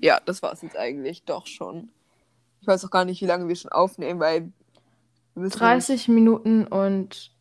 ja, 0.00 0.20
das 0.24 0.42
war 0.42 0.52
es 0.52 0.62
jetzt 0.62 0.76
eigentlich 0.76 1.24
doch 1.24 1.46
schon. 1.46 1.90
Ich 2.60 2.66
weiß 2.66 2.84
auch 2.84 2.90
gar 2.90 3.04
nicht, 3.04 3.20
wie 3.20 3.26
lange 3.26 3.48
wir 3.48 3.56
schon 3.56 3.72
aufnehmen, 3.72 4.20
weil 4.20 4.52
wir 5.34 5.42
müssen 5.42 5.58
30 5.58 6.08
Minuten 6.08 6.66
und 6.66 7.32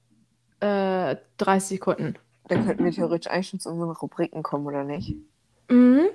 äh, 0.59 1.15
30 1.37 1.77
Sekunden. 1.77 2.15
Dann 2.47 2.65
könnten 2.65 2.85
wir 2.85 2.91
theoretisch 2.91 3.31
eigentlich 3.31 3.49
schon 3.49 3.59
zu 3.59 3.69
unseren 3.69 3.91
Rubriken 3.91 4.43
kommen, 4.43 4.65
oder 4.67 4.83
nicht? 4.83 5.15
Mhm. 5.69 6.07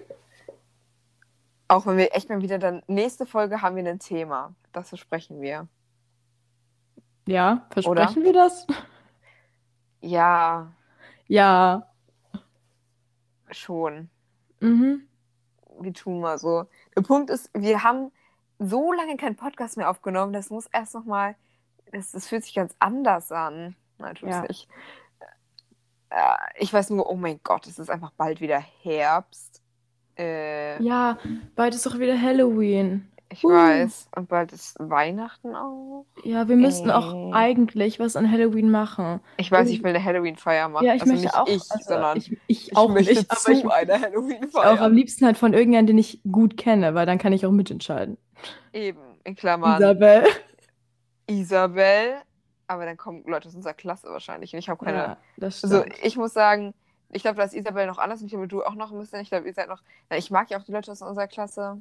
Auch 1.68 1.86
wenn 1.86 1.96
wir 1.96 2.14
echt 2.14 2.28
mal 2.28 2.40
wieder 2.42 2.58
dann. 2.58 2.82
Nächste 2.86 3.26
Folge 3.26 3.62
haben 3.62 3.76
wir 3.76 3.84
ein 3.84 3.98
Thema. 3.98 4.54
Das 4.72 4.88
versprechen 4.88 5.40
wir. 5.40 5.66
Ja, 7.26 7.66
versprechen 7.70 8.24
wir 8.24 8.32
das? 8.32 8.66
Ja, 10.00 10.72
Ja. 11.26 11.86
schon. 13.50 14.08
Mhm. 14.60 15.02
Wir 15.80 15.92
tun 15.92 16.20
mal 16.20 16.38
so. 16.38 16.66
Der 16.96 17.02
Punkt 17.02 17.30
ist, 17.30 17.50
wir 17.54 17.82
haben 17.82 18.12
so 18.58 18.92
lange 18.92 19.16
keinen 19.16 19.36
Podcast 19.36 19.76
mehr 19.76 19.90
aufgenommen. 19.90 20.32
Das 20.32 20.50
muss 20.50 20.66
erst 20.66 20.94
nochmal. 20.94 21.34
Das, 21.92 22.12
das 22.12 22.28
fühlt 22.28 22.44
sich 22.44 22.54
ganz 22.54 22.74
anders 22.78 23.32
an. 23.32 23.74
Nein, 23.98 24.14
tut's 24.14 24.30
Ja. 24.32 24.44
Äh, 26.10 26.34
ich 26.58 26.72
weiß 26.72 26.90
nur, 26.90 27.08
oh 27.08 27.16
mein 27.16 27.40
Gott, 27.42 27.66
es 27.66 27.78
ist 27.78 27.90
einfach 27.90 28.10
bald 28.16 28.40
wieder 28.40 28.62
Herbst. 28.82 29.62
Äh, 30.18 30.82
Ja, 30.82 31.18
bald 31.56 31.74
ist 31.74 31.86
doch 31.86 31.98
wieder 31.98 32.20
Halloween. 32.20 33.06
ich 33.32 33.44
Uh. 33.44 33.50
weiß. 33.50 34.08
Und 34.16 34.28
bald 34.28 34.52
ist 34.52 34.74
Weihnachten 34.80 35.54
auch. 35.54 36.04
Ja, 36.24 36.48
wir 36.48 36.56
müssten 36.56 36.90
auch 36.90 37.14
Äh. 37.14 37.32
eigentlich 37.32 38.00
was 38.00 38.16
an 38.16 38.28
Halloween 38.30 38.70
machen. 38.72 39.20
Ich 39.36 39.52
weiß, 39.52 39.68
Oh. 39.68 39.70
ich 39.70 39.82
will 39.84 39.90
eine 39.94 40.04
Halloween-Feier 40.04 40.68
machen. 40.68 40.84
Ja, 40.84 40.94
ich 40.94 41.02
also 41.02 41.12
möchte 41.12 41.26
nicht 41.26 41.36
auch. 41.36 41.46
ich, 41.46 41.62
also, 41.70 41.84
sondern 41.94 42.18
ich, 42.18 42.32
ich 42.48 42.68
ich 42.72 42.76
auch 42.76 42.88
möchte 42.90 43.14
nicht, 43.14 43.32
zu 43.32 43.46
aber 43.52 43.56
ich 43.58 43.64
einer 43.72 43.94
auch 43.94 44.00
Halloween-Feier. 44.02 44.80
am 44.82 44.92
liebsten 44.92 45.24
halt 45.26 45.38
von 45.38 45.52
irgendjemandem, 45.54 45.94
den 45.96 45.98
ich 46.00 46.20
gut 46.30 46.56
kenne, 46.56 46.94
weil 46.96 47.06
dann 47.06 47.18
kann 47.18 47.32
ich 47.32 47.46
auch 47.46 47.52
mitentscheiden. 47.52 48.18
Eben, 48.72 49.00
in 49.22 49.36
Klammern. 49.36 49.80
Isabel. 49.80 50.24
Isabel. 51.28 52.14
Aber 52.70 52.84
dann 52.84 52.96
kommen 52.96 53.24
Leute 53.26 53.48
aus 53.48 53.56
unserer 53.56 53.74
Klasse 53.74 54.06
wahrscheinlich. 54.10 54.52
Und 54.52 54.60
ich 54.60 54.68
habe 54.68 54.84
keine. 54.84 54.96
Ja, 54.96 55.16
das 55.36 55.64
also 55.64 55.80
stimmt. 55.80 55.98
ich 56.04 56.16
muss 56.16 56.32
sagen, 56.32 56.72
ich 57.08 57.22
glaube, 57.22 57.36
da 57.36 57.42
ist 57.42 57.52
Isabel 57.52 57.84
noch 57.88 57.98
anders 57.98 58.20
und 58.20 58.26
ich 58.26 58.30
glaube, 58.30 58.46
du 58.46 58.62
auch 58.62 58.76
noch 58.76 58.92
ein 58.92 58.98
bisschen. 59.00 59.18
Ich 59.22 59.28
glaube, 59.28 59.48
ihr 59.48 59.52
seid 59.52 59.68
noch. 59.68 59.82
Na, 60.08 60.16
ich 60.16 60.30
mag 60.30 60.48
ja 60.50 60.58
auch 60.58 60.62
die 60.62 60.70
Leute 60.70 60.92
aus 60.92 61.02
unserer 61.02 61.26
Klasse. 61.26 61.80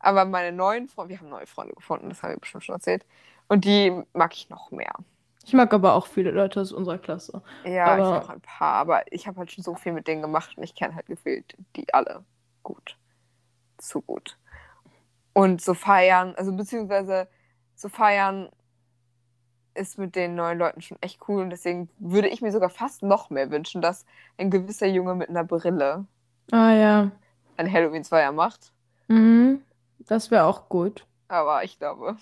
Aber 0.00 0.24
meine 0.24 0.50
neuen 0.50 0.88
Freunde, 0.88 1.10
wir 1.10 1.20
haben 1.20 1.28
neue 1.28 1.46
Freunde 1.46 1.72
gefunden, 1.72 2.08
das 2.08 2.20
haben 2.24 2.32
wir 2.32 2.40
bestimmt 2.40 2.64
schon 2.64 2.74
erzählt. 2.74 3.06
Und 3.46 3.64
die 3.64 4.02
mag 4.12 4.34
ich 4.34 4.50
noch 4.50 4.72
mehr. 4.72 4.92
Ich 5.44 5.52
mag 5.52 5.72
aber 5.72 5.94
auch 5.94 6.08
viele 6.08 6.32
Leute 6.32 6.60
aus 6.60 6.72
unserer 6.72 6.98
Klasse. 6.98 7.40
Ja, 7.64 7.86
Aber- 7.86 8.18
ich 8.18 8.24
auch 8.24 8.28
ein 8.30 8.40
paar, 8.40 8.74
aber 8.74 9.12
ich 9.12 9.28
habe 9.28 9.38
halt 9.38 9.52
schon 9.52 9.62
so 9.62 9.76
viel 9.76 9.92
mit 9.92 10.08
denen 10.08 10.20
gemacht 10.20 10.56
und 10.56 10.64
ich 10.64 10.74
kenne 10.74 10.96
halt 10.96 11.06
gefühlt 11.06 11.56
die 11.76 11.94
alle 11.94 12.24
gut. 12.64 12.98
Zu 13.78 14.02
gut. 14.02 14.36
Und 15.32 15.62
so 15.62 15.74
feiern, 15.74 16.34
also 16.36 16.52
beziehungsweise 16.56 17.28
so 17.76 17.88
feiern 17.88 18.48
ist 19.76 19.98
mit 19.98 20.16
den 20.16 20.34
neuen 20.34 20.58
Leuten 20.58 20.80
schon 20.82 20.98
echt 21.00 21.20
cool 21.28 21.42
und 21.42 21.50
deswegen 21.50 21.88
würde 21.98 22.28
ich 22.28 22.42
mir 22.42 22.52
sogar 22.52 22.70
fast 22.70 23.02
noch 23.02 23.30
mehr 23.30 23.50
wünschen, 23.50 23.82
dass 23.82 24.04
ein 24.38 24.50
gewisser 24.50 24.86
Junge 24.86 25.14
mit 25.14 25.28
einer 25.28 25.44
Brille 25.44 26.04
Ah 26.52 26.72
ja. 26.72 27.10
eine 27.56 27.72
Halloween-Feier 27.72 28.32
macht. 28.32 28.72
Mhm. 29.08 29.62
Das 29.98 30.30
wäre 30.30 30.44
auch 30.44 30.68
gut. 30.68 31.06
Aber 31.28 31.64
ich 31.64 31.78
glaube, 31.78 32.16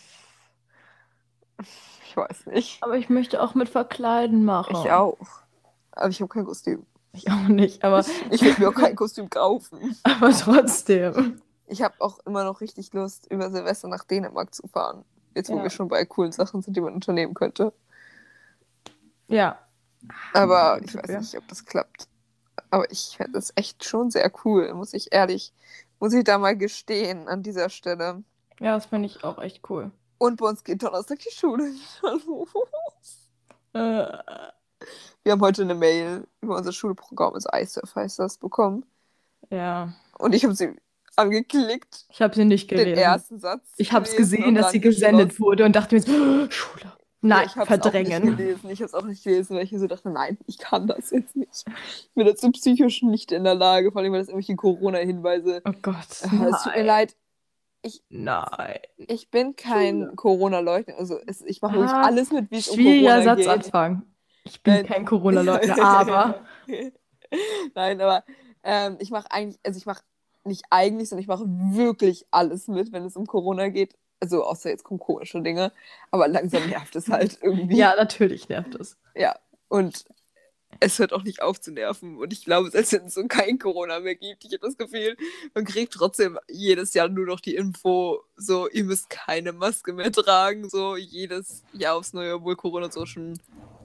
ich 1.59 2.17
weiß 2.17 2.47
nicht. 2.47 2.83
Aber 2.83 2.97
ich 2.97 3.09
möchte 3.09 3.43
auch 3.43 3.55
mit 3.55 3.69
Verkleiden 3.69 4.45
machen. 4.45 4.77
Ich 4.77 4.91
auch. 4.91 5.19
Aber 5.93 6.09
ich 6.09 6.21
habe 6.21 6.29
kein 6.29 6.45
Kostüm. 6.45 6.85
Ich 7.13 7.31
auch 7.31 7.47
nicht, 7.49 7.85
aber, 7.85 8.05
Ich 8.31 8.43
will 8.43 8.55
mir 8.59 8.69
auch 8.71 8.75
kein 8.75 8.97
Kostüm 8.97 9.31
kaufen. 9.31 9.97
aber 10.03 10.33
trotzdem. 10.33 11.41
Ich 11.67 11.81
habe 11.81 11.95
auch 12.01 12.19
immer 12.27 12.43
noch 12.45 12.61
richtig 12.61 12.93
Lust, 12.93 13.31
über 13.31 13.51
Silvester 13.51 13.87
nach 13.89 14.05
Dänemark 14.05 14.53
zu 14.53 14.67
fahren. 14.67 15.05
Jetzt, 15.35 15.51
wo 15.51 15.57
Ja. 15.57 15.63
wir 15.65 15.71
schon 15.71 15.89
bei 15.89 16.05
coolen 16.05 16.33
Sachen 16.33 16.63
sind, 16.63 16.77
die 16.77 16.81
man 16.81 16.95
unternehmen 16.95 17.35
könnte. 17.35 17.73
Ja. 19.29 19.59
Aber 20.33 20.81
ich 20.83 20.95
weiß 20.95 21.09
nicht, 21.21 21.37
ob 21.39 21.49
das 21.49 21.65
klappt. 21.65 22.09
Aber 22.71 22.91
ich 22.91 23.17
fände 23.17 23.33
das 23.33 23.53
echt 23.57 23.85
schon 23.85 24.11
sehr 24.11 24.31
cool, 24.45 24.73
muss 24.75 24.93
ich 24.95 25.13
ehrlich, 25.13 25.53
muss 26.01 26.13
ich 26.13 26.25
da 26.25 26.39
mal 26.39 26.57
gestehen 26.57 27.29
an 27.29 27.43
dieser 27.43 27.69
Stelle. 27.71 28.23
Ja, 28.61 28.75
das 28.75 28.87
finde 28.87 29.07
ich 29.07 29.25
auch 29.25 29.39
echt 29.39 29.69
cool. 29.71 29.91
Und 30.19 30.37
bei 30.41 30.49
uns 30.49 30.63
geht 30.63 30.83
Donnerstag 30.83 31.19
die 31.21 31.31
Schule 31.35 31.65
wieder 31.65 32.13
los. 32.27 33.31
Äh, 33.73 34.47
Wir 35.23 35.33
haben 35.33 35.41
heute 35.41 35.63
eine 35.63 35.75
Mail 35.75 36.27
über 36.41 36.57
unser 36.57 36.73
Schulprogramm, 36.73 37.35
also 37.35 37.49
iSurf 37.53 37.95
heißt 37.95 38.19
das, 38.19 38.39
bekommen. 38.39 38.85
ja. 39.51 39.93
Und 40.19 40.35
ich 40.35 40.45
habe 40.45 40.55
sie 40.55 40.77
angeklickt, 41.17 42.07
Ich 42.11 42.21
habe 42.23 42.35
sie 42.35 42.45
nicht 42.45 42.71
den 42.71 42.79
gelesen. 42.79 42.99
ersten 43.03 43.39
Satz. 43.39 43.67
Ich 43.77 43.93
habe 43.93 44.05
es 44.05 44.17
gesehen, 44.17 44.55
dass 44.55 44.73
sie 44.73 44.81
gesendet 44.81 45.31
geschlossen. 45.31 45.45
wurde 45.45 45.65
und 45.65 45.77
dachte 45.77 45.95
mir 45.95 46.03
so, 46.03 46.13
oh, 46.13 46.51
Schule. 46.51 46.93
Nein, 47.27 47.41
Ja, 47.41 47.47
ich 47.47 47.57
hab's 47.57 47.71
Auch 47.71 47.71
nicht 47.71 47.83
verdrängen. 47.83 48.37
gelesen. 48.37 48.71
Ich 48.71 48.81
habe 48.81 48.85
es 48.87 48.95
auch 48.95 49.05
nicht 49.05 49.25
gelesen, 49.25 49.57
weil 49.57 49.65
ich 49.65 49.73
mir 49.73 49.79
so 49.79 49.87
dachte, 49.87 50.11
nein, 50.11 50.37
ich 50.47 50.59
kann 50.59 50.87
das 50.87 51.11
jetzt 51.11 51.35
nicht. 51.37 51.65
Ich 51.67 52.11
bin 52.15 52.27
dazu 52.27 52.51
psychisch 52.51 53.03
nicht 53.03 53.33
in 53.33 53.45
der 53.45 53.55
Lage, 53.55 53.93
vor 53.93 54.03
allem, 54.03 54.13
weil 54.13 54.21
das 54.21 54.29
irgendwelche 54.29 54.57
Corona-Hinweise. 54.57 55.63
Oh 55.65 55.73
Gott. 55.81 55.97
Ah, 56.23 56.49
Es 56.53 56.63
tut 56.65 56.77
mir 56.77 56.83
leid, 56.83 57.17
Nein. 58.09 58.79
ich 58.97 59.31
bin 59.31 59.57
kein 59.57 60.17
Corona-Leugner. 60.17 60.97
Also 60.99 61.19
es, 61.27 61.43
ich 61.43 61.61
mache 61.63 61.75
wirklich 61.75 61.91
Ah, 61.93 62.03
alles 62.03 62.31
mit, 62.33 62.51
wie 62.51 62.57
es 62.59 62.69
um 62.69 62.77
Schwieriger 62.77 63.17
Corona 63.17 63.35
geht. 63.37 63.45
Satzanfang. 63.45 64.03
Ich 64.45 64.63
bin 64.63 64.75
Nein. 64.75 64.87
kein 64.87 65.05
Corona-Leugner, 65.05 65.79
aber 65.83 66.41
Nein, 67.75 68.01
aber 68.01 68.25
ähm, 68.63 68.97
ich 69.01 69.11
mache 69.11 69.31
eigentlich, 69.31 69.59
also 69.65 69.77
ich 69.79 69.87
mache 69.87 70.03
nicht 70.47 70.65
eigentlich, 70.71 71.09
sondern 71.09 71.23
ich 71.23 71.29
mache 71.29 71.45
wirklich 71.47 72.27
alles 72.31 72.69
mit, 72.69 72.93
wenn 72.93 73.05
es 73.05 73.17
um 73.17 73.27
Corona 73.27 73.69
geht. 73.69 73.97
Also 74.21 74.45
außer 74.45 74.71
jetzt 74.71 74.85
kommen 74.85 75.01
komische 75.01 75.43
Dinge. 75.43 75.73
Aber 76.11 76.29
langsam 76.29 76.69
nervt 76.69 76.97
es 76.97 77.09
halt 77.09 77.39
irgendwie. 77.43 77.77
ja, 77.77 77.95
natürlich 77.97 78.49
nervt 78.49 78.75
es. 78.77 78.97
Ja, 79.15 79.37
und 79.69 80.05
es 80.81 80.99
hört 80.99 81.13
auch 81.13 81.23
nicht 81.23 81.43
auf 81.43 81.61
zu 81.61 81.73
nerven. 81.73 82.17
Und 82.17 82.33
ich 82.33 82.45
glaube, 82.45 82.71
selbst 82.71 82.93
wenn 82.93 83.07
es 83.07 83.15
so 83.15 83.27
kein 83.27 83.59
Corona 83.59 84.01
mehr 84.01 84.15
gibt, 84.15 84.45
ich 84.45 84.53
habe 84.53 84.67
das 84.67 84.77
Gefühl, 84.77 85.17
man 85.55 85.65
kriegt 85.65 85.93
trotzdem 85.93 86.39
jedes 86.49 86.95
Jahr 86.95 87.09
nur 87.09 87.27
noch 87.27 87.41
die 87.41 87.55
Info, 87.55 88.21
so, 88.37 88.69
ihr 88.69 88.85
müsst 88.85 89.11
keine 89.11 89.53
Maske 89.53 89.93
mehr 89.93 90.13
tragen, 90.13 90.69
so 90.69 90.97
jedes 90.97 91.63
Jahr 91.73 91.97
aufs 91.97 92.13
Neue, 92.13 92.35
obwohl 92.35 92.57
Corona 92.57 92.91
so 92.91 93.07
schon 93.07 93.39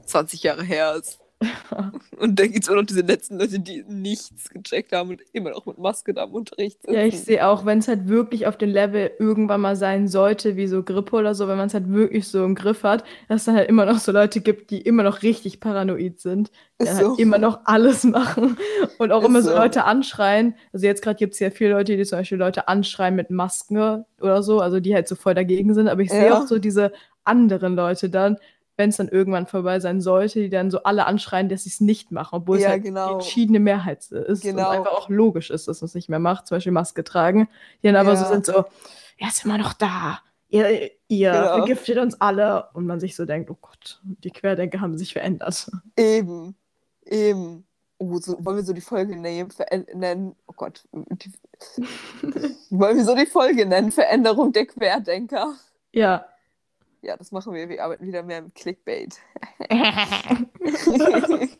20 0.05 0.43
Jahre 0.43 0.63
her 0.63 0.95
ist. 0.95 1.19
Und 2.19 2.37
dann 2.37 2.51
gibt 2.51 2.65
es 2.65 2.69
auch 2.69 2.75
noch 2.75 2.85
diese 2.85 3.01
letzten 3.01 3.39
Leute, 3.39 3.59
die 3.59 3.83
nichts 3.87 4.49
gecheckt 4.49 4.91
haben 4.91 5.11
und 5.11 5.21
immer 5.31 5.51
noch 5.51 5.65
mit 5.65 5.77
Maske 5.77 6.13
da 6.13 6.25
im 6.25 6.33
Unterricht 6.33 6.81
sitzen. 6.81 6.93
Ja, 6.93 7.03
ich 7.05 7.17
sehe 7.21 7.47
auch, 7.47 7.65
wenn 7.65 7.79
es 7.79 7.87
halt 7.87 8.09
wirklich 8.09 8.45
auf 8.45 8.57
dem 8.57 8.69
Level 8.69 9.11
irgendwann 9.19 9.61
mal 9.61 9.77
sein 9.77 10.09
sollte, 10.09 10.57
wie 10.57 10.67
so 10.67 10.83
Grippe 10.83 11.15
oder 11.15 11.33
so, 11.35 11.47
wenn 11.47 11.55
man 11.57 11.67
es 11.67 11.73
halt 11.73 11.89
wirklich 11.89 12.27
so 12.27 12.43
im 12.43 12.55
Griff 12.55 12.83
hat, 12.83 13.05
dass 13.29 13.41
es 13.41 13.45
dann 13.45 13.55
halt 13.55 13.69
immer 13.69 13.85
noch 13.85 13.99
so 13.99 14.11
Leute 14.11 14.41
gibt, 14.41 14.69
die 14.71 14.81
immer 14.81 15.03
noch 15.03 15.21
richtig 15.23 15.61
paranoid 15.61 16.19
sind, 16.19 16.51
die 16.81 16.89
halt 16.89 16.97
so. 17.05 17.15
immer 17.15 17.37
noch 17.37 17.61
alles 17.65 18.03
machen 18.03 18.57
und 18.97 19.13
auch 19.13 19.23
Ist 19.23 19.29
immer 19.29 19.41
so 19.41 19.51
so. 19.51 19.55
Leute 19.55 19.85
anschreien. 19.85 20.55
Also 20.73 20.85
jetzt 20.87 21.01
gerade 21.01 21.17
gibt 21.17 21.35
es 21.35 21.39
ja 21.39 21.51
viele 21.51 21.71
Leute, 21.71 21.95
die 21.95 22.03
zum 22.03 22.19
Beispiel 22.19 22.37
Leute 22.37 22.67
anschreien 22.67 23.15
mit 23.15 23.29
Masken 23.29 24.03
oder 24.19 24.43
so, 24.43 24.59
also 24.59 24.81
die 24.81 24.93
halt 24.93 25.07
so 25.07 25.15
voll 25.15 25.35
dagegen 25.35 25.73
sind, 25.73 25.87
aber 25.87 26.01
ich 26.01 26.11
sehe 26.11 26.27
Ja. 26.27 26.37
auch 26.43 26.47
so 26.47 26.59
diese 26.59 26.91
anderen 27.23 27.75
Leute 27.75 28.09
dann, 28.09 28.37
wenn 28.79 28.89
es 28.89 28.97
dann 28.97 29.09
irgendwann 29.09 29.45
vorbei 29.45 29.79
sein 29.81 29.99
sollte, 30.01 30.39
die 30.39 30.49
dann 30.49 30.71
so 30.71 30.83
alle 30.83 31.05
anschreien, 31.05 31.49
dass 31.49 31.63
sie 31.65 31.69
es 31.69 31.81
nicht 31.81 32.11
machen, 32.11 32.35
obwohl 32.37 32.57
es 32.57 32.63
Ja, 32.63 32.69
halt 32.69 32.83
genau. 32.83 33.07
die 33.09 33.13
entschiedene 33.15 33.59
Mehrheit 33.59 34.09
ist 34.09 34.41
Genau. 34.41 34.69
und 34.69 34.77
einfach 34.77 34.93
auch 34.93 35.09
logisch 35.09 35.49
ist, 35.51 35.67
dass 35.67 35.81
man 35.81 35.87
es 35.87 35.95
nicht 35.95 36.07
mehr 36.09 36.19
macht, 36.19 36.47
zum 36.47 36.55
Beispiel 36.55 36.71
Maske 36.71 37.03
tragen, 37.03 37.49
die 37.83 37.87
dann 37.87 37.97
aber 37.97 38.15
so 38.15 38.23
Ja. 38.23 38.29
sind 38.29 38.45
so, 38.45 38.63
er 39.17 39.27
ist 39.27 39.43
immer 39.43 39.57
noch 39.57 39.73
da, 39.73 40.19
ihr, 40.47 40.89
ihr 41.09 41.31
Genau. 41.31 41.57
vergiftet 41.57 41.97
uns 41.97 42.19
alle 42.21 42.69
und 42.73 42.85
man 42.87 42.99
sich 43.01 43.15
so 43.17 43.25
denkt, 43.25 43.51
oh 43.51 43.57
Gott, 43.61 43.99
die 44.03 44.31
Querdenker 44.31 44.79
haben 44.79 44.97
sich 44.97 45.11
verändert. 45.13 45.69
Eben. 45.97 46.55
Eben. 47.05 47.65
Oh, 47.97 48.17
so, 48.19 48.37
wollen 48.45 48.55
wir 48.55 48.63
so 48.63 48.71
die 48.71 48.79
Folge 48.79 49.17
nennen? 49.17 50.35
Oh 50.47 50.53
Gott. 50.55 50.85
Die, 50.93 51.33
wollen 52.69 52.95
wir 52.97 53.03
so 53.03 53.13
die 53.13 53.25
Folge 53.25 53.65
nennen? 53.65 53.91
Veränderung 53.91 54.53
der 54.53 54.65
Querdenker. 54.67 55.53
Ja. 55.91 56.25
Ja, 57.01 57.17
das 57.17 57.31
machen 57.31 57.53
wir. 57.53 57.69
Wir 57.69 57.83
arbeiten 57.83 58.05
wieder 58.05 58.23
mehr 58.23 58.41
mit 58.41 58.55
Clickbait. 58.55 59.17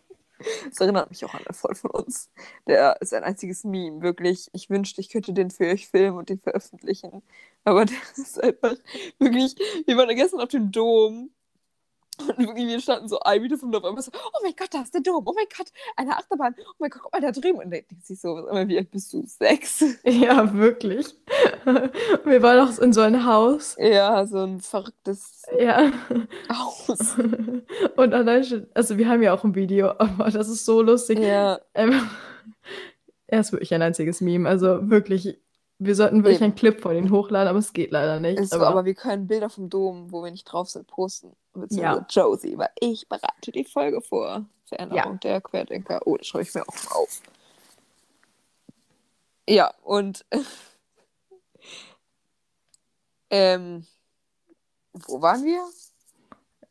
Das 0.69 0.80
erinnert 0.80 1.10
mich 1.10 1.23
auch 1.25 1.34
an 1.34 1.41
einen 1.45 1.54
Freund 1.54 1.78
von 1.78 1.91
uns. 1.91 2.30
Der 2.67 3.02
ist 3.02 3.13
ein 3.13 3.23
einziges 3.23 3.63
Meme, 3.63 4.02
wirklich. 4.02 4.49
Ich 4.54 4.69
wünschte, 4.69 5.02
ich 5.02 5.10
könnte 5.10 5.34
den 5.34 5.52
für 5.52 5.67
euch 5.67 5.89
filmen 5.89 6.17
und 6.17 6.30
den 6.30 6.39
veröffentlichen. 6.39 7.21
Aber 7.65 7.86
der 7.86 7.97
ist 8.17 8.41
einfach 8.41 8.75
wirklich. 9.19 9.56
Wir 9.86 9.97
waren 9.97 10.15
gestern 10.15 10.39
auf 10.39 10.49
dem 10.49 10.71
Dom. 10.71 11.32
Und 12.21 12.47
wirklich, 12.47 12.67
wir 12.67 12.79
standen 12.79 13.08
so 13.08 13.19
ein 13.19 13.41
Meter 13.41 13.58
von 13.58 13.71
da 13.71 13.79
auf 13.79 13.86
einmal 13.86 14.01
so, 14.03 14.12
oh 14.13 14.39
mein 14.43 14.53
Gott, 14.58 14.73
da 14.73 14.82
ist 14.82 14.93
der 14.93 15.01
Dom, 15.01 15.23
oh 15.25 15.34
mein 15.34 15.45
Gott, 15.55 15.67
eine 15.95 16.17
Achterbahn, 16.17 16.55
oh 16.60 16.73
mein 16.79 16.89
Gott, 16.89 17.01
guck 17.03 17.13
mal 17.13 17.21
da 17.21 17.32
drüben. 17.32 17.60
Und 17.60 17.71
der 17.71 17.82
denkt 17.82 18.05
sich 18.05 18.19
so, 18.19 18.38
immer 18.38 18.67
wie 18.67 18.77
alt 18.77 18.91
bist 18.91 19.13
du? 19.13 19.23
Sechs? 19.25 19.84
ja, 20.03 20.53
wirklich. 20.53 21.08
Wir 22.26 22.41
waren 22.41 22.67
auch 22.67 22.80
in 22.80 22.93
so 22.93 23.01
ein 23.01 23.26
Haus. 23.26 23.76
Ja, 23.80 24.26
so 24.26 24.39
ein 24.39 24.59
verrücktes 24.59 25.43
Ja. 25.57 25.91
Haus. 26.51 27.15
Und 27.95 28.13
allein 28.13 28.43
schon, 28.43 28.67
also 28.74 28.97
wir 28.97 29.07
haben 29.07 29.22
ja 29.22 29.34
auch 29.34 29.43
ein 29.43 29.55
Video, 29.55 29.89
aber 29.97 30.32
das 30.32 30.49
ist 30.49 30.65
so 30.65 30.82
lustig. 30.82 31.20
Ja, 31.20 31.59
Ähm, 31.74 32.09
er 33.28 33.41
ist 33.41 33.51
wirklich 33.51 33.74
ein 33.74 33.82
einziges 33.82 34.22
Meme. 34.22 34.47
Also 34.49 34.89
wirklich, 34.89 35.39
wir 35.78 35.95
sollten 35.95 36.17
wirklich 36.17 36.38
Eben. 36.38 36.45
einen 36.45 36.55
Clip 36.55 36.82
von 36.82 36.95
ihm 36.95 37.11
hochladen, 37.11 37.47
aber 37.47 37.59
es 37.59 37.74
geht 37.74 37.91
leider 37.91 38.20
nicht. 38.20 38.43
so, 38.45 38.55
aber, 38.55 38.67
aber 38.67 38.86
wir 38.86 38.95
können 38.95 39.28
Bilder 39.28 39.49
vom 39.49 39.70
Dom, 39.70 40.11
wo 40.11 40.24
wir 40.24 40.32
nicht 40.32 40.45
drauf 40.45 40.70
sind, 40.70 40.88
posten. 40.88 41.36
Beziehungsweise 41.62 41.99
Ja. 41.99 42.05
Josie, 42.10 42.57
weil 42.57 42.70
ich 42.80 43.07
bereite 43.07 43.51
die 43.51 43.66
Folge 43.66 44.01
vor. 44.01 44.45
Veränderung 44.66 45.20
der 45.22 45.41
Querdenker. 45.41 45.99
Oh, 46.05 46.16
das 46.18 46.28
schreibe 46.28 46.43
ich 46.43 46.53
mir 46.53 46.62
auch 46.62 46.76
mal 46.86 46.91
auf. 46.95 47.22
Ja, 49.47 49.74
und 49.84 50.26
Ähm, 53.32 53.86
wo 54.93 55.22
waren 55.22 55.43
wir? 55.45 55.64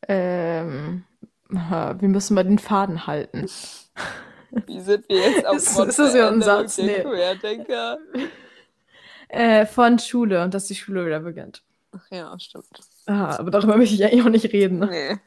Ähm, 0.07 1.05
wir 1.49 2.07
müssen 2.09 2.33
mal 2.33 2.43
den 2.43 2.59
Faden 2.59 3.07
halten. 3.07 3.49
Wie 4.65 4.81
sind 4.81 5.07
wir 5.07 5.17
jetzt 5.17 5.45
auf 5.45 5.55
Ist- 5.57 5.77
ist 5.79 5.99
das 5.99 6.13
ja 6.13 6.27
ein 6.29 6.41
Satz? 6.41 6.77
Nee. 6.77 7.01
Querdenker? 7.01 7.97
Äh, 9.29 9.65
von 9.65 9.99
Schule 9.99 10.43
und 10.43 10.53
dass 10.53 10.65
die 10.67 10.75
Schule 10.75 11.05
wieder 11.05 11.19
beginnt. 11.19 11.63
Ach 11.91 12.05
ja, 12.11 12.37
stimmt. 12.39 12.67
Ah, 13.07 13.37
aber 13.37 13.51
darüber 13.51 13.77
möchte 13.77 13.95
ich 13.95 14.03
eigentlich 14.03 14.23
auch 14.23 14.29
nicht 14.29 14.51
reden. 14.53 14.79
Nee. 14.79 15.17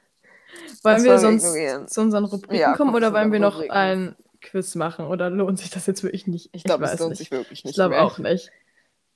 Wollen 0.83 0.97
das 0.97 1.05
wir 1.05 1.19
sonst 1.19 1.43
ignorieren. 1.45 1.89
zu 1.89 2.01
unseren 2.03 2.25
Rubriken 2.25 2.55
Ja, 2.57 2.75
kommen 2.77 2.91
komm 2.91 2.95
oder 2.97 3.13
wollen 3.13 3.33
wir 3.33 3.41
noch 3.41 3.55
Rubriken. 3.57 3.73
ein 3.77 4.17
Quiz 4.41 4.75
machen? 4.75 5.07
Oder 5.07 5.31
lohnt 5.31 5.59
sich 5.59 5.71
das 5.71 5.87
jetzt 5.87 6.03
wirklich 6.03 6.27
nicht? 6.27 6.51
Ich 6.53 6.65
glaube, 6.65 6.85
es 6.85 6.99
lohnt 6.99 7.11
nicht. 7.11 7.19
sich 7.19 7.31
wirklich 7.31 7.65
nicht. 7.65 7.71
Ich 7.73 7.75
glaube 7.77 8.01
auch 8.01 8.19
nicht. 8.19 8.51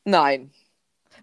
Nein, 0.05 0.51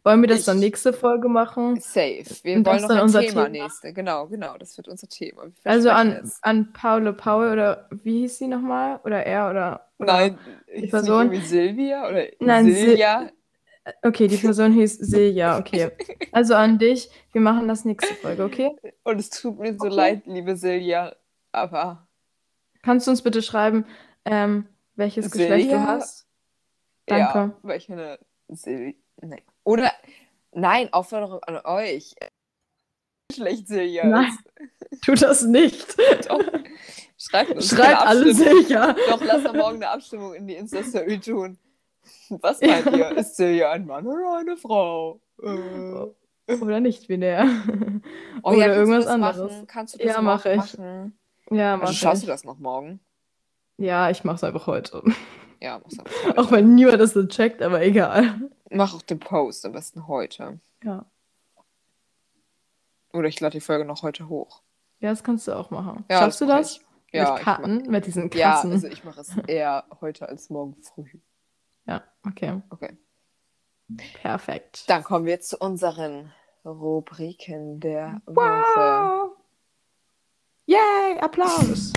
Wollen 0.05 0.19
wir 0.21 0.27
das 0.27 0.39
Ich- 0.39 0.45
dann 0.45 0.59
nächste 0.59 0.91
Folge 0.91 1.29
machen? 1.29 1.79
safe. 1.79 2.25
Wir 2.43 2.57
Und 2.57 2.63
das 2.65 2.73
wollen 2.73 2.81
noch 2.81 2.89
dann 2.89 2.99
unser 3.03 3.21
Thema, 3.21 3.45
Thema? 3.45 3.49
nächste. 3.63 3.93
Genau, 3.93 4.27
genau, 4.27 4.57
das 4.57 4.75
wird 4.75 4.89
unser 4.89 5.07
Thema. 5.07 5.43
Wir 5.43 5.51
Also 5.71 5.91
an, 5.91 6.11
es. 6.23 6.39
an 6.41 6.73
Paule 6.73 7.13
Paul 7.13 7.53
oder 7.53 7.87
wie 8.03 8.21
hieß 8.21 8.39
sie 8.39 8.47
nochmal? 8.47 8.99
Oder 9.05 9.25
er 9.25 9.49
oder. 9.49 9.87
oder 9.99 10.13
Nein, 10.13 10.37
ist 10.67 10.89
Person- 10.91 11.33
Silvia 11.41 12.09
oder 12.09 12.25
Nein, 12.41 12.65
Sil- 12.67 12.75
Silja? 12.89 13.29
Okay, 14.01 14.27
die 14.27 14.37
Person 14.37 14.71
hieß 14.73 14.97
Silja, 14.97 15.57
okay. 15.59 15.91
Also 16.31 16.55
an 16.55 16.79
dich, 16.79 17.09
wir 17.33 17.41
machen 17.41 17.67
das 17.67 17.83
nächste 17.85 18.15
Folge, 18.15 18.43
okay? 18.43 18.71
Und 19.03 19.19
es 19.19 19.29
tut 19.29 19.59
mir 19.59 19.73
so 19.77 19.85
Okay. 19.87 19.95
leid, 19.95 20.21
liebe 20.25 20.55
Silja, 20.55 21.15
aber 21.51 22.07
Kannst 22.81 23.07
du 23.07 23.11
uns 23.11 23.21
bitte 23.21 23.41
schreiben, 23.41 23.85
ähm, 24.25 24.67
welches 24.95 25.31
Geschlecht 25.31 25.65
du 25.65 25.69
Silja? 25.71 25.87
hast? 25.87 26.27
Danke. 27.05 27.55
ja, 27.63 27.75
eine 27.89 28.19
Silja. 28.49 28.93
Nee. 29.21 29.43
Oder, 29.63 29.91
nein, 30.51 30.91
Aufforderung 30.93 31.43
an 31.43 31.59
euch. 31.65 32.15
Schlecht 33.33 33.67
Silja. 33.67 34.05
Nein. 34.05 34.37
Tu 35.03 35.13
das 35.15 35.43
nicht. 35.43 35.97
Doch. 36.29 36.39
Schreibt 37.17 37.51
uns 37.51 37.69
Schreibt 37.69 38.01
alle. 38.01 38.33
Silja. 38.33 38.93
Doch, 39.09 39.23
lass 39.23 39.43
doch 39.43 39.53
morgen 39.53 39.77
eine 39.77 39.89
Abstimmung 39.89 40.33
in 40.35 40.47
die 40.47 40.55
Insta-Story 40.55 41.19
tun. 41.19 41.57
Was 42.29 42.61
meint 42.61 42.85
ihr? 42.95 43.11
Ist 43.17 43.35
Silja 43.37 43.71
ein 43.71 43.85
Mann 43.85 44.05
oder 44.07 44.37
eine 44.37 44.57
Frau? 44.57 45.19
Äh. 45.41 46.53
Oder 46.55 46.79
nicht 46.79 47.07
binär. 47.07 47.45
Oh 48.45 48.49
Oder 48.49 48.57
ja, 48.57 48.67
du 48.67 48.73
irgendwas 48.73 49.05
das 49.05 49.13
anderes. 49.13 49.51
Machen? 49.53 49.67
Kannst 49.67 49.93
du 49.93 49.97
das 49.99 50.07
Ja, 50.15 50.21
mache 50.21 50.51
ich. 50.51 50.57
machen? 50.77 51.17
Ja, 51.49 51.77
mach 51.77 51.83
Also 51.83 51.93
schaust 51.93 52.21
ich. 52.23 52.25
du 52.25 52.31
das 52.31 52.43
noch 52.43 52.59
morgen? 52.59 52.99
Ja, 53.77 54.09
ich 54.09 54.23
mach's 54.25 54.43
einfach 54.43 54.67
heute. 54.67 55.01
Ja, 55.61 55.79
mach's 55.81 55.97
einfach 55.97 56.11
heute. 56.25 56.37
Auch 56.37 56.51
wenn 56.51 56.75
niemand 56.75 56.99
das 56.99 57.13
so 57.13 57.25
checkt, 57.25 57.61
aber 57.61 57.81
egal. 57.81 58.41
Mach 58.69 58.93
auch 58.93 59.01
den 59.03 59.19
Post 59.19 59.65
am 59.65 59.71
besten 59.71 60.07
heute. 60.07 60.59
Ja. 60.83 61.05
Oder 63.13 63.27
ich 63.29 63.39
lade 63.39 63.53
die 63.53 63.61
Folge 63.61 63.85
noch 63.85 64.01
heute 64.03 64.27
hoch. 64.27 64.61
Ja, 64.99 65.09
das 65.11 65.23
kannst 65.23 65.47
du 65.47 65.53
auch 65.53 65.69
machen. 65.69 66.03
Ja, 66.09 66.19
Schaffst 66.19 66.41
du 66.41 66.45
mach 66.45 66.57
das? 66.57 66.77
ich. 66.77 66.81
Ja, 67.13 67.29
Mit 67.31 67.39
ich 67.39 67.45
Karten? 67.45 67.77
Mit 67.91 68.05
diesen 68.07 68.25
mach, 68.25 68.35
ja, 68.35 68.59
also 68.59 68.87
ich 68.87 69.03
mache 69.03 69.21
es 69.21 69.37
eher 69.47 69.85
heute 70.01 70.27
als 70.27 70.49
morgen 70.49 70.75
früh. 70.81 71.07
Okay. 72.27 72.61
Okay. 72.69 72.97
Perfekt. 74.21 74.89
Dann 74.89 75.03
kommen 75.03 75.25
wir 75.25 75.39
zu 75.39 75.57
unseren 75.57 76.31
Rubriken 76.65 77.79
der 77.79 78.21
Woche. 78.25 78.35
Wow! 78.35 79.37
Yay, 80.65 81.19
Applaus! 81.19 81.91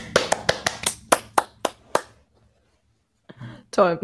Toll. 3.71 4.01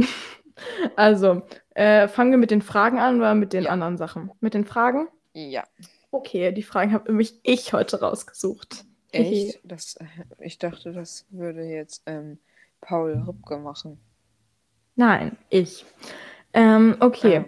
Also, 0.96 1.42
äh, 1.70 2.06
fangen 2.08 2.30
wir 2.30 2.38
mit 2.38 2.50
den 2.50 2.62
Fragen 2.62 2.98
an 2.98 3.16
oder 3.16 3.34
mit 3.34 3.52
den 3.52 3.64
Ja. 3.64 3.70
anderen 3.70 3.96
Sachen? 3.96 4.30
Mit 4.40 4.54
den 4.54 4.64
Fragen? 4.64 5.08
Ja, 5.34 5.64
Okay, 6.14 6.52
die 6.52 6.62
Fragen 6.62 6.92
habe 6.92 7.08
nämlich 7.10 7.40
ich 7.42 7.72
heute 7.72 8.00
rausgesucht. 8.00 8.84
echt? 9.12 9.58
Das, 9.64 9.96
äh, 9.96 10.04
ich 10.40 10.58
dachte, 10.58 10.92
das 10.92 11.24
würde 11.30 11.62
jetzt 11.62 12.02
ähm, 12.04 12.38
Paul 12.82 13.14
Rübke 13.26 13.56
machen. 13.56 13.98
Nein, 14.96 15.36
ich. 15.50 15.84
Ähm, 16.52 16.96
okay. 17.00 17.36
Ähm, 17.36 17.44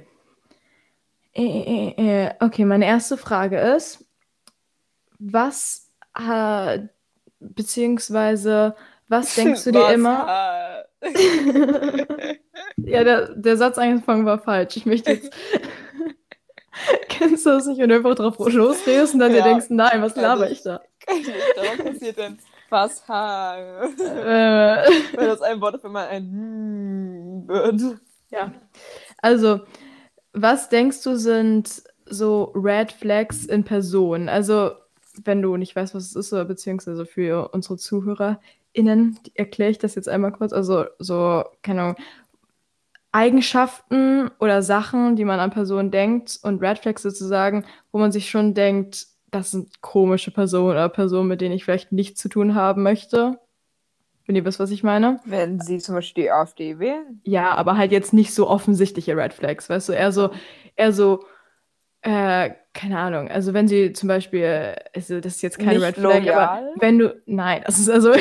Äh, 1.36 1.42
äh, 1.96 2.26
äh, 2.26 2.34
okay, 2.40 2.64
meine 2.64 2.86
erste 2.86 3.16
Frage 3.16 3.58
ist, 3.58 4.04
was, 5.18 5.90
äh, 6.18 6.80
beziehungsweise, 7.40 8.76
was 9.08 9.34
denkst 9.34 9.64
du 9.64 9.72
dir 9.72 9.80
was, 9.80 9.94
immer? 9.94 10.84
äh, 11.00 11.08
Ja, 12.76 13.04
der, 13.04 13.34
der 13.34 13.56
Satz 13.56 13.78
angefangen 13.78 14.26
war 14.26 14.38
falsch. 14.38 14.76
Ich 14.76 14.86
möchte 14.86 15.12
jetzt. 15.12 15.32
Kennst 17.08 17.46
du 17.46 17.50
das 17.50 17.66
nicht, 17.66 17.78
wenn 17.78 17.88
du 17.88 17.96
einfach 17.96 18.14
drauf 18.16 18.36
losredest 18.38 19.14
und 19.14 19.20
dann 19.20 19.32
dir 19.32 19.38
Ja, 19.38 19.44
denkst, 19.44 19.66
nein, 19.70 20.02
was 20.02 20.16
laber 20.16 20.50
ich. 20.50 20.62
da? 20.62 20.80
Darauf 21.56 21.76
passiert 21.78 22.18
dann 22.18 22.38
was. 22.70 23.00
Äh, 23.08 24.90
Wenn 25.14 25.26
das 25.28 25.40
ein 25.42 25.60
Wort 25.60 25.76
auf 25.76 25.84
einmal 25.84 26.08
ein 26.08 26.22
wird. 27.54 27.98
ja. 28.30 28.52
Also, 29.18 29.60
was 30.32 30.68
denkst 30.68 31.02
du 31.02 31.16
sind 31.16 31.82
so 32.06 32.52
Red 32.54 32.92
Flags 32.92 33.46
in 33.46 33.64
Person? 33.64 34.28
Also, 34.28 34.72
wenn 35.24 35.40
du 35.40 35.56
nicht 35.56 35.74
weißt, 35.76 35.94
was 35.94 36.04
es 36.06 36.16
ist, 36.16 36.32
oder 36.32 36.44
beziehungsweise 36.44 37.06
für 37.06 37.50
unsere 37.52 37.76
ZuhörerInnen, 37.76 39.18
erkläre 39.34 39.70
ich 39.70 39.78
das 39.78 39.94
jetzt 39.94 40.08
einmal 40.08 40.32
kurz. 40.32 40.52
Also, 40.52 40.86
so, 40.98 41.44
keine 41.62 41.82
Ahnung, 41.82 41.96
Eigenschaften 43.12 44.28
oder 44.40 44.60
Sachen, 44.62 45.14
die 45.14 45.24
man 45.24 45.38
an 45.38 45.52
Personen 45.52 45.92
denkt 45.92 46.40
und 46.42 46.60
Red 46.60 46.80
Flags 46.80 47.02
sozusagen, 47.02 47.64
wo 47.92 47.98
man 47.98 48.10
sich 48.10 48.28
schon 48.28 48.54
denkt, 48.54 49.06
das 49.30 49.52
sind 49.52 49.80
komische 49.80 50.32
Personen 50.32 50.70
oder 50.70 50.88
Personen, 50.88 51.28
mit 51.28 51.40
denen 51.40 51.54
ich 51.54 51.64
vielleicht 51.64 51.92
nichts 51.92 52.20
zu 52.20 52.28
tun 52.28 52.56
haben 52.56 52.82
möchte. 52.82 53.38
Wenn 54.26 54.36
ihr 54.36 54.44
wisst, 54.44 54.60
was 54.60 54.70
ich 54.70 54.82
meine. 54.82 55.20
Wenn 55.24 55.60
sie 55.60 55.78
zum 55.78 55.94
Beispiel 55.94 56.24
die 56.24 56.30
AfD 56.30 56.78
wählen. 56.78 57.20
Ja, 57.24 57.54
aber 57.54 57.76
halt 57.76 57.92
jetzt 57.92 58.12
nicht 58.12 58.32
so 58.32 58.48
offensichtliche 58.48 59.16
Red 59.16 59.34
Flags, 59.34 59.68
weißt 59.68 59.90
du, 59.90 59.92
eher 59.92 60.12
so, 60.12 60.30
eher 60.76 60.92
so, 60.92 61.24
äh, 62.00 62.50
keine 62.72 62.98
Ahnung, 62.98 63.30
also 63.30 63.54
wenn 63.54 63.68
sie 63.68 63.92
zum 63.92 64.08
Beispiel, 64.08 64.74
also 64.94 65.20
das 65.20 65.36
ist 65.36 65.42
jetzt 65.42 65.58
kein 65.58 65.76
Nicht 65.76 65.82
Red 65.82 65.94
Flag, 65.96 66.22
loyal? 66.24 66.38
aber 66.38 66.70
wenn 66.76 66.98
du, 66.98 67.22
nein, 67.26 67.62
das 67.64 67.78
ist 67.78 67.88
also, 67.88 68.12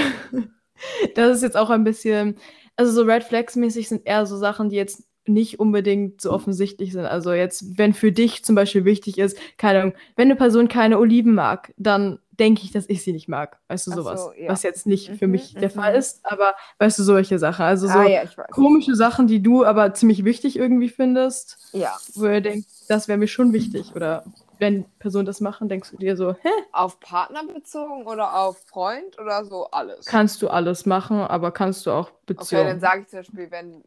das 1.15 1.37
ist 1.37 1.43
jetzt 1.43 1.57
auch 1.57 1.69
ein 1.69 1.83
bisschen, 1.83 2.37
also 2.75 2.91
so 2.91 3.03
Red 3.03 3.23
Flags 3.23 3.55
mäßig 3.55 3.89
sind 3.89 4.05
eher 4.05 4.25
so 4.25 4.37
Sachen, 4.37 4.69
die 4.69 4.75
jetzt 4.75 5.03
nicht 5.27 5.59
unbedingt 5.59 6.21
so 6.21 6.31
offensichtlich 6.31 6.91
sind. 6.91 7.05
Also 7.05 7.33
jetzt, 7.33 7.77
wenn 7.77 7.93
für 7.93 8.11
dich 8.11 8.43
zum 8.43 8.55
Beispiel 8.55 8.85
wichtig 8.85 9.17
ist, 9.17 9.37
keine 9.57 9.79
Ahnung, 9.81 9.93
wenn 10.15 10.27
eine 10.27 10.35
Person 10.35 10.67
keine 10.67 10.99
Oliven 10.99 11.33
mag, 11.33 11.73
dann 11.77 12.19
denke 12.39 12.63
ich, 12.63 12.71
dass 12.71 12.89
ich 12.89 13.03
sie 13.03 13.13
nicht 13.13 13.27
mag. 13.29 13.59
Weißt 13.67 13.85
du, 13.87 13.91
Ach 13.91 13.95
so, 13.95 14.01
sowas. 14.03 14.29
ja. 14.37 14.49
Was 14.49 14.63
jetzt 14.63 14.87
nicht 14.87 15.11
für 15.11 15.27
Mhm, 15.27 15.31
mich 15.31 15.53
der 15.53 15.69
mhm. 15.69 15.73
Fall 15.73 15.95
ist, 15.95 16.19
aber 16.23 16.55
weißt 16.79 16.97
du, 16.99 17.03
solche 17.03 17.37
Sachen. 17.39 17.63
Also 17.63 17.87
so 17.87 17.93
ah, 17.99 18.07
ja, 18.07 18.23
komische 18.49 18.95
Sachen, 18.95 19.27
die 19.27 19.41
du 19.41 19.63
aber 19.65 19.93
ziemlich 19.93 20.25
wichtig 20.25 20.57
irgendwie 20.57 20.89
findest, 20.89 21.57
Ja. 21.73 21.95
wo 22.15 22.25
ihr 22.25 22.41
denkt, 22.41 22.67
das 22.89 23.07
wäre 23.07 23.19
mir 23.19 23.27
schon 23.27 23.53
wichtig. 23.53 23.95
Oder 23.95 24.23
wenn 24.57 24.85
Personen 24.97 25.25
das 25.25 25.41
machen, 25.41 25.69
denkst 25.69 25.91
du 25.91 25.97
dir 25.97 26.17
so, 26.17 26.33
hä, 26.33 26.49
Auf 26.71 26.99
Partner 26.99 27.43
bezogen 27.45 28.05
oder 28.07 28.35
auf 28.35 28.57
Freund 28.65 29.19
oder 29.19 29.45
so 29.45 29.67
alles? 29.71 30.05
kannst 30.05 30.41
du 30.41 30.47
alles 30.47 30.85
machen, 30.87 31.19
aber 31.19 31.51
kannst 31.51 31.85
du 31.85 31.91
auch 31.91 32.09
okay, 32.35 32.63
dann 32.65 32.79
sage 32.79 33.01
ich 33.01 33.07
zum 33.09 33.19
Beispiel, 33.19 33.51
wenn. 33.51 33.83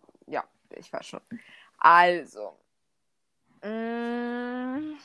Ich 0.76 0.92
weiß 0.92 1.06
schon. 1.06 1.20
Also. 1.78 2.52
Mm, 3.62 4.96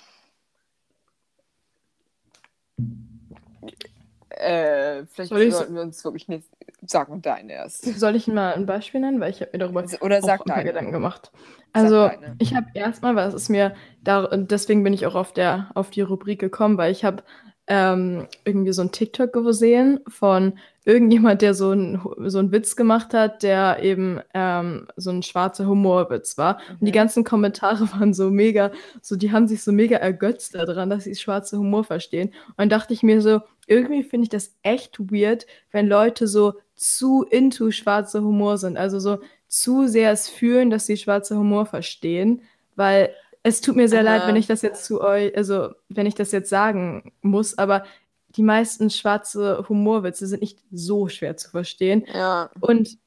äh, 4.30 5.06
vielleicht 5.06 5.30
Soll 5.30 5.42
ich 5.42 5.52
so- 5.52 5.60
sollten 5.60 5.76
wir 5.76 5.82
uns 5.82 6.04
wirklich 6.04 6.28
nicht. 6.28 6.48
Sag 6.86 7.10
deine 7.22 7.54
erst. 7.54 7.84
Soll 8.00 8.16
ich 8.16 8.28
mal 8.28 8.54
ein 8.56 8.66
Beispiel 8.66 9.02
nennen? 9.02 9.20
Weil 9.20 9.30
ich 9.30 9.42
habe 9.42 9.52
mir 9.54 9.60
darüber 9.60 9.86
Oder 10.02 10.18
auch 10.18 10.22
sag 10.24 10.42
ein 10.42 10.46
paar 10.46 10.56
deine. 10.58 10.70
Gedanken 10.70 10.92
gemacht. 10.92 11.32
Also 11.74 12.10
ich 12.40 12.56
habe 12.56 12.68
erstmal, 12.74 13.16
weil 13.16 13.28
es 13.28 13.36
ist 13.36 13.50
mir 13.50 13.76
da 14.04 14.24
und 14.26 14.50
deswegen 14.52 14.84
bin 14.84 14.92
ich 14.94 15.06
auch 15.06 15.14
auf 15.16 15.32
der 15.32 15.70
auf 15.76 15.92
die 15.92 16.02
Rubrik 16.02 16.40
gekommen, 16.40 16.78
weil 16.78 16.92
ich 16.92 17.06
habe 17.06 17.24
ähm, 17.68 18.28
irgendwie 18.44 18.74
so 18.74 18.82
ein 18.82 18.92
TikTok 18.92 19.34
gesehen 19.34 20.00
von 20.08 20.54
irgendjemand, 20.84 21.42
der 21.42 21.54
so 21.54 21.72
ein 21.72 22.02
so 22.26 22.40
einen 22.40 22.52
Witz 22.52 22.76
gemacht 22.76 23.14
hat, 23.14 23.44
der 23.44 23.84
eben 23.84 24.20
ähm, 24.34 24.88
so 24.96 25.12
ein 25.12 25.24
schwarzer 25.24 25.68
Humorwitz 25.68 26.38
war. 26.38 26.60
Und 26.70 26.86
die 26.86 26.92
ganzen 26.92 27.24
Kommentare 27.24 27.92
waren 27.94 28.14
so 28.14 28.30
mega, 28.30 28.72
so 29.02 29.16
die 29.16 29.32
haben 29.32 29.48
sich 29.48 29.64
so 29.64 29.72
mega 29.72 29.98
ergötzt 29.98 30.56
daran, 30.56 30.90
dass 30.90 31.04
sie 31.04 31.16
schwarze 31.16 31.58
Humor 31.58 31.84
verstehen. 31.84 32.30
Und 32.30 32.56
dann 32.58 32.70
dachte 32.70 32.94
ich 32.94 33.04
mir 33.04 33.22
so, 33.22 33.42
irgendwie 33.68 34.04
finde 34.04 34.24
ich 34.26 34.30
das 34.30 34.56
echt 34.64 35.00
weird, 35.00 35.46
wenn 35.72 35.88
Leute 35.88 36.28
so 36.28 36.56
zu 36.76 37.24
into 37.30 37.72
schwarzer 37.72 38.22
Humor 38.22 38.58
sind, 38.58 38.76
also 38.76 39.00
so 39.00 39.20
zu 39.48 39.88
sehr 39.88 40.12
es 40.12 40.28
fühlen, 40.28 40.70
dass 40.70 40.88
sie 40.88 40.98
schwarzer 40.98 41.38
Humor 41.38 41.66
verstehen, 41.66 42.42
weil 42.76 43.14
es 43.44 43.62
tut 43.62 43.76
mir 43.76 43.88
sehr 43.88 44.04
leid, 44.04 44.22
Aha. 44.22 44.28
wenn 44.28 44.36
ich 44.36 44.48
das 44.48 44.62
jetzt 44.62 44.86
zu 44.86 45.02
euch, 45.02 45.36
also 45.36 45.70
wenn 45.90 46.06
ich 46.06 46.16
das 46.16 46.32
jetzt 46.32 46.50
sagen 46.50 47.12
muss, 47.22 47.58
aber 47.58 47.84
die 48.30 48.44
meisten 48.44 48.90
schwarze 48.90 49.66
Humorwitze 49.68 50.28
sind 50.28 50.42
nicht 50.42 50.60
so 50.72 51.08
schwer 51.08 51.38
zu 51.38 51.50
verstehen. 51.50 52.06
Ja. 52.14 52.50
Und 52.60 52.98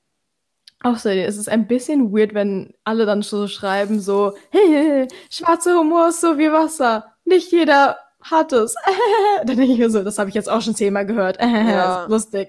außerdem 0.81 1.27
ist 1.27 1.39
es 1.39 1.49
ein 1.49 1.67
bisschen 1.67 2.13
weird, 2.13 2.35
wenn 2.35 2.75
alle 2.85 3.07
dann 3.07 3.23
so 3.23 3.47
schreiben, 3.49 4.01
so, 4.01 4.35
hey, 4.51 5.09
schwarzer 5.31 5.79
Humor 5.79 6.09
ist 6.09 6.21
so 6.21 6.37
wie 6.39 6.53
Wasser. 6.53 7.15
nicht 7.25 7.53
jeder 7.53 7.99
hat 8.21 8.53
es. 8.53 8.75
Dann 9.45 9.57
denke 9.57 9.73
ich 9.73 9.79
mir 9.79 9.91
so, 9.91 10.03
das 10.03 10.19
habe 10.19 10.31
ich 10.31 10.35
jetzt 10.35 10.49
auch 10.49 10.63
schon 10.63 10.75
zehnmal 10.75 11.07
gehört. 11.07 11.39
Ja. 11.43 12.07
Lustig. 12.07 12.49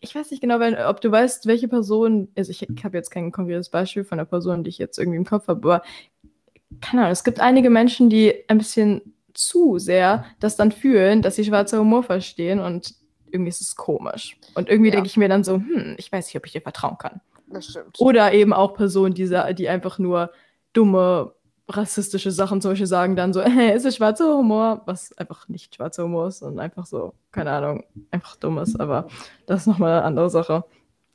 Ich 0.00 0.14
weiß 0.14 0.30
nicht 0.30 0.40
genau, 0.40 0.60
wenn, 0.60 0.76
ob 0.76 1.00
du 1.00 1.10
weißt, 1.10 1.46
welche 1.46 1.68
Person, 1.68 2.28
also 2.36 2.50
ich, 2.50 2.68
ich 2.68 2.84
habe 2.84 2.96
jetzt 2.96 3.10
kein 3.10 3.32
konkretes 3.32 3.70
Beispiel 3.70 4.04
von 4.04 4.18
der 4.18 4.26
Person, 4.26 4.62
die 4.62 4.68
ich 4.68 4.76
jetzt 4.76 4.98
irgendwie 4.98 5.16
im 5.16 5.24
Kopf 5.24 5.48
habe, 5.48 5.60
aber 5.66 5.82
keine 6.80 7.02
Ahnung, 7.02 7.12
es 7.12 7.24
gibt 7.24 7.40
einige 7.40 7.70
Menschen, 7.70 8.10
die 8.10 8.34
ein 8.48 8.58
bisschen 8.58 9.14
zu 9.34 9.78
sehr 9.78 10.24
das 10.40 10.56
dann 10.56 10.72
fühlen, 10.72 11.22
dass 11.22 11.36
sie 11.36 11.44
schwarzer 11.44 11.78
Humor 11.80 12.02
verstehen 12.02 12.60
und 12.60 12.94
irgendwie 13.30 13.48
ist 13.50 13.60
es 13.60 13.74
komisch. 13.74 14.36
Und 14.54 14.68
irgendwie 14.68 14.90
Ja. 14.90 14.94
denke 14.96 15.08
ich 15.08 15.16
mir 15.16 15.28
dann 15.28 15.42
so, 15.44 15.54
hm, 15.54 15.94
ich 15.98 16.10
weiß 16.12 16.26
nicht, 16.26 16.36
ob 16.36 16.46
ich 16.46 16.52
dir 16.52 16.60
vertrauen 16.60 16.98
kann. 16.98 17.20
Das 17.48 17.66
stimmt. 17.66 17.98
Oder 18.00 18.32
eben 18.32 18.52
auch 18.52 18.74
Personen, 18.74 19.14
die, 19.14 19.28
die 19.54 19.68
einfach 19.68 19.98
nur 19.98 20.30
dumme, 20.72 21.34
rassistische 21.68 22.30
Sachen 22.30 22.60
zum 22.60 22.72
Beispiel 22.72 22.86
sagen, 22.86 23.16
dann 23.16 23.32
so, 23.32 23.42
hey, 23.42 23.74
ist 23.74 23.84
es 23.86 23.96
schwarzer 23.96 24.36
Humor? 24.36 24.82
Was 24.86 25.16
einfach 25.18 25.48
nicht 25.48 25.74
schwarzer 25.74 26.04
Humor 26.04 26.28
ist 26.28 26.42
und 26.42 26.58
einfach 26.60 26.86
so, 26.86 27.14
keine 27.32 27.50
Ahnung, 27.50 27.84
einfach 28.10 28.36
dumm 28.36 28.58
ist. 28.58 28.78
Aber 28.80 29.08
das 29.46 29.62
ist 29.62 29.66
nochmal 29.66 29.92
eine 29.98 30.04
andere 30.04 30.30
Sache. 30.30 30.64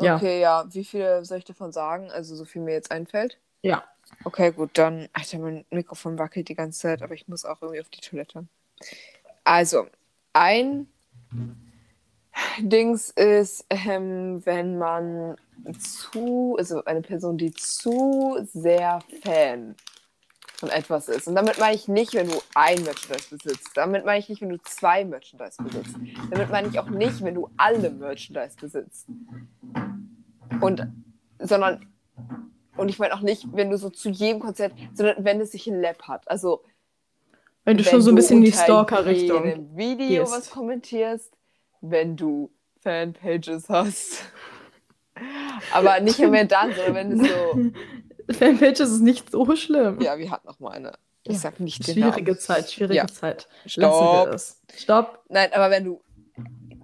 Ja. 0.01 0.15
Okay, 0.15 0.41
ja. 0.41 0.65
Wie 0.71 0.83
viele 0.83 1.23
soll 1.25 1.37
ich 1.39 1.45
davon 1.45 1.71
sagen? 1.71 2.09
Also, 2.11 2.35
so 2.35 2.45
viel 2.45 2.61
mir 2.61 2.73
jetzt 2.73 2.91
einfällt? 2.91 3.37
Ja. 3.61 3.83
Okay, 4.23 4.51
gut, 4.51 4.71
dann. 4.73 5.07
Alter, 5.13 5.39
mein 5.39 5.65
Mikrofon 5.69 6.17
wackelt 6.17 6.49
die 6.49 6.55
ganze 6.55 6.79
Zeit, 6.79 7.01
aber 7.01 7.13
ich 7.13 7.27
muss 7.27 7.45
auch 7.45 7.61
irgendwie 7.61 7.81
auf 7.81 7.89
die 7.89 8.01
Toilette. 8.01 8.47
Also, 9.43 9.87
ein 10.33 10.87
Dings 12.59 13.09
ist, 13.09 13.65
ähm, 13.69 14.45
wenn 14.45 14.77
man 14.77 15.35
zu, 15.77 16.55
also 16.57 16.83
eine 16.85 17.01
Person, 17.01 17.37
die 17.37 17.51
zu 17.51 18.37
sehr 18.43 18.99
Fan 19.23 19.75
von 20.55 20.69
etwas 20.69 21.07
ist. 21.07 21.27
Und 21.27 21.35
damit 21.35 21.57
meine 21.57 21.75
ich 21.75 21.87
nicht, 21.87 22.13
wenn 22.13 22.27
du 22.27 22.41
ein 22.53 22.83
Merchandise 22.83 23.35
besitzt. 23.35 23.71
Damit 23.75 24.05
meine 24.05 24.19
ich 24.19 24.29
nicht, 24.29 24.41
wenn 24.41 24.49
du 24.49 24.61
zwei 24.63 25.05
Merchandise 25.05 25.61
besitzt. 25.63 25.95
Damit 26.29 26.49
meine 26.49 26.67
ich 26.67 26.79
auch 26.79 26.89
nicht, 26.89 27.23
wenn 27.23 27.35
du 27.35 27.49
alle 27.55 27.89
Merchandise 27.89 28.57
besitzt. 28.59 29.07
Und, 30.59 30.85
sondern, 31.39 31.85
und 32.79 32.89
ich 32.89 32.99
meine 32.99 33.13
auch 33.13 33.21
nicht, 33.21 33.45
wenn 33.53 33.69
du 33.69 33.77
so 33.77 33.89
zu 33.89 34.09
jedem 34.09 34.39
Konzert, 34.39 34.73
sondern 34.93 35.23
wenn 35.23 35.39
es 35.41 35.51
sich 35.51 35.67
in 35.67 35.79
Lab 35.81 36.03
hat. 36.03 36.29
Also, 36.29 36.63
Wenn 37.65 37.77
du 37.77 37.85
wenn 37.85 37.91
schon 37.91 38.01
so 38.01 38.11
ein 38.11 38.15
bisschen 38.15 38.37
in 38.39 38.45
die 38.45 38.51
Stalker-Richtung. 38.51 39.45
jedem 39.45 39.77
Video 39.77 40.23
gehst. 40.23 40.31
was 40.35 40.49
kommentierst, 40.49 41.33
wenn 41.81 42.15
du 42.17 42.51
Fanpages 42.81 43.69
hast. 43.69 44.23
Aber 45.73 45.99
nicht 45.99 46.19
mehr 46.19 46.45
dann, 46.45 46.73
sondern 46.73 46.95
wenn 46.95 47.19
es 47.21 47.29
so. 47.29 48.33
Fanpages 48.33 48.79
ist 48.91 49.01
nicht 49.01 49.31
so 49.31 49.55
schlimm. 49.55 49.99
Ja, 50.01 50.17
wir 50.17 50.31
hatten 50.31 50.47
noch 50.47 50.59
mal 50.59 50.71
eine. 50.71 50.93
Ich 51.23 51.33
Ja, 51.33 51.39
sag 51.39 51.59
nicht 51.59 51.83
Schwierige 51.83 52.31
Namen. 52.31 52.39
Zeit, 52.39 52.71
schwierige 52.71 52.95
Ja. 52.95 53.07
Zeit. 53.07 53.47
Stopp. 53.65 54.39
Stopp. 54.75 55.23
Nein, 55.29 55.49
aber 55.53 55.69
wenn 55.69 55.83
du 55.83 56.01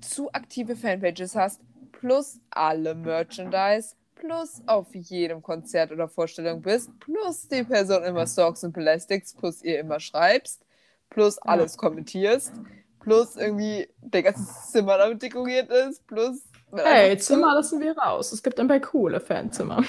zu 0.01 0.31
aktive 0.33 0.75
Fanpages 0.75 1.35
hast, 1.35 1.61
plus 1.93 2.39
alle 2.51 2.93
Merchandise, 2.95 3.95
plus 4.15 4.61
auf 4.65 4.93
jedem 4.95 5.41
Konzert 5.41 5.91
oder 5.91 6.07
Vorstellung 6.07 6.61
bist, 6.61 6.89
plus 6.99 7.47
die 7.47 7.63
Person 7.63 8.03
immer 8.03 8.25
stalks 8.25 8.63
und 8.63 8.73
belästigst, 8.73 9.37
plus 9.37 9.61
ihr 9.61 9.79
immer 9.79 9.99
schreibst, 9.99 10.65
plus 11.09 11.37
alles 11.37 11.77
kommentierst, 11.77 12.53
plus 12.99 13.35
irgendwie 13.35 13.87
der 14.01 14.23
ganze 14.23 14.45
Zimmer 14.71 14.97
damit 14.97 15.21
dekoriert 15.21 15.69
ist, 15.69 16.05
plus. 16.07 16.41
Hey, 16.73 17.17
Zimmer 17.17 17.53
lassen 17.53 17.79
wir 17.79 17.97
raus. 17.97 18.31
Es 18.31 18.41
gibt 18.41 18.59
ein 18.59 18.67
paar 18.67 18.79
coole 18.79 19.19
Fanzimmer. 19.19 19.83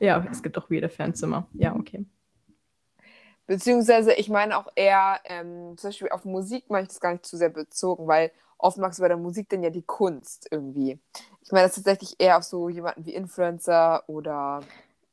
ja, 0.00 0.24
es 0.30 0.42
gibt 0.42 0.58
auch 0.58 0.70
weirde 0.70 0.88
Fanzimmer. 0.88 1.46
Ja, 1.54 1.74
okay. 1.74 2.04
Beziehungsweise, 3.46 4.12
ich 4.14 4.28
meine 4.28 4.56
auch 4.56 4.68
eher, 4.76 5.18
ähm, 5.24 5.76
zum 5.76 5.88
Beispiel 5.88 6.08
auf 6.10 6.24
Musik 6.24 6.70
mache 6.70 6.82
ich 6.82 6.88
das 6.88 7.00
gar 7.00 7.12
nicht 7.12 7.26
zu 7.26 7.36
sehr 7.36 7.48
bezogen, 7.48 8.06
weil 8.06 8.30
oft 8.62 8.78
magst 8.78 8.98
du 8.98 9.02
bei 9.02 9.08
der 9.08 9.16
Musik 9.16 9.48
dann 9.50 9.62
ja 9.62 9.70
die 9.70 9.82
Kunst 9.82 10.48
irgendwie. 10.50 10.98
Ich 11.42 11.52
meine 11.52 11.66
das 11.66 11.74
tatsächlich 11.76 12.16
eher 12.18 12.38
auf 12.38 12.44
so 12.44 12.68
jemanden 12.68 13.04
wie 13.06 13.14
Influencer 13.14 14.04
oder 14.08 14.60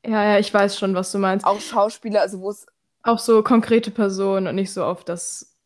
Ja, 0.05 0.23
ja, 0.23 0.39
ich 0.39 0.53
weiß 0.53 0.77
schon, 0.77 0.93
was 0.95 1.11
du 1.11 1.17
meinst. 1.19 1.47
auch 1.47 1.59
Schauspieler, 1.59 2.21
also 2.21 2.39
wo 2.41 2.49
es 2.51 2.65
Auch 3.03 3.19
so 3.19 3.43
konkrete 3.43 3.91
Personen 3.91 4.47
und 4.47 4.55
nicht 4.55 4.71
so 4.71 4.85
auf 4.85 5.03
das. 5.03 5.57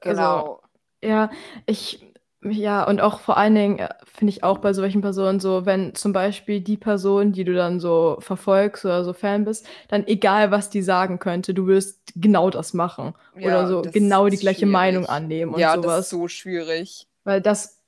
genau. 0.00 0.60
Ja, 1.02 1.30
ich. 1.66 2.04
Ja, 2.46 2.84
und 2.86 3.00
auch 3.00 3.20
vor 3.20 3.38
allen 3.38 3.54
Dingen 3.54 3.78
äh, 3.78 3.88
finde 4.04 4.30
ich 4.30 4.44
auch 4.44 4.58
bei 4.58 4.74
solchen 4.74 5.00
Personen 5.00 5.40
so, 5.40 5.64
wenn 5.64 5.94
zum 5.94 6.12
Beispiel 6.12 6.60
die 6.60 6.76
Person, 6.76 7.32
die 7.32 7.44
du 7.44 7.54
dann 7.54 7.80
so 7.80 8.18
verfolgst 8.20 8.84
oder 8.84 9.02
so 9.02 9.14
Fan 9.14 9.46
bist, 9.46 9.66
dann 9.88 10.06
egal, 10.06 10.50
was 10.50 10.68
die 10.68 10.82
sagen 10.82 11.18
könnte, 11.18 11.54
du 11.54 11.66
wirst 11.66 12.12
genau 12.16 12.50
das 12.50 12.74
machen. 12.74 13.14
Ja, 13.34 13.40
oder 13.40 13.66
so 13.66 13.82
das 13.82 13.90
genau 13.90 14.28
die 14.28 14.36
ist 14.36 14.40
gleiche 14.40 14.66
schwierig. 14.66 14.66
Meinung 14.66 15.06
annehmen 15.06 15.54
und 15.54 15.70
ja, 15.70 15.76
das 15.76 15.96
sowas. 15.96 16.06
ist 16.06 16.08
so 16.10 16.28
schwierig. 16.28 17.08
Weil 17.24 17.40
das, 17.40 17.78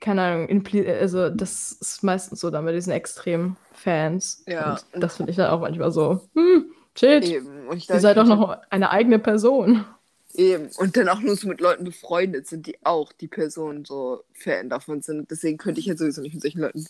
keine 0.00 0.22
Ahnung, 0.22 0.64
also 0.86 1.30
das 1.30 1.72
ist 1.72 2.02
meistens 2.02 2.40
so 2.40 2.50
dann 2.50 2.64
bei 2.64 2.72
diesen 2.72 2.92
extremen 2.92 3.56
Fans. 3.72 4.44
Ja. 4.46 4.78
Und 4.92 5.00
das 5.02 5.16
finde 5.16 5.30
ich 5.30 5.36
dann 5.36 5.50
auch 5.50 5.60
manchmal 5.60 5.92
so, 5.92 6.20
hm, 6.34 6.72
shit, 6.96 7.24
Eben. 7.24 7.68
Und 7.68 7.78
ich 7.78 7.88
ihr 7.88 8.00
seid 8.00 8.16
doch 8.16 8.26
noch 8.26 8.58
eine 8.70 8.90
eigene 8.90 9.18
Person. 9.18 9.84
Eben. 10.34 10.68
Und 10.76 10.96
dann 10.96 11.08
auch 11.08 11.20
nur 11.20 11.34
so 11.36 11.48
mit 11.48 11.60
Leuten 11.60 11.84
befreundet 11.84 12.46
sind, 12.46 12.66
die 12.66 12.78
auch 12.84 13.12
die 13.12 13.26
Personen 13.26 13.84
so 13.84 14.22
Fan 14.32 14.68
davon 14.68 15.02
sind. 15.02 15.30
Deswegen 15.30 15.58
könnte 15.58 15.80
ich 15.80 15.86
ja 15.86 15.96
sowieso 15.96 16.20
nicht 16.22 16.34
mit 16.34 16.42
solchen 16.42 16.60
Leuten 16.60 16.86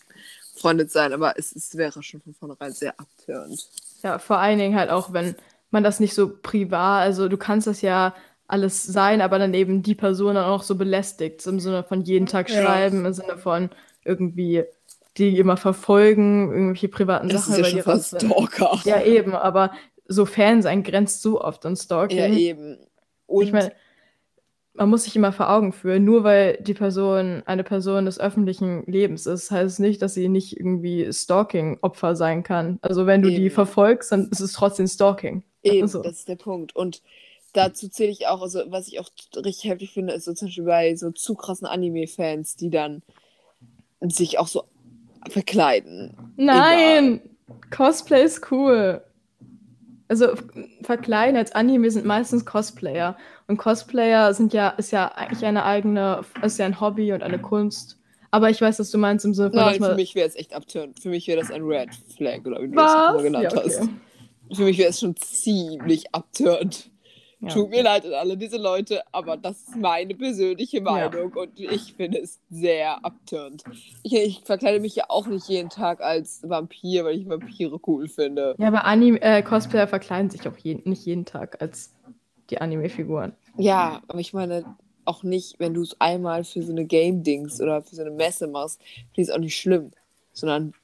befreundet 0.55 0.91
sein, 0.91 1.13
aber 1.13 1.39
es, 1.39 1.55
es 1.55 1.77
wäre 1.77 2.03
schon 2.03 2.21
von 2.21 2.35
vornherein 2.35 2.73
sehr 2.73 2.99
abtörend. 2.99 3.67
Ja, 4.03 4.19
vor 4.19 4.39
allen 4.39 4.59
Dingen 4.59 4.79
halt 4.79 4.91
auch, 4.91 5.13
wenn 5.13 5.35
man 5.71 5.85
das 5.85 6.01
nicht 6.01 6.15
so 6.15 6.31
privat, 6.43 7.03
also 7.03 7.29
du 7.29 7.39
kannst 7.39 7.67
das 7.67 7.81
ja 7.81 8.15
alles 8.51 8.83
sein, 8.85 9.21
aber 9.21 9.39
dann 9.39 9.55
eben 9.55 9.83
die 9.83 9.95
Person 9.95 10.35
dann 10.35 10.45
auch 10.45 10.63
so 10.63 10.75
belästigt, 10.75 11.47
im 11.47 11.61
Sinne 11.61 11.85
von 11.85 12.03
jeden 12.03 12.27
Tag 12.27 12.51
Ja. 12.51 12.63
schreiben, 12.63 13.05
im 13.05 13.13
Sinne 13.13 13.37
von 13.39 13.71
irgendwie 14.05 14.65
die 15.17 15.39
immer 15.39 15.57
verfolgen, 15.57 16.51
irgendwelche 16.53 16.89
privaten 16.89 17.29
Das 17.29 17.47
Sachen 17.47 17.61
ist 17.65 17.73
ja 17.73 17.81
über 17.81 17.83
schon 17.85 17.95
die 17.97 18.01
fast. 18.01 18.23
Stalker. 18.23 18.81
Ja, 18.85 19.03
eben, 19.03 19.35
aber 19.35 19.73
so 20.07 20.25
Fan 20.25 20.63
sein 20.63 20.83
grenzt 20.83 21.23
so 21.23 21.41
oft 21.41 21.65
an 21.67 21.77
Stalking. 21.77 22.19
Ja, 22.19 22.27
eben. 22.29 22.79
Und 23.27 23.45
Ich 23.45 23.53
meine, 23.53 23.73
man 24.75 24.89
muss 24.89 25.05
sich 25.05 25.17
immer 25.17 25.33
vor 25.33 25.51
Augen 25.51 25.73
führen, 25.73 26.05
nur 26.05 26.25
weil 26.25 26.57
die 26.61 26.75
Person 26.75 27.43
eine 27.45 27.65
Person 27.65 28.05
des 28.07 28.21
öffentlichen 28.21 28.85
Lebens 28.87 29.27
ist, 29.27 29.51
heißt 29.51 29.73
es 29.75 29.79
nicht, 29.81 30.01
dass 30.01 30.15
sie 30.15 30.29
nicht 30.29 30.57
irgendwie 30.59 31.13
Stalking-Opfer 31.13 32.15
sein 32.17 32.43
kann. 32.45 32.79
Also 32.81 33.05
wenn 33.07 33.21
du 33.21 33.29
die 33.31 33.47
Eben. 33.47 33.55
verfolgst, 33.55 34.13
dann 34.13 34.29
ist 34.31 34.41
es 34.41 34.53
trotzdem 34.53 34.87
Stalking. 34.87 35.43
Eben, 35.63 35.83
Also. 35.83 36.03
das 36.03 36.19
ist 36.21 36.29
der 36.29 36.37
Punkt. 36.37 36.75
Und 36.75 37.03
dazu 37.53 37.89
zähle 37.89 38.11
ich 38.11 38.27
auch, 38.27 38.43
also 38.43 38.63
was 38.69 38.89
ich 38.89 39.01
auch 39.01 39.09
richtig 39.37 39.71
heftig 39.71 39.93
finde, 39.93 40.13
ist 40.13 40.25
so 40.25 40.35
zum 40.35 40.49
Beispiel 40.49 40.65
bei 40.65 40.97
so 40.97 41.11
zu 41.11 41.35
krassen 41.35 41.67
Anime-Fans, 41.67 42.57
die 42.57 42.71
dann 42.71 43.03
sich 44.01 44.39
auch 44.39 44.49
so 44.49 44.65
verkleiden. 45.29 46.33
Nein! 46.37 47.21
Cosplay 47.71 48.25
ist 48.25 48.51
cool. 48.51 49.03
Also 50.09 50.29
verkleiden 50.83 51.37
als 51.37 51.53
Anime 51.53 51.91
sind 51.91 52.05
meistens 52.05 52.45
Cosplayer. 52.45 53.17
Und 53.47 53.59
Cosplayer 53.59 54.35
sind 54.35 54.53
ja, 54.53 54.71
ist 54.71 54.91
ja 54.91 55.09
eigentlich 55.09 55.45
eine 55.45 55.65
eigene, 55.65 56.25
ist 56.43 56.59
ja 56.59 56.67
ein 56.67 56.81
Hobby 56.81 57.13
und 57.13 57.23
eine 57.23 57.39
Kunst. 57.39 57.99
Aber 58.33 58.51
ich 58.51 58.61
weiß, 58.61 58.79
was 58.79 58.91
du 58.91 58.99
meinst 58.99 59.25
im 59.25 59.35
Sinne 59.35 59.51
von, 59.51 59.59
dass 59.59 59.79
Nein, 59.79 59.91
für 59.91 59.97
mich 59.97 60.15
wäre 60.15 60.29
es 60.29 60.37
echt 60.37 60.55
abtörend. 60.55 61.01
Für 61.01 61.09
mich 61.09 61.27
wäre 61.27 61.41
das 61.41 61.51
ein 61.51 61.63
Red 61.63 61.91
Flag, 62.17 62.41
oder 62.45 62.63
wie 62.63 62.69
du 62.69 62.73
immer 62.73 63.15
Was? 63.15 63.23
genannt 63.23 63.45
Ja, 63.45 63.51
okay. 63.51 63.63
hast. 63.65 63.89
Für 64.57 64.63
mich 64.63 64.79
wäre 64.79 64.91
es 64.91 65.01
schon 65.01 65.17
ziemlich 65.17 66.15
abtörend. 66.15 66.91
Ja. 67.43 67.49
Tut 67.49 67.71
mir 67.71 67.83
leid 67.83 68.05
an 68.05 68.13
alle 68.13 68.37
diese 68.37 68.59
Leute, 68.59 69.03
aber 69.13 69.39
das 69.39 69.63
ist 69.63 69.77
meine 69.77 70.15
persönliche 70.15 70.83
Meinung 70.83 71.33
und 71.33 71.59
ich 71.59 71.95
finde 71.95 72.19
es 72.19 72.39
sehr 72.51 73.03
abtörend. 73.03 73.65
Ich, 74.03 74.15
ich 74.15 74.41
verkleide 74.45 74.79
mich 74.79 74.95
ja 74.95 75.05
auch 75.09 75.27
nicht 75.27 75.49
jeden 75.49 75.71
Tag 75.71 76.03
als 76.03 76.43
Vampir, 76.47 77.07
weil 77.07 77.19
ich 77.19 77.27
Vampire 77.27 77.81
cool 77.87 78.09
finde. 78.09 78.55
Ja, 78.59 78.69
aber 78.69 78.85
Anime, 78.85 79.23
äh, 79.23 79.43
Cosplayer 79.43 79.89
verkleiden 79.89 80.29
sich 80.31 80.47
auch 80.47 80.57
jeden, 80.59 80.89
nicht 80.89 81.07
jeden 81.07 81.25
Tag 81.25 81.63
als 81.63 81.95
die 82.51 82.61
Anime-Figuren. 82.61 83.33
Ja, 83.57 84.03
aber 84.07 84.19
ich 84.19 84.35
meine 84.35 84.77
auch 85.07 85.23
nicht, 85.23 85.59
wenn 85.59 85.73
du 85.73 85.83
es 85.83 85.99
einmal 85.99 86.45
für 86.45 86.63
so 86.63 86.73
eine 86.73 86.85
Game-Dings 86.85 87.61
oder 87.61 87.81
für 87.83 87.95
so 87.95 88.03
eine 88.03 88.11
Messe 88.11 88.49
machst, 88.49 88.81
finde 88.83 89.23
ich 89.23 89.29
es 89.29 89.31
auch 89.31 89.39
nicht 89.39 89.59
schlimm. 89.59 89.93
Sondern, 90.33 90.75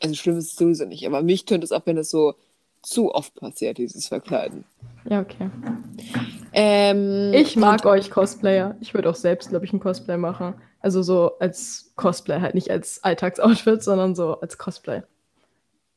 also 0.00 0.14
schlimm 0.14 0.36
ist 0.36 0.52
es 0.52 0.56
sowieso 0.56 0.84
nicht. 0.84 1.06
Aber 1.06 1.22
mich 1.22 1.46
tönt 1.46 1.64
es 1.64 1.72
ab, 1.72 1.84
wenn 1.86 1.96
es 1.96 2.10
so 2.10 2.34
zu 2.86 3.12
oft 3.12 3.34
passiert, 3.34 3.78
dieses 3.78 4.08
Verkleiden. 4.08 4.64
Ja, 5.08 5.20
okay. 5.20 5.50
Ähm, 6.52 7.32
Ich 7.34 7.56
mag 7.56 7.84
euch 7.84 8.10
Cosplayer. 8.10 8.76
Ich 8.80 8.94
würde 8.94 9.10
auch 9.10 9.14
selbst, 9.14 9.50
glaube 9.50 9.64
ich, 9.64 9.72
ein 9.72 9.80
Cosplay 9.80 10.16
machen. 10.16 10.54
Also 10.80 11.02
so 11.02 11.38
als 11.38 11.92
Cosplay, 11.96 12.40
halt 12.40 12.54
nicht 12.54 12.70
als 12.70 13.02
Alltagsoutfit, 13.02 13.82
sondern 13.82 14.14
so 14.14 14.40
als 14.40 14.56
Cosplay. 14.56 15.02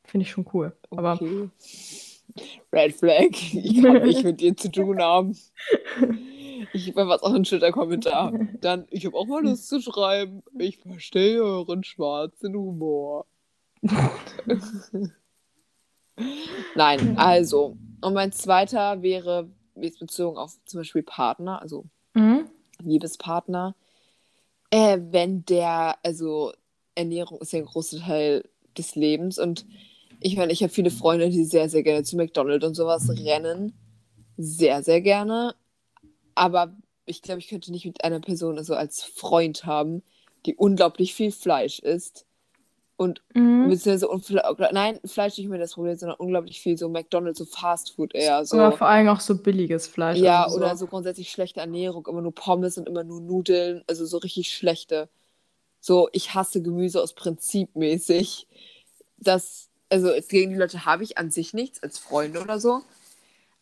Finde 0.03 0.23
ich 0.23 0.31
schon 0.31 0.47
cool. 0.53 0.75
Aber 0.89 1.13
Okay. 1.13 1.49
Red 2.71 2.95
Flag. 2.95 3.31
Ich 3.31 3.81
kann 3.81 4.03
nicht 4.03 4.23
mit 4.23 4.39
dir 4.39 4.55
zu 4.55 4.71
tun 4.71 4.99
haben. 5.01 5.37
Ich 6.73 6.95
was 6.95 7.23
auch 7.23 7.33
ein 7.33 7.45
schöner 7.45 7.71
Kommentar. 7.71 8.33
Dann, 8.61 8.85
ich 8.89 9.05
habe 9.05 9.15
auch 9.17 9.25
mal 9.25 9.43
Lust 9.43 9.67
zu 9.67 9.81
schreiben. 9.81 10.43
Ich 10.57 10.77
verstehe 10.77 11.41
euren 11.41 11.83
schwarzen 11.83 12.55
Humor. 12.55 13.25
Nein, 16.75 17.17
also. 17.17 17.77
Und 18.01 18.13
mein 18.13 18.31
zweiter 18.31 19.01
wäre, 19.01 19.49
jetzt 19.75 19.99
bezogen 19.99 20.37
auf 20.37 20.57
zum 20.65 20.79
Beispiel 20.79 21.03
Partner, 21.03 21.61
also 21.61 21.85
Mhm. 22.13 22.49
Liebespartner, 22.81 23.75
äh, 24.71 24.99
wenn 25.11 25.45
der, 25.45 25.97
also 26.03 26.53
Ernährung 26.95 27.39
ist 27.39 27.53
ja 27.53 27.59
ein 27.59 27.65
großer 27.65 27.99
Teil 27.99 28.43
des 28.77 28.95
Lebens 28.95 29.37
und 29.39 29.65
ich 30.21 30.35
meine, 30.35 30.51
ich 30.51 30.61
habe 30.61 30.73
viele 30.73 30.91
Freunde, 30.91 31.29
die 31.29 31.45
sehr, 31.45 31.69
sehr 31.69 31.83
gerne 31.83 32.03
zu 32.03 32.17
McDonald's 32.17 32.65
und 32.65 32.75
sowas 32.75 33.09
rennen. 33.09 33.73
Sehr, 34.37 34.83
sehr 34.83 34.99
gerne. 34.99 35.55
Aber 36.35 36.75
ich 37.05 37.21
glaube, 37.21 37.39
ich 37.39 37.47
könnte 37.47 37.71
nicht 37.71 37.85
mit 37.85 38.03
einer 38.03 38.19
Person 38.19 38.57
also 38.57 38.75
als 38.75 39.01
Freund 39.01 39.65
haben, 39.65 40.03
die 40.45 40.55
unglaublich 40.55 41.13
viel 41.13 41.31
Fleisch 41.31 41.79
isst. 41.79 42.25
Und 42.99 43.21
Mhm. 43.33 43.69
beziehungsweise, 43.69 44.09
und, 44.09 44.29
nein, 44.73 44.99
Fleisch 45.05 45.37
nicht 45.37 45.47
mehr 45.47 45.57
das 45.57 45.73
Problem, 45.75 45.95
sondern 45.95 46.17
unglaublich 46.19 46.59
viel 46.59 46.77
so 46.77 46.89
McDonald's, 46.89 47.39
so 47.39 47.45
Fast 47.45 47.95
Food 47.95 48.13
eher. 48.13 48.43
So. 48.43 48.59
Aber 48.59 48.75
vor 48.75 48.87
allem 48.89 49.07
auch 49.07 49.21
so 49.21 49.37
billiges 49.37 49.87
Fleisch. 49.87 50.19
Ja, 50.19 50.43
also 50.43 50.57
oder 50.57 50.75
so 50.75 50.85
grundsätzlich 50.85 51.31
schlechte 51.31 51.61
Ernährung, 51.61 52.05
immer 52.07 52.21
nur 52.21 52.35
Pommes 52.35 52.77
und 52.77 52.89
immer 52.89 53.05
nur 53.05 53.21
Nudeln, 53.21 53.85
also 53.87 54.05
so 54.05 54.17
richtig 54.17 54.53
schlechte. 54.53 55.07
So, 55.79 56.09
ich 56.11 56.33
hasse 56.33 56.61
Gemüse 56.61 57.01
aus 57.01 57.13
Prinzip 57.13 57.73
mäßig. 57.73 58.47
Das, 59.15 59.69
also 59.87 60.11
gegen 60.27 60.51
die 60.51 60.57
Leute 60.57 60.83
habe 60.83 61.05
ich 61.05 61.17
an 61.17 61.31
sich 61.31 61.53
nichts, 61.53 61.81
als 61.81 61.99
Freunde 61.99 62.41
oder 62.41 62.59
so. 62.59 62.81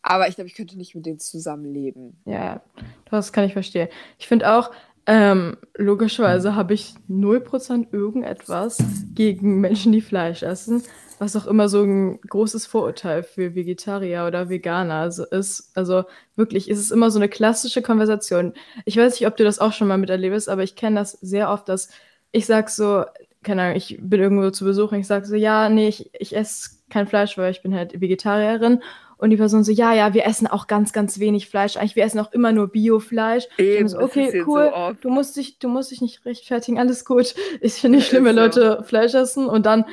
Aber 0.02 0.26
ich 0.26 0.34
glaube, 0.34 0.48
ich 0.48 0.54
könnte 0.54 0.76
nicht 0.76 0.96
mit 0.96 1.06
denen 1.06 1.20
zusammenleben. 1.20 2.20
Ja, 2.24 2.60
das 3.08 3.32
kann 3.32 3.44
ich 3.44 3.52
verstehen. 3.52 3.88
Ich 4.18 4.26
finde 4.26 4.52
auch, 4.52 4.72
ähm, 5.10 5.56
logischerweise 5.74 6.54
habe 6.54 6.74
ich 6.74 6.92
0% 7.08 7.86
irgendetwas 7.92 8.76
gegen 9.14 9.58
Menschen, 9.58 9.90
die 9.90 10.02
Fleisch 10.02 10.42
essen, 10.42 10.82
was 11.18 11.34
auch 11.34 11.46
immer 11.46 11.70
so 11.70 11.82
ein 11.82 12.20
großes 12.20 12.66
Vorurteil 12.66 13.22
für 13.22 13.54
Vegetarier 13.54 14.26
oder 14.26 14.50
Veganer 14.50 15.06
ist. 15.06 15.72
Also 15.74 16.04
wirklich, 16.36 16.70
es 16.70 16.78
ist 16.78 16.92
immer 16.92 17.10
so 17.10 17.18
eine 17.18 17.30
klassische 17.30 17.80
Konversation. 17.80 18.52
Ich 18.84 18.98
weiß 18.98 19.18
nicht, 19.18 19.26
ob 19.26 19.38
du 19.38 19.44
das 19.44 19.60
auch 19.60 19.72
schon 19.72 19.88
mal 19.88 19.96
miterlebst, 19.96 20.50
aber 20.50 20.62
ich 20.62 20.76
kenne 20.76 21.00
das 21.00 21.12
sehr 21.12 21.50
oft, 21.50 21.70
dass 21.70 21.88
ich 22.30 22.44
sage 22.44 22.70
so, 22.70 23.04
keine 23.42 23.62
Ahnung, 23.62 23.76
ich 23.76 23.96
bin 23.98 24.20
irgendwo 24.20 24.50
zu 24.50 24.66
Besuch 24.66 24.92
und 24.92 24.98
ich 24.98 25.06
sage 25.06 25.24
so, 25.24 25.36
ja, 25.36 25.70
nee, 25.70 25.88
ich, 25.88 26.10
ich 26.20 26.36
esse 26.36 26.68
kein 26.90 27.06
Fleisch, 27.06 27.38
weil 27.38 27.50
ich 27.50 27.62
bin 27.62 27.74
halt 27.74 27.98
Vegetarierin. 27.98 28.82
Und 29.18 29.30
die 29.30 29.36
Person 29.36 29.64
so, 29.64 29.72
ja, 29.72 29.92
ja, 29.92 30.14
wir 30.14 30.24
essen 30.24 30.46
auch 30.46 30.68
ganz, 30.68 30.92
ganz 30.92 31.18
wenig 31.18 31.48
Fleisch. 31.48 31.76
Eigentlich, 31.76 31.96
wir 31.96 32.04
essen 32.04 32.20
auch 32.20 32.32
immer 32.32 32.52
nur 32.52 32.68
Biofleisch. 32.68 33.48
Eben, 33.58 33.88
so, 33.88 33.98
okay, 33.98 34.44
cool. 34.46 34.72
Du 35.00 35.10
musst 35.10 35.36
dich, 35.36 35.58
du 35.58 35.68
musst 35.68 35.90
dich 35.90 36.00
nicht 36.00 36.24
rechtfertigen, 36.24 36.78
alles 36.78 37.04
gut. 37.04 37.34
Ich 37.60 37.74
finde 37.74 37.98
nicht 37.98 38.06
Ja, 38.06 38.10
schlimm, 38.10 38.24
wenn 38.26 38.36
so. 38.36 38.42
Leute 38.42 38.84
Fleisch 38.84 39.14
essen 39.14 39.46
und 39.48 39.66
dann, 39.66 39.84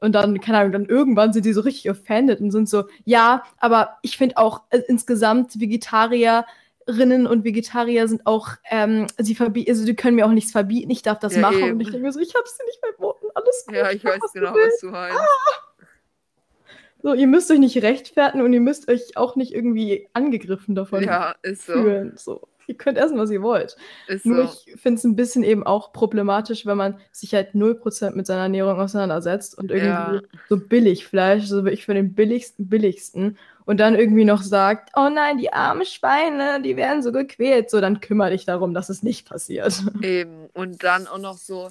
und 0.00 0.12
dann, 0.14 0.40
keine 0.40 0.58
Ahnung, 0.58 0.72
dann 0.72 0.86
irgendwann 0.86 1.34
sind 1.34 1.44
die 1.44 1.52
so 1.52 1.60
richtig 1.60 1.90
offended 1.90 2.40
und 2.40 2.50
sind 2.52 2.70
so, 2.70 2.84
ja, 3.04 3.42
aber 3.58 3.98
ich 4.00 4.16
finde 4.16 4.38
auch 4.38 4.62
äh, 4.70 4.80
insgesamt 4.88 5.60
Vegetarierinnen 5.60 7.26
und 7.28 7.44
Vegetarier 7.44 8.08
sind 8.08 8.26
auch, 8.26 8.48
ähm, 8.70 9.08
sie 9.18 9.34
verbieten, 9.34 9.70
also 9.72 9.84
die 9.84 9.94
können 9.94 10.16
mir 10.16 10.24
auch 10.24 10.30
nichts 10.30 10.52
verbieten, 10.52 10.90
ich 10.90 11.02
darf 11.02 11.18
das 11.18 11.34
Ja, 11.34 11.42
machen. 11.42 11.58
eben. 11.58 11.72
Und 11.72 11.80
ich 11.80 11.90
denke 11.90 12.06
mir 12.06 12.12
so, 12.12 12.20
ich 12.20 12.34
hab's 12.34 12.56
dir 12.56 12.64
nicht 12.64 12.78
verboten, 12.80 13.26
alles 13.34 13.64
gut. 13.66 13.76
Ja, 13.76 13.90
ich 13.90 14.02
weiß 14.02 14.20
genau, 14.32 14.54
was 14.54 14.80
du 14.80 14.86
meinst. 14.86 15.18
So, 17.02 17.14
ihr 17.14 17.26
müsst 17.26 17.50
euch 17.50 17.58
nicht 17.58 17.82
rechtfertigen 17.82 18.44
und 18.44 18.52
ihr 18.52 18.60
müsst 18.60 18.88
euch 18.88 19.16
auch 19.16 19.36
nicht 19.36 19.52
irgendwie 19.54 20.08
angegriffen 20.12 20.74
davon 20.74 21.02
Ja, 21.04 21.34
ist 21.42 21.66
so. 21.66 21.72
fühlen. 21.72 22.12
So. 22.16 22.46
Ihr 22.66 22.76
könnt 22.76 22.98
essen, 22.98 23.18
was 23.18 23.30
ihr 23.32 23.42
wollt. 23.42 23.76
Ist 24.06 24.24
Nur 24.24 24.46
so. 24.46 24.56
ich 24.66 24.80
finde 24.80 24.98
es 24.98 25.04
ein 25.04 25.16
bisschen 25.16 25.42
eben 25.42 25.64
auch 25.66 25.92
problematisch, 25.92 26.66
wenn 26.66 26.76
man 26.76 27.00
sich 27.10 27.34
halt 27.34 27.54
0% 27.54 28.12
mit 28.14 28.26
seiner 28.28 28.42
Ernährung 28.42 28.78
auseinandersetzt 28.78 29.58
und 29.58 29.72
irgendwie 29.72 29.88
Ja. 30.16 30.20
so 30.48 30.56
Billigfleisch, 30.56 31.46
so 31.46 31.64
wirklich 31.64 31.84
für 31.84 31.94
den 31.94 32.14
billigsten, 32.14 32.68
billigsten 32.68 33.38
und 33.64 33.80
dann 33.80 33.96
irgendwie 33.96 34.24
noch 34.24 34.42
sagt, 34.42 34.90
oh 34.94 35.08
nein, 35.12 35.38
die 35.38 35.52
armen 35.52 35.84
Schweine, 35.84 36.62
die 36.62 36.76
werden 36.76 37.02
so 37.02 37.10
gequält. 37.10 37.70
So, 37.70 37.80
dann 37.80 38.00
kümmere 38.00 38.30
dich 38.30 38.44
darum, 38.44 38.72
dass 38.72 38.88
es 38.88 39.02
nicht 39.02 39.28
passiert. 39.28 39.82
Eben. 40.02 40.46
Und 40.54 40.84
dann 40.84 41.08
auch 41.08 41.18
noch 41.18 41.38
so, 41.38 41.70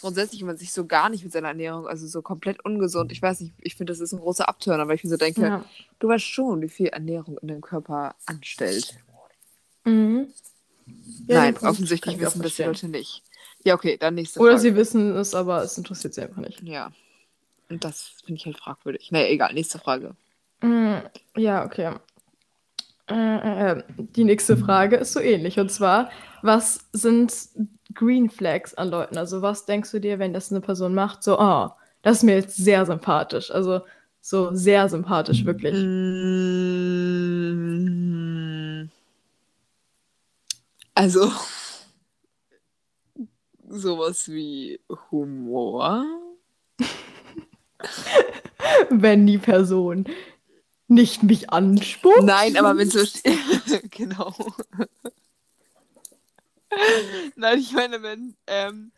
grundsätzlich, 0.00 0.40
wenn 0.40 0.48
man 0.48 0.56
sich 0.56 0.72
so 0.72 0.86
gar 0.86 1.08
nicht 1.08 1.22
mit 1.24 1.32
seiner 1.32 1.48
Ernährung, 1.48 1.86
also 1.86 2.06
so 2.06 2.22
komplett 2.22 2.64
ungesund, 2.64 3.12
ich 3.12 3.20
weiß 3.22 3.40
nicht, 3.40 3.52
ich 3.60 3.74
finde, 3.76 3.92
das 3.92 4.00
ist 4.00 4.12
ein 4.12 4.20
großer 4.20 4.48
Abturner, 4.48 4.86
weil 4.88 4.96
ich 4.96 5.04
mir 5.04 5.10
so 5.10 5.16
denke, 5.16 5.40
Ja. 5.42 5.64
du 5.98 6.08
weißt 6.08 6.24
schon, 6.24 6.60
wie 6.62 6.68
viel 6.68 6.88
Ernährung 6.88 7.38
in 7.38 7.48
deinem 7.48 7.60
Körper 7.60 8.14
anstellt. 8.26 8.94
Mhm. 9.84 10.28
Ja, 11.26 11.40
Nein, 11.42 11.56
offensichtlich 11.58 12.18
wissen 12.18 12.42
das 12.42 12.56
die. 12.56 12.62
Leute 12.64 12.88
nicht. 12.88 13.22
Ja, 13.64 13.74
okay, 13.74 13.96
dann 13.98 14.14
nächste 14.14 14.40
Oder 14.40 14.52
Frage. 14.52 14.62
sie 14.62 14.74
wissen 14.76 15.16
es, 15.16 15.34
aber 15.34 15.62
es 15.62 15.76
interessiert 15.78 16.14
sie 16.14 16.22
einfach 16.22 16.42
nicht. 16.42 16.62
Ja. 16.62 16.90
Und 17.68 17.84
das 17.84 18.14
finde 18.24 18.38
ich 18.40 18.46
halt 18.46 18.58
fragwürdig. 18.58 19.10
Naja, 19.12 19.28
egal, 19.28 19.52
nächste 19.54 19.78
Frage. 19.78 20.16
Mm, 20.62 20.96
Ja, 21.36 21.64
okay. 21.64 21.94
Äh, 23.08 23.70
äh, 23.72 23.82
die 23.96 24.24
nächste 24.24 24.56
Frage 24.56 24.96
ist 24.96 25.12
so 25.12 25.20
ähnlich. 25.20 25.58
Und 25.58 25.70
zwar, 25.70 26.10
was 26.42 26.86
sind 26.92 27.32
Green 27.94 28.30
Flags 28.30 28.74
an 28.74 28.90
Leuten? 28.90 29.18
Also, 29.18 29.42
was 29.42 29.66
denkst 29.66 29.90
du 29.90 30.00
dir, 30.00 30.18
wenn 30.18 30.32
das 30.32 30.50
eine 30.50 30.60
Person 30.60 30.94
macht? 30.94 31.22
So, 31.22 31.38
oh, 31.38 31.70
das 32.02 32.18
ist 32.18 32.22
mir 32.24 32.36
jetzt 32.36 32.56
sehr 32.56 32.86
sympathisch. 32.86 33.50
Also, 33.50 33.80
so 34.20 34.54
sehr 34.54 34.88
sympathisch, 34.88 35.44
wirklich. 35.44 35.74
Mm. 35.74 36.50
Also, 40.94 41.32
sowas 43.68 44.28
wie 44.28 44.80
Humor. 45.10 46.04
Wenn 48.90 49.26
die 49.26 49.38
Person 49.38 50.04
nicht 50.88 51.22
mich 51.22 51.50
anspuckt. 51.50 52.22
Nein, 52.22 52.56
aber 52.56 52.76
wenn 52.76 52.90
so. 52.90 53.00
genau. 53.90 54.34
Nein, 57.36 57.58
ich 57.58 57.72
meine, 57.72 58.02
wenn 58.02 58.36
ähm, 58.46 58.92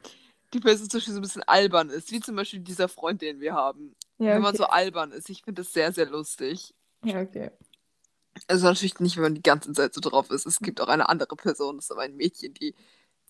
die 0.52 0.60
Person 0.60 0.88
zum 0.88 0.98
Beispiel 0.98 1.14
so 1.14 1.20
ein 1.20 1.22
bisschen 1.22 1.42
albern 1.44 1.90
ist, 1.90 2.10
wie 2.12 2.20
zum 2.20 2.36
Beispiel 2.36 2.60
dieser 2.60 2.88
Freund, 2.88 3.22
den 3.22 3.40
wir 3.40 3.54
haben. 3.54 3.94
Ja, 4.18 4.34
Wenn 4.34 4.42
man 4.42 4.50
okay. 4.50 4.58
so 4.58 4.64
albern 4.66 5.12
ist, 5.12 5.30
ich 5.30 5.42
finde 5.42 5.62
das 5.62 5.72
sehr, 5.72 5.92
sehr 5.92 6.06
lustig. 6.06 6.74
Ja, 7.04 7.20
okay. 7.20 7.50
Also 8.48 8.66
natürlich 8.66 9.00
nicht, 9.00 9.16
wenn 9.16 9.24
man 9.24 9.34
die 9.34 9.42
ganze 9.42 9.72
Zeit 9.72 9.94
so 9.94 10.00
drauf 10.00 10.30
ist. 10.30 10.46
Es 10.46 10.60
gibt 10.60 10.80
auch 10.80 10.88
eine 10.88 11.08
andere 11.08 11.36
Person, 11.36 11.76
das 11.76 11.86
ist 11.86 11.90
aber 11.90 12.02
ein 12.02 12.16
Mädchen, 12.16 12.54
die 12.54 12.74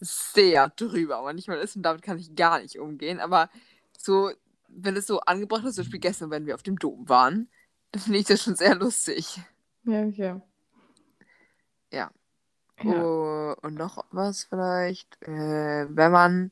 sehr 0.01 0.69
drüber 0.71 1.23
manchmal 1.23 1.59
ist 1.59 1.77
und 1.77 1.83
damit 1.83 2.03
kann 2.03 2.19
ich 2.19 2.35
gar 2.35 2.61
nicht 2.61 2.79
umgehen. 2.79 3.21
Aber 3.21 3.51
so, 3.97 4.31
wenn 4.69 4.97
es 4.97 5.07
so 5.07 5.21
angebracht 5.21 5.65
ist, 5.65 5.77
zum 5.77 5.85
Beispiel 5.85 6.01
gestern, 6.01 6.31
wenn 6.31 6.47
wir 6.47 6.55
auf 6.55 6.63
dem 6.63 6.79
Dom 6.79 7.09
waren, 7.09 7.49
dann 7.93 8.03
finde 8.03 8.19
ich 8.19 8.27
das 8.27 8.43
schon 8.43 8.57
sehr 8.57 8.75
lustig. 8.75 9.41
Ja, 9.85 10.03
okay. 10.03 10.41
Ja. 11.93 12.11
Ja. 12.85 13.03
Oh, 13.03 13.55
und 13.63 13.75
noch 13.75 14.05
was 14.11 14.45
vielleicht, 14.45 15.21
äh, 15.23 15.87
wenn 15.89 16.13
man 16.13 16.51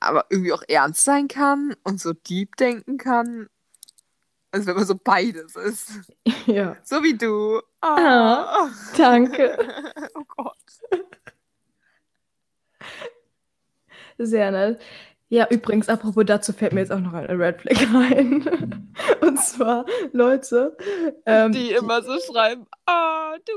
aber 0.00 0.26
irgendwie 0.30 0.52
auch 0.52 0.62
ernst 0.68 1.04
sein 1.04 1.28
kann 1.28 1.74
und 1.84 2.00
so 2.00 2.12
deep 2.12 2.56
denken 2.56 2.98
kann. 2.98 3.48
Also 4.50 4.68
wenn 4.68 4.76
man 4.76 4.86
so 4.86 4.94
beides 4.94 5.56
ist. 5.56 5.92
ja. 6.46 6.76
So 6.82 7.02
wie 7.02 7.16
du. 7.16 7.60
Ah, 7.80 8.70
danke. 8.96 9.58
oh 10.14 10.24
Gott. 10.36 10.56
Sehr 14.18 14.50
nett. 14.50 14.80
Ja, 15.30 15.46
übrigens, 15.50 15.90
apropos 15.90 16.24
dazu 16.24 16.52
fällt 16.54 16.72
mir 16.72 16.80
jetzt 16.80 16.90
auch 16.90 17.00
noch 17.00 17.12
eine 17.12 17.38
Red 17.38 17.60
Flag 17.60 17.94
ein. 17.94 18.88
Und 19.20 19.38
zwar 19.38 19.84
Leute, 20.12 20.76
ähm, 21.26 21.52
die 21.52 21.72
immer 21.72 22.02
so 22.02 22.18
schreiben, 22.18 22.66
ah, 22.86 23.34
du 23.44 23.52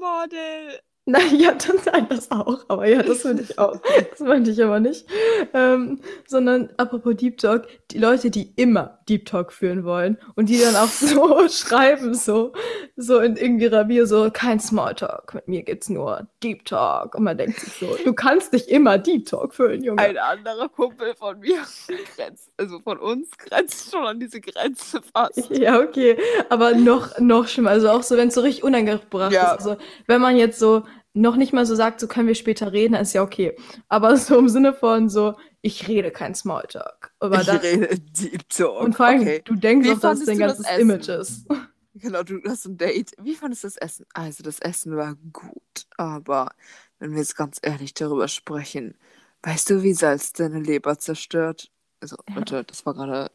Model. 0.00 0.78
Nein, 1.08 1.38
ja, 1.38 1.52
das, 1.52 1.84
nein, 1.92 2.06
das 2.08 2.32
auch, 2.32 2.64
aber 2.66 2.88
ja, 2.88 3.00
das 3.00 3.22
finde 3.22 3.44
ich 3.44 3.56
auch. 3.60 3.80
Das 4.10 4.18
meinte 4.18 4.50
ich 4.50 4.60
aber 4.60 4.80
nicht. 4.80 5.06
Ähm, 5.54 6.00
sondern 6.26 6.70
apropos 6.78 7.14
Deep 7.14 7.38
Talk, 7.38 7.68
die 7.92 7.98
Leute, 7.98 8.28
die 8.28 8.52
immer 8.56 8.98
Deep 9.08 9.24
Talk 9.24 9.52
führen 9.52 9.84
wollen 9.84 10.18
und 10.34 10.48
die 10.48 10.58
dann 10.58 10.74
auch 10.74 10.88
so 10.88 11.48
schreiben, 11.48 12.12
so, 12.12 12.52
so 12.96 13.20
in 13.20 13.36
irgendwie 13.36 13.68
Bio, 13.84 14.04
so, 14.04 14.30
kein 14.32 14.58
Smalltalk, 14.58 15.32
mit 15.34 15.46
mir 15.46 15.62
gibt's 15.62 15.88
nur 15.88 16.26
Deep 16.42 16.64
Talk. 16.64 17.14
Und 17.14 17.22
man 17.22 17.38
denkt 17.38 17.60
sich 17.60 17.72
so, 17.74 17.96
du 18.04 18.12
kannst 18.12 18.52
nicht 18.52 18.66
immer 18.66 18.98
Deep 18.98 19.26
Talk 19.26 19.54
führen, 19.54 19.84
Junge. 19.84 20.02
Ein 20.02 20.18
anderer 20.18 20.68
Kumpel 20.68 21.14
von 21.14 21.38
mir 21.38 21.58
grenzt, 22.16 22.50
also 22.56 22.80
von 22.80 22.98
uns, 22.98 23.30
grenzt 23.38 23.92
schon 23.92 24.04
an 24.04 24.18
diese 24.18 24.40
Grenze 24.40 25.00
fast. 25.14 25.50
Ja, 25.50 25.78
okay, 25.78 26.18
aber 26.48 26.72
noch, 26.74 27.16
noch 27.20 27.46
schlimmer, 27.46 27.70
also 27.70 27.90
auch 27.90 28.02
so, 28.02 28.16
wenn 28.16 28.26
es 28.26 28.34
so 28.34 28.40
richtig 28.40 28.64
unangebracht 28.64 29.30
Ja. 29.30 29.52
ist. 29.52 29.66
Also, 29.66 29.76
wenn 30.08 30.20
man 30.20 30.36
jetzt 30.36 30.58
so 30.58 30.82
noch 31.16 31.36
nicht 31.36 31.52
mal 31.52 31.66
so 31.66 31.74
sagt, 31.74 31.98
so 31.98 32.06
können 32.06 32.28
wir 32.28 32.34
später 32.34 32.72
reden, 32.72 32.94
ist 32.94 33.14
ja 33.14 33.22
okay. 33.22 33.56
Aber 33.88 34.16
so 34.16 34.38
im 34.38 34.48
Sinne 34.48 34.74
von 34.74 35.08
so, 35.08 35.34
ich 35.62 35.88
rede 35.88 36.10
kein 36.10 36.34
Smalltalk. 36.34 37.12
Aber 37.18 37.40
ich 37.40 37.46
das, 37.46 37.62
rede 37.62 37.98
Deep 37.98 38.48
Talk. 38.48 38.82
und 38.82 38.94
vor 38.94 39.06
allem, 39.06 39.22
okay. 39.22 39.42
du 39.44 39.54
denkst 39.54 39.88
auch, 39.90 39.98
dass 39.98 40.20
es 40.20 40.26
dein 40.26 40.38
das 40.38 40.58
ganzes 40.58 40.66
Essen? 40.66 40.80
Image 40.80 41.08
ist. 41.08 41.46
Genau, 41.98 42.22
du 42.22 42.42
hast 42.46 42.66
ein 42.66 42.76
Date. 42.76 43.12
Wie 43.18 43.34
fandest 43.34 43.64
du 43.64 43.68
das 43.68 43.78
Essen? 43.78 44.04
Also, 44.12 44.42
das 44.42 44.58
Essen 44.58 44.94
war 44.98 45.16
gut, 45.32 45.86
aber 45.96 46.50
wenn 46.98 47.12
wir 47.12 47.20
jetzt 47.20 47.36
ganz 47.36 47.58
ehrlich 47.62 47.94
darüber 47.94 48.28
sprechen, 48.28 48.96
weißt 49.44 49.70
du, 49.70 49.82
wie 49.82 49.94
Salz 49.94 50.34
deine 50.34 50.60
Leber 50.60 50.98
zerstört? 50.98 51.70
Also, 52.02 52.16
Ja. 52.28 52.34
Leute, 52.36 52.64
das 52.64 52.84
war 52.84 52.92
gerade. 52.92 53.30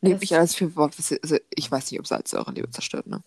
Nehmt 0.00 0.20
mich 0.20 0.34
alles 0.34 0.56
für 0.56 0.74
Wort. 0.74 0.98
was 0.98 1.12
Also, 1.22 1.36
ich 1.54 1.70
weiß 1.70 1.92
nicht, 1.92 2.00
ob 2.00 2.08
Salz 2.08 2.34
eure 2.34 2.50
Leber 2.50 2.72
zerstört, 2.72 3.06
ne? 3.06 3.22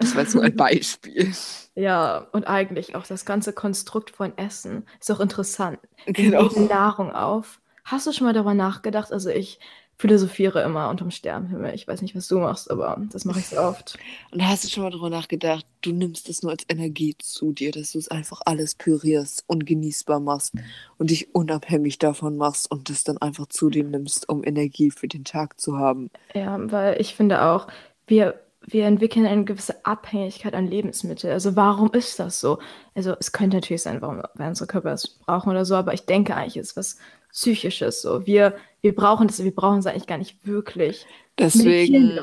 Das 0.00 0.14
war 0.14 0.22
jetzt 0.22 0.32
so 0.32 0.40
ein 0.40 0.56
Beispiel. 0.56 1.32
Ja, 1.76 2.26
und 2.32 2.44
eigentlich 2.48 2.96
auch 2.96 3.06
das 3.06 3.24
ganze 3.24 3.52
Konstrukt 3.52 4.10
von 4.10 4.36
Essen 4.36 4.84
ist 5.00 5.10
auch 5.12 5.20
interessant. 5.20 5.78
Wir 6.04 6.12
Genau. 6.14 6.48
nehmen 6.48 6.66
Nahrung 6.66 7.12
auf. 7.12 7.60
Hast 7.84 8.06
du 8.06 8.12
schon 8.12 8.26
mal 8.26 8.32
darüber 8.34 8.54
nachgedacht? 8.54 9.12
Also 9.12 9.30
ich 9.30 9.60
philosophiere 9.96 10.62
immer 10.62 10.90
unterm 10.90 11.10
Sternenhimmel. 11.12 11.72
Ich 11.74 11.86
weiß 11.86 12.02
nicht, 12.02 12.16
was 12.16 12.26
du 12.26 12.38
machst, 12.40 12.70
aber 12.70 13.00
das 13.12 13.24
mache 13.24 13.38
ich 13.38 13.46
sehr 13.46 13.62
oft. 13.62 13.98
Und 14.32 14.46
hast 14.46 14.64
du 14.64 14.68
schon 14.68 14.82
mal 14.82 14.90
darüber 14.90 15.10
nachgedacht, 15.10 15.64
du 15.82 15.92
nimmst 15.92 16.28
das 16.28 16.42
nur 16.42 16.50
als 16.52 16.64
Energie 16.68 17.14
zu 17.18 17.52
dir, 17.52 17.70
dass 17.70 17.92
du 17.92 17.98
es 17.98 18.08
einfach 18.08 18.40
alles 18.44 18.74
pürierst 18.74 19.44
und 19.46 19.64
genießbar 19.64 20.18
machst 20.20 20.52
und 20.98 21.10
dich 21.10 21.34
unabhängig 21.34 21.98
davon 21.98 22.36
machst 22.36 22.70
und 22.70 22.90
das 22.90 23.04
dann 23.04 23.18
einfach 23.18 23.46
zu 23.46 23.70
dir 23.70 23.84
nimmst, 23.84 24.28
um 24.28 24.42
Energie 24.44 24.90
für 24.90 25.06
den 25.08 25.24
Tag 25.24 25.60
zu 25.60 25.78
haben. 25.78 26.10
Ja, 26.34 26.58
weil 26.72 27.00
ich 27.00 27.14
finde 27.14 27.42
auch, 27.42 27.68
wir, 28.06 28.40
wir 28.72 28.86
entwickeln 28.86 29.26
eine 29.26 29.44
gewisse 29.44 29.84
Abhängigkeit 29.84 30.54
an 30.54 30.66
Lebensmitteln. 30.66 31.32
Also 31.32 31.56
warum 31.56 31.92
ist 31.92 32.18
das 32.18 32.40
so? 32.40 32.58
Also 32.94 33.14
es 33.18 33.32
könnte 33.32 33.56
natürlich 33.56 33.82
sein, 33.82 34.00
warum 34.00 34.22
weil 34.34 34.48
unsere 34.48 34.66
Körper 34.66 34.92
es 34.92 35.08
brauchen 35.08 35.50
oder 35.50 35.64
so, 35.64 35.74
aber 35.74 35.94
ich 35.94 36.06
denke 36.06 36.36
eigentlich, 36.36 36.56
es 36.56 36.70
ist 36.70 36.76
was 36.76 36.98
Psychisches 37.32 38.02
so. 38.02 38.26
Wir, 38.26 38.56
wir 38.80 38.94
brauchen 38.94 39.28
das, 39.28 39.42
wir 39.42 39.54
brauchen 39.54 39.78
es 39.78 39.86
eigentlich 39.86 40.08
gar 40.08 40.18
nicht 40.18 40.44
wirklich. 40.46 41.06
Wir 41.36 41.46
Deswegen, 41.46 42.18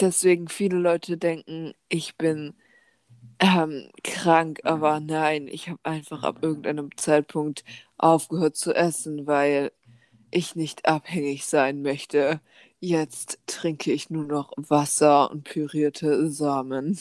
deswegen 0.00 0.48
viele 0.48 0.76
Leute 0.76 1.16
denken, 1.16 1.72
ich 1.88 2.16
bin 2.16 2.54
ähm, 3.40 3.90
krank, 4.04 4.60
aber 4.64 5.00
nein, 5.00 5.48
ich 5.48 5.68
habe 5.68 5.80
einfach 5.82 6.22
ab 6.22 6.38
irgendeinem 6.42 6.96
Zeitpunkt 6.96 7.64
aufgehört 7.96 8.56
zu 8.56 8.74
essen, 8.74 9.26
weil 9.26 9.72
ich 10.30 10.56
nicht 10.56 10.86
abhängig 10.86 11.46
sein 11.46 11.82
möchte. 11.82 12.40
Jetzt 12.80 13.40
trinke 13.46 13.92
ich 13.92 14.08
nur 14.10 14.24
noch 14.24 14.52
Wasser 14.56 15.30
und 15.30 15.44
pürierte 15.44 16.30
Samen. 16.30 16.98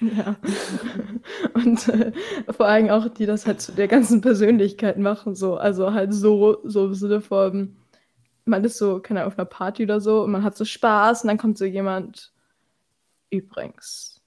Ja. 0.00 0.36
Und 1.54 1.88
äh, 1.88 2.12
vor 2.50 2.66
allem 2.66 2.90
auch, 2.90 3.08
die 3.08 3.26
das 3.26 3.46
halt 3.46 3.60
zu 3.60 3.72
der 3.72 3.88
ganzen 3.88 4.20
Persönlichkeit 4.20 4.98
machen, 4.98 5.34
so. 5.34 5.56
Also 5.56 5.92
halt 5.92 6.12
so, 6.12 6.58
so 6.64 6.86
im 6.86 6.94
Sinne 6.94 7.20
von, 7.20 7.76
man 8.44 8.64
ist 8.64 8.78
so, 8.78 9.00
keine 9.00 9.20
Ahnung, 9.20 9.32
auf 9.32 9.38
einer 9.38 9.46
Party 9.46 9.84
oder 9.84 10.00
so 10.00 10.22
und 10.24 10.32
man 10.32 10.42
hat 10.44 10.56
so 10.56 10.64
Spaß 10.64 11.22
und 11.22 11.28
dann 11.28 11.38
kommt 11.38 11.58
so 11.58 11.64
jemand, 11.64 12.32
übrigens, 13.30 14.17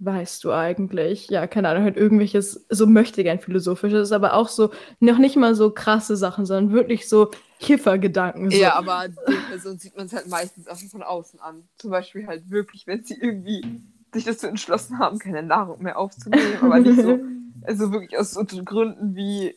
weißt 0.00 0.42
du 0.44 0.52
eigentlich, 0.52 1.28
ja, 1.28 1.46
keine 1.46 1.68
Ahnung, 1.68 1.84
halt 1.84 1.96
irgendwelches, 1.96 2.66
so 2.68 2.86
möchte 2.86 3.22
gern 3.22 3.38
philosophisches, 3.38 4.12
aber 4.12 4.34
auch 4.34 4.48
so, 4.48 4.70
noch 4.98 5.18
nicht 5.18 5.36
mal 5.36 5.54
so 5.54 5.70
krasse 5.70 6.16
Sachen, 6.16 6.46
sondern 6.46 6.72
wirklich 6.72 7.08
so 7.08 7.30
Kiffergedanken. 7.60 8.50
So. 8.50 8.56
Ja, 8.56 8.74
aber 8.74 9.08
die 9.08 9.34
Person 9.50 9.78
sieht 9.78 9.96
man 9.96 10.06
es 10.06 10.12
halt 10.14 10.28
meistens 10.28 10.66
auch 10.66 10.78
von 10.90 11.02
außen 11.02 11.40
an. 11.40 11.68
Zum 11.76 11.90
Beispiel 11.90 12.26
halt 12.26 12.50
wirklich, 12.50 12.86
wenn 12.86 13.04
sie 13.04 13.14
irgendwie 13.14 13.62
sich 14.12 14.24
dazu 14.24 14.46
entschlossen 14.46 14.98
haben, 14.98 15.18
keine 15.18 15.42
Nahrung 15.42 15.82
mehr 15.82 15.98
aufzunehmen, 15.98 16.58
aber 16.60 16.80
nicht 16.80 17.00
so, 17.00 17.18
also 17.62 17.92
wirklich 17.92 18.18
aus 18.18 18.32
so 18.32 18.44
Gründen 18.64 19.14
wie 19.14 19.54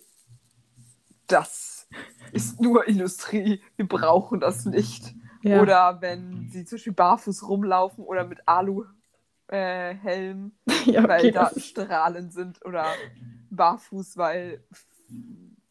das 1.28 1.88
ist 2.32 2.60
nur 2.60 2.88
Industrie, 2.88 3.62
wir 3.76 3.88
brauchen 3.88 4.40
das 4.40 4.66
nicht. 4.66 5.14
Ja. 5.42 5.62
Oder 5.62 5.98
wenn 6.02 6.50
sie 6.52 6.66
zum 6.66 6.78
Beispiel 6.78 6.94
barfuß 6.94 7.48
rumlaufen 7.48 8.04
oder 8.04 8.26
mit 8.26 8.48
Aluhelm, 8.48 8.94
äh, 9.54 9.94
Helm, 9.96 10.52
ja, 10.86 11.04
weil 11.08 11.20
okay, 11.20 11.32
da 11.32 11.50
das- 11.50 11.66
Strahlen 11.66 12.32
sind 12.32 12.66
oder 12.66 12.86
barfuß, 13.52 14.18
weil 14.18 14.64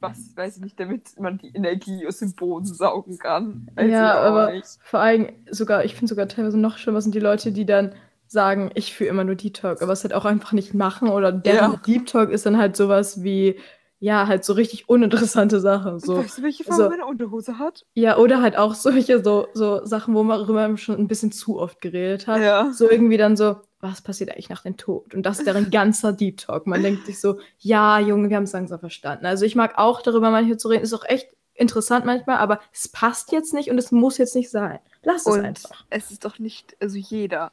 was 0.01 0.37
weiß 0.37 0.57
ich 0.57 0.63
nicht, 0.63 0.81
damit 0.81 1.19
man 1.21 1.39
die 1.39 1.51
Energie 1.55 2.07
aus 2.07 2.19
dem 2.19 2.33
Boden 2.35 2.65
saugen 2.67 3.19
kann. 3.19 3.69
Ich 3.77 3.89
Ja, 3.91 4.15
aber 4.21 4.53
nicht. 4.53 4.67
vor 4.83 5.01
allem 5.01 5.29
sogar, 5.51 5.85
ich 5.85 5.95
finde 5.95 6.09
sogar 6.09 6.27
teilweise 6.29 6.59
noch 6.59 6.77
schlimmer 6.79 7.01
sind 7.01 7.15
die 7.15 7.21
Leute, 7.21 7.53
die 7.53 7.67
dann 7.67 7.95
sagen, 8.27 8.71
ich 8.75 8.95
führe 8.95 9.11
immer 9.11 9.25
nur 9.25 9.35
Deep 9.37 9.55
Talk, 9.55 9.83
aber 9.83 9.93
es 9.93 10.03
halt 10.03 10.15
auch 10.15 10.25
einfach 10.25 10.53
nicht 10.53 10.75
machen 10.75 11.09
oder 11.09 11.31
deren 11.33 11.73
Ja. 11.73 11.77
Deep 11.87 12.07
Talk 12.07 12.31
ist 12.31 12.47
dann 12.47 12.57
halt 12.59 12.77
sowas 12.77 13.23
wie, 13.23 13.57
ja, 14.05 14.27
halt 14.27 14.45
so 14.45 14.53
richtig 14.55 14.89
uninteressante 14.89 15.61
Sachen. 15.61 16.01
So. 16.01 16.17
weißt 16.19 16.39
du, 16.39 16.43
welche 16.43 16.65
Farbe 16.65 16.83
so- 16.83 16.89
meine 16.91 17.07
Unterhose 17.07 17.59
hat? 17.61 17.87
Ja, 17.95 18.19
oder 18.19 18.43
halt 18.43 18.59
auch 18.59 18.75
solche 18.75 19.23
so, 19.23 19.47
so 19.55 19.85
Sachen, 19.87 20.15
wo 20.15 20.25
man 20.25 20.41
darüber 20.41 20.77
schon 20.77 20.97
ein 20.99 21.07
bisschen 21.07 21.31
zu 21.31 21.61
oft 21.61 21.81
geredet 21.81 22.27
hat. 22.27 22.41
Ja. 22.43 22.73
So 22.73 22.91
irgendwie 22.91 23.17
dann 23.17 23.37
so, 23.37 23.57
was 23.81 24.03
passiert 24.03 24.31
eigentlich 24.31 24.49
nach 24.49 24.63
dem 24.65 24.77
Tod? 24.77 25.15
Und 25.15 25.23
das 25.25 25.39
ist 25.39 25.47
deren 25.47 25.71
ganzer 25.71 26.13
Deep 26.13 26.39
Talk. 26.39 26.67
Man 26.67 26.83
denkt 26.83 27.07
sich 27.07 27.21
so, 27.21 27.39
ja, 27.61 28.01
Junge, 28.01 28.29
wir 28.29 28.37
haben 28.37 28.43
es 28.45 28.53
langsam 28.53 28.81
verstanden. 28.81 29.25
Also 29.25 29.45
ich 29.45 29.55
mag 29.55 29.79
auch 29.79 30.03
darüber 30.03 30.31
manchmal 30.33 30.57
zu 30.59 30.67
reden, 30.69 30.83
ist 30.83 30.93
auch 30.95 31.05
echt 31.05 31.29
interessant 31.55 32.05
manchmal, 32.05 32.39
aber 32.39 32.59
es 32.73 32.89
passt 32.89 33.31
jetzt 33.31 33.55
nicht 33.55 33.71
und 33.71 33.79
es 33.79 33.93
muss 33.93 34.19
jetzt 34.19 34.35
nicht 34.35 34.51
sein. 34.51 34.81
Lass 35.05 35.27
es 35.27 35.37
Und 35.37 35.45
einfach. 35.45 35.85
es 35.91 36.11
ist 36.11 36.25
doch 36.25 36.41
nicht, 36.41 36.77
also 36.81 36.97
jeder 36.99 37.53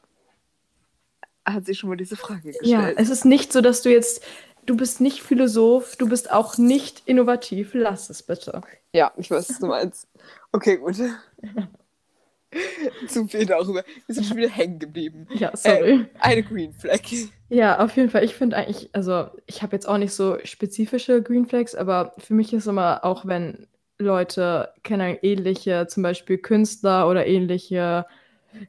hat 1.45 1.65
sich 1.65 1.79
schon 1.79 1.89
mal 1.89 1.95
diese 1.95 2.15
Frage 2.15 2.51
Ja, 2.61 2.79
gestellt. 2.81 2.97
es 2.99 3.09
ist 3.09 3.25
nicht 3.25 3.51
so, 3.51 3.61
dass 3.61 3.81
du 3.81 3.89
jetzt, 3.89 4.23
du 4.69 4.77
bist 4.77 5.01
nicht 5.01 5.21
Philosoph, 5.21 5.95
du 5.95 6.07
bist 6.07 6.31
auch 6.31 6.57
nicht 6.57 7.01
innovativ. 7.05 7.71
Lass 7.73 8.09
es 8.09 8.21
bitte. 8.21 8.61
Ja, 8.93 9.11
ich 9.17 9.31
weiß, 9.31 9.49
was 9.49 9.59
du 9.59 9.65
meinst. 9.65 10.07
Okay, 10.51 10.77
gut. 10.77 10.95
Zu 13.07 13.27
viel 13.27 13.45
darüber. 13.45 13.83
Wir 14.05 14.15
sind 14.15 14.25
schon 14.25 14.37
wieder 14.37 14.49
hängen 14.49 14.79
geblieben. 14.79 15.27
Ja, 15.33 15.55
sorry. 15.55 16.05
Eine 16.19 16.43
Green 16.43 16.73
Flag. 16.73 17.01
Ja, 17.49 17.79
auf 17.79 17.95
jeden 17.95 18.09
Fall. 18.09 18.23
Ich 18.23 18.35
finde 18.35 18.57
eigentlich, 18.57 18.89
also 18.93 19.29
ich 19.47 19.61
habe 19.61 19.75
jetzt 19.75 19.87
auch 19.87 19.97
nicht 19.97 20.13
so 20.13 20.37
spezifische 20.43 21.21
Green 21.21 21.47
Flags, 21.47 21.75
aber 21.75 22.13
für 22.17 22.33
mich 22.33 22.53
ist 22.53 22.67
immer 22.67 23.05
auch, 23.05 23.25
wenn 23.25 23.67
Leute, 23.97 24.73
keine 24.83 25.03
Ahnung, 25.03 25.19
ähnliche, 25.21 25.87
zum 25.87 26.03
Beispiel 26.03 26.37
Künstler 26.37 27.07
oder 27.07 27.27
ähnliche, 27.27 28.05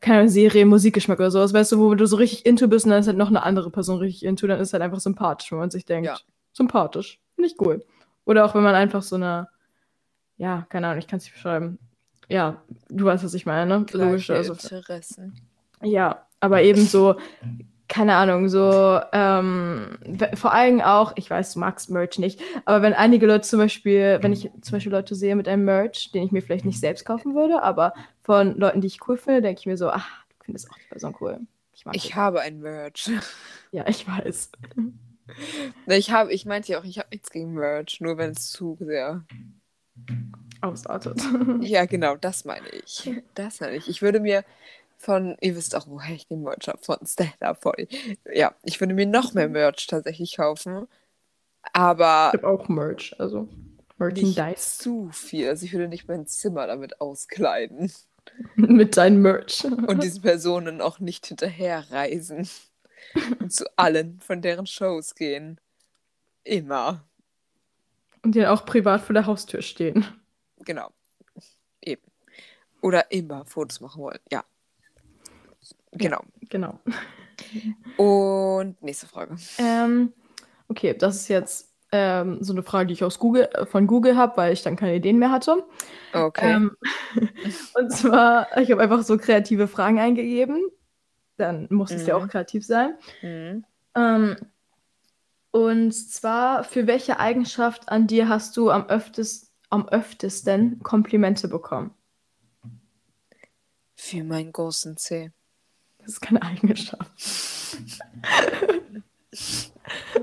keine 0.01 0.29
Serie, 0.29 0.67
Musikgeschmack 0.67 1.19
oder 1.19 1.31
sowas, 1.31 1.53
weißt 1.53 1.73
du, 1.73 1.79
wo 1.79 1.95
du 1.95 2.07
so 2.07 2.17
richtig 2.17 2.47
into 2.47 2.69
bist 2.69 2.85
und 2.85 2.91
dann 2.91 3.01
ist 3.01 3.07
halt 3.07 3.17
noch 3.17 3.29
eine 3.29 3.43
andere 3.43 3.71
Person 3.71 3.99
richtig 3.99 4.25
into, 4.25 4.47
dann 4.47 4.61
ist 4.61 4.69
es 4.69 4.73
halt 4.73 4.83
einfach 4.83 5.01
sympathisch, 5.01 5.51
wenn 5.53 5.59
man 5.59 5.71
sich 5.71 5.85
denkt, 5.85 6.07
Ja. 6.07 6.19
sympathisch, 6.53 7.21
ich 7.37 7.61
cool. 7.61 7.85
Oder 8.25 8.45
auch 8.45 8.55
wenn 8.55 8.63
man 8.63 8.75
einfach 8.75 9.03
so 9.03 9.17
eine, 9.17 9.49
ja, 10.37 10.67
keine 10.69 10.87
Ahnung, 10.89 10.99
ich 10.99 11.07
kann 11.07 11.17
es 11.19 11.25
nicht 11.25 11.35
beschreiben. 11.35 11.79
Ja, 12.29 12.63
du 12.89 13.05
weißt, 13.07 13.25
was 13.25 13.35
ich 13.35 13.47
meine, 13.47 13.67
ne? 13.67 13.87
Logisch, 13.93 14.27
Gleiche 14.27 14.37
also 14.37 14.53
Interessen. 14.53 15.35
ja, 15.83 16.27
aber 16.39 16.63
eben 16.63 16.85
so, 16.87 17.17
keine 17.91 18.15
Ahnung, 18.15 18.49
so, 18.49 19.01
ähm, 19.13 19.99
vor 20.35 20.53
allem 20.55 20.81
auch, 20.81 21.13
ich 21.17 21.29
weiß, 21.29 21.55
du 21.55 21.59
magst 21.59 21.91
Merch 21.91 22.19
nicht, 22.21 22.41
aber 22.65 22.83
wenn 22.83 22.95
einige 22.95 23.27
Leute 23.27 23.43
zum 23.43 23.59
Beispiel, 23.59 24.19
wenn 24.23 24.33
ich 24.33 24.49
zum 24.63 24.73
Beispiel 24.73 24.93
Leute 24.93 25.17
sehe 25.17 25.35
mit 25.35 25.49
einem 25.49 25.65
Merch, 25.65 26.13
den 26.13 26.23
ich 26.23 26.31
mir 26.31 26.41
vielleicht 26.41 26.65
nicht 26.65 26.79
selbst 26.79 27.05
kaufen 27.05 27.35
würde, 27.35 27.65
aber 27.65 27.93
von 28.23 28.57
Leuten, 28.57 28.81
die 28.81 28.87
ich 28.87 29.07
cool 29.09 29.17
finde, 29.17 29.43
denke 29.43 29.59
ich 29.59 29.67
mir 29.67 29.77
so, 29.77 29.91
ach, 29.91 30.25
du 30.39 30.45
findest 30.45 30.71
auch 30.71 30.77
die 30.77 30.89
Person 30.89 31.17
cool. 31.21 31.41
Ich 31.75 31.85
mag 31.85 31.97
Ich 31.97 32.15
habe 32.15 32.41
ein 32.41 32.61
Merch. 32.61 33.11
Ja, 33.73 33.87
ich 33.87 34.07
weiß. 34.09 34.51
Ich 35.87 36.11
habe, 36.11 36.33
ich 36.33 36.45
meinte 36.45 36.73
ja 36.73 36.81
auch, 36.81 36.85
ich 36.85 36.99
habe 36.99 37.09
nichts 37.13 37.31
gegen 37.31 37.55
Merch, 37.55 38.01
nur 38.01 38.19
wenn 38.19 38.33
es 38.33 38.51
zu 38.51 38.77
sehr. 38.81 39.25
Ausartet. 40.61 41.23
Ja, 41.61 41.87
genau, 41.87 42.17
das 42.17 42.45
meine 42.45 42.69
ich. 42.69 43.11
Das 43.35 43.61
meine 43.61 43.77
ich. 43.77 43.89
Ich 43.89 44.03
würde 44.03 44.21
mir 44.21 44.45
von, 45.01 45.37
ihr 45.41 45.57
wisst 45.57 45.75
auch, 45.75 45.87
woher 45.89 46.15
ich 46.15 46.27
den 46.27 46.43
Merch 46.43 46.69
habe, 46.69 46.79
von 46.83 46.99
Stand-Up 47.05 47.63
voll. 47.63 47.89
Ja, 48.33 48.55
ich 48.63 48.81
würde 48.81 48.93
mir 48.93 49.07
noch 49.07 49.33
mehr 49.33 49.49
Merch 49.49 49.87
tatsächlich 49.87 50.37
kaufen, 50.37 50.87
aber 51.73 52.33
Ich 52.35 52.43
habe 52.43 52.49
auch 52.49 52.69
Merch, 52.69 53.15
also 53.19 53.49
Merchandise 53.97 54.79
zu 54.79 55.09
viel. 55.11 55.49
Also 55.49 55.65
ich 55.65 55.73
würde 55.73 55.89
nicht 55.89 56.07
mein 56.07 56.27
Zimmer 56.27 56.67
damit 56.67 57.01
auskleiden 57.01 57.91
mit 58.57 58.99
deinem 58.99 59.23
Merch. 59.23 59.65
und 59.65 60.03
diesen 60.03 60.21
Personen 60.21 60.83
auch 60.83 61.01
nicht 61.01 61.27
hinterherreisen 61.27 62.47
und 63.41 63.53
zu 63.53 63.65
allen 63.77 64.21
von 64.21 64.43
deren 64.43 64.67
Shows 64.67 65.15
gehen. 65.15 65.59
Immer. 66.45 67.05
Und 68.23 68.35
die 68.35 68.41
dann 68.41 68.49
auch 68.51 68.67
privat 68.67 69.01
vor 69.01 69.15
der 69.15 69.25
Haustür 69.25 69.63
stehen. 69.63 70.07
Genau. 70.59 70.91
Eben. 71.81 72.03
Oder 72.83 73.11
immer 73.11 73.47
Fotos 73.47 73.81
machen 73.81 74.03
wollen. 74.03 74.19
Ja. 74.31 74.45
Genau. 75.93 76.23
Genau. 76.49 76.81
Und 77.97 78.83
nächste 78.83 79.07
Frage. 79.07 79.37
Ähm, 79.59 80.13
okay, 80.69 80.95
das 80.97 81.17
ist 81.17 81.29
jetzt 81.29 81.75
ähm, 81.93 82.39
so 82.43 82.53
eine 82.53 82.63
Frage, 82.63 82.89
die 82.89 82.93
ich 82.95 83.05
aus 83.05 83.19
Google, 83.19 83.49
von 83.71 83.87
Google 83.87 84.17
habe, 84.17 84.37
weil 84.37 84.53
ich 84.53 84.63
dann 84.63 84.77
keine 84.77 84.95
Ideen 84.95 85.19
mehr 85.19 85.31
hatte. 85.31 85.65
Okay. 86.13 86.55
Ähm, 86.55 86.77
und 87.75 87.93
zwar, 87.93 88.57
ich 88.59 88.71
habe 88.71 88.83
einfach 88.83 89.03
so 89.03 89.17
kreative 89.17 89.67
Fragen 89.67 89.99
eingegeben. 89.99 90.63
Dann 91.37 91.67
muss 91.71 91.91
es 91.91 92.07
ja 92.07 92.17
Mhm. 92.17 92.25
auch 92.25 92.29
kreativ 92.29 92.65
sein. 92.65 92.95
Mhm. 93.23 93.65
Ähm, 93.95 94.37
und 95.51 95.93
zwar, 95.93 96.63
für 96.65 96.87
welche 96.87 97.19
Eigenschaft 97.19 97.89
an 97.89 98.07
dir 98.07 98.29
hast 98.29 98.57
du 98.57 98.71
am, 98.71 98.87
öftes, 98.87 99.53
am 99.69 99.89
öftesten 99.89 100.81
Komplimente 100.83 101.49
bekommen? 101.49 101.93
Für 103.97 104.23
meinen 104.25 104.53
großen 104.53 104.97
C. 104.97 105.33
Das 106.11 106.15
ist 106.17 106.21
keine 106.23 106.43
Eigenschaft. 106.43 107.13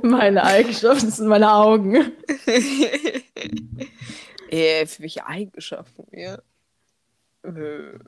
meine 0.01 0.43
Eigenschaft 0.43 1.01
das 1.01 1.15
sind 1.15 1.27
meine 1.29 1.53
Augen. 1.53 2.11
äh, 4.49 4.85
für 4.85 5.03
welche 5.03 5.25
Eigenschaften 5.25 6.05
mir? 6.11 6.43
Äh, 7.43 7.99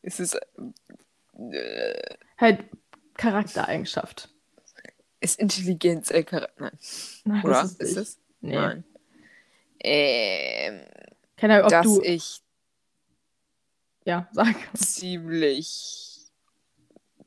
Es 0.00 0.18
ist. 0.18 0.34
Äh, 1.38 2.16
Halt 2.38 2.64
Charaktereigenschaft. 3.18 4.30
ist 5.20 5.38
Intelligenz 5.38 6.10
ein 6.10 6.24
Charakter? 6.24 6.54
Nein. 6.62 6.78
Nein, 7.24 7.44
Oder? 7.44 7.52
das 7.62 7.72
Ist, 7.72 7.80
ist, 7.82 7.96
es? 7.96 8.18
Nee. 8.40 8.54
Nein. 8.54 8.84
Ähm, 9.80 10.80
Keine 11.36 11.54
Ahnung, 11.56 11.64
ob 11.66 11.70
dass 11.70 11.84
du. 11.84 12.00
ich 12.02 12.40
Ja, 14.06 14.28
sag. 14.32 14.54
ziemlich 14.74 16.06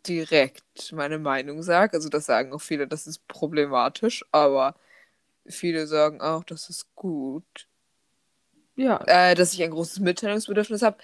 direkt 0.08 0.92
meine 0.94 1.20
Meinung 1.20 1.62
sage. 1.62 1.94
Also 1.94 2.10
das 2.10 2.26
sagen 2.26 2.54
auch 2.54 2.62
viele, 2.62 2.88
das 2.88 3.06
ist 3.06 3.28
problematisch, 3.28 4.26
aber 4.32 4.76
viele 5.48 5.88
sagen 5.88 6.22
auch, 6.22 6.44
das 6.44 6.70
ist 6.70 6.88
gut. 6.96 7.68
Ja, 8.76 9.04
Äh, 9.08 9.36
dass 9.36 9.54
ich 9.54 9.62
ein 9.62 9.72
großes 9.72 10.00
Mitteilungsbedürfnis 10.00 10.82
habe. 10.82 10.98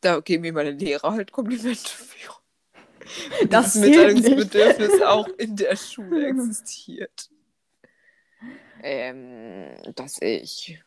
Da 0.00 0.20
geben 0.20 0.42
mir 0.42 0.52
meine 0.52 0.72
Lehrer 0.72 1.12
halt 1.12 1.32
Komplimente 1.32 1.88
für. 1.88 2.32
Das 3.50 3.74
nicht. 3.74 3.90
Mitteilungsbedürfnis 3.90 5.02
auch 5.02 5.28
in 5.38 5.56
der 5.56 5.76
Schule 5.76 6.26
existiert. 6.30 7.30
Ähm, 8.82 9.76
dass 9.94 10.20
ich. 10.22 10.82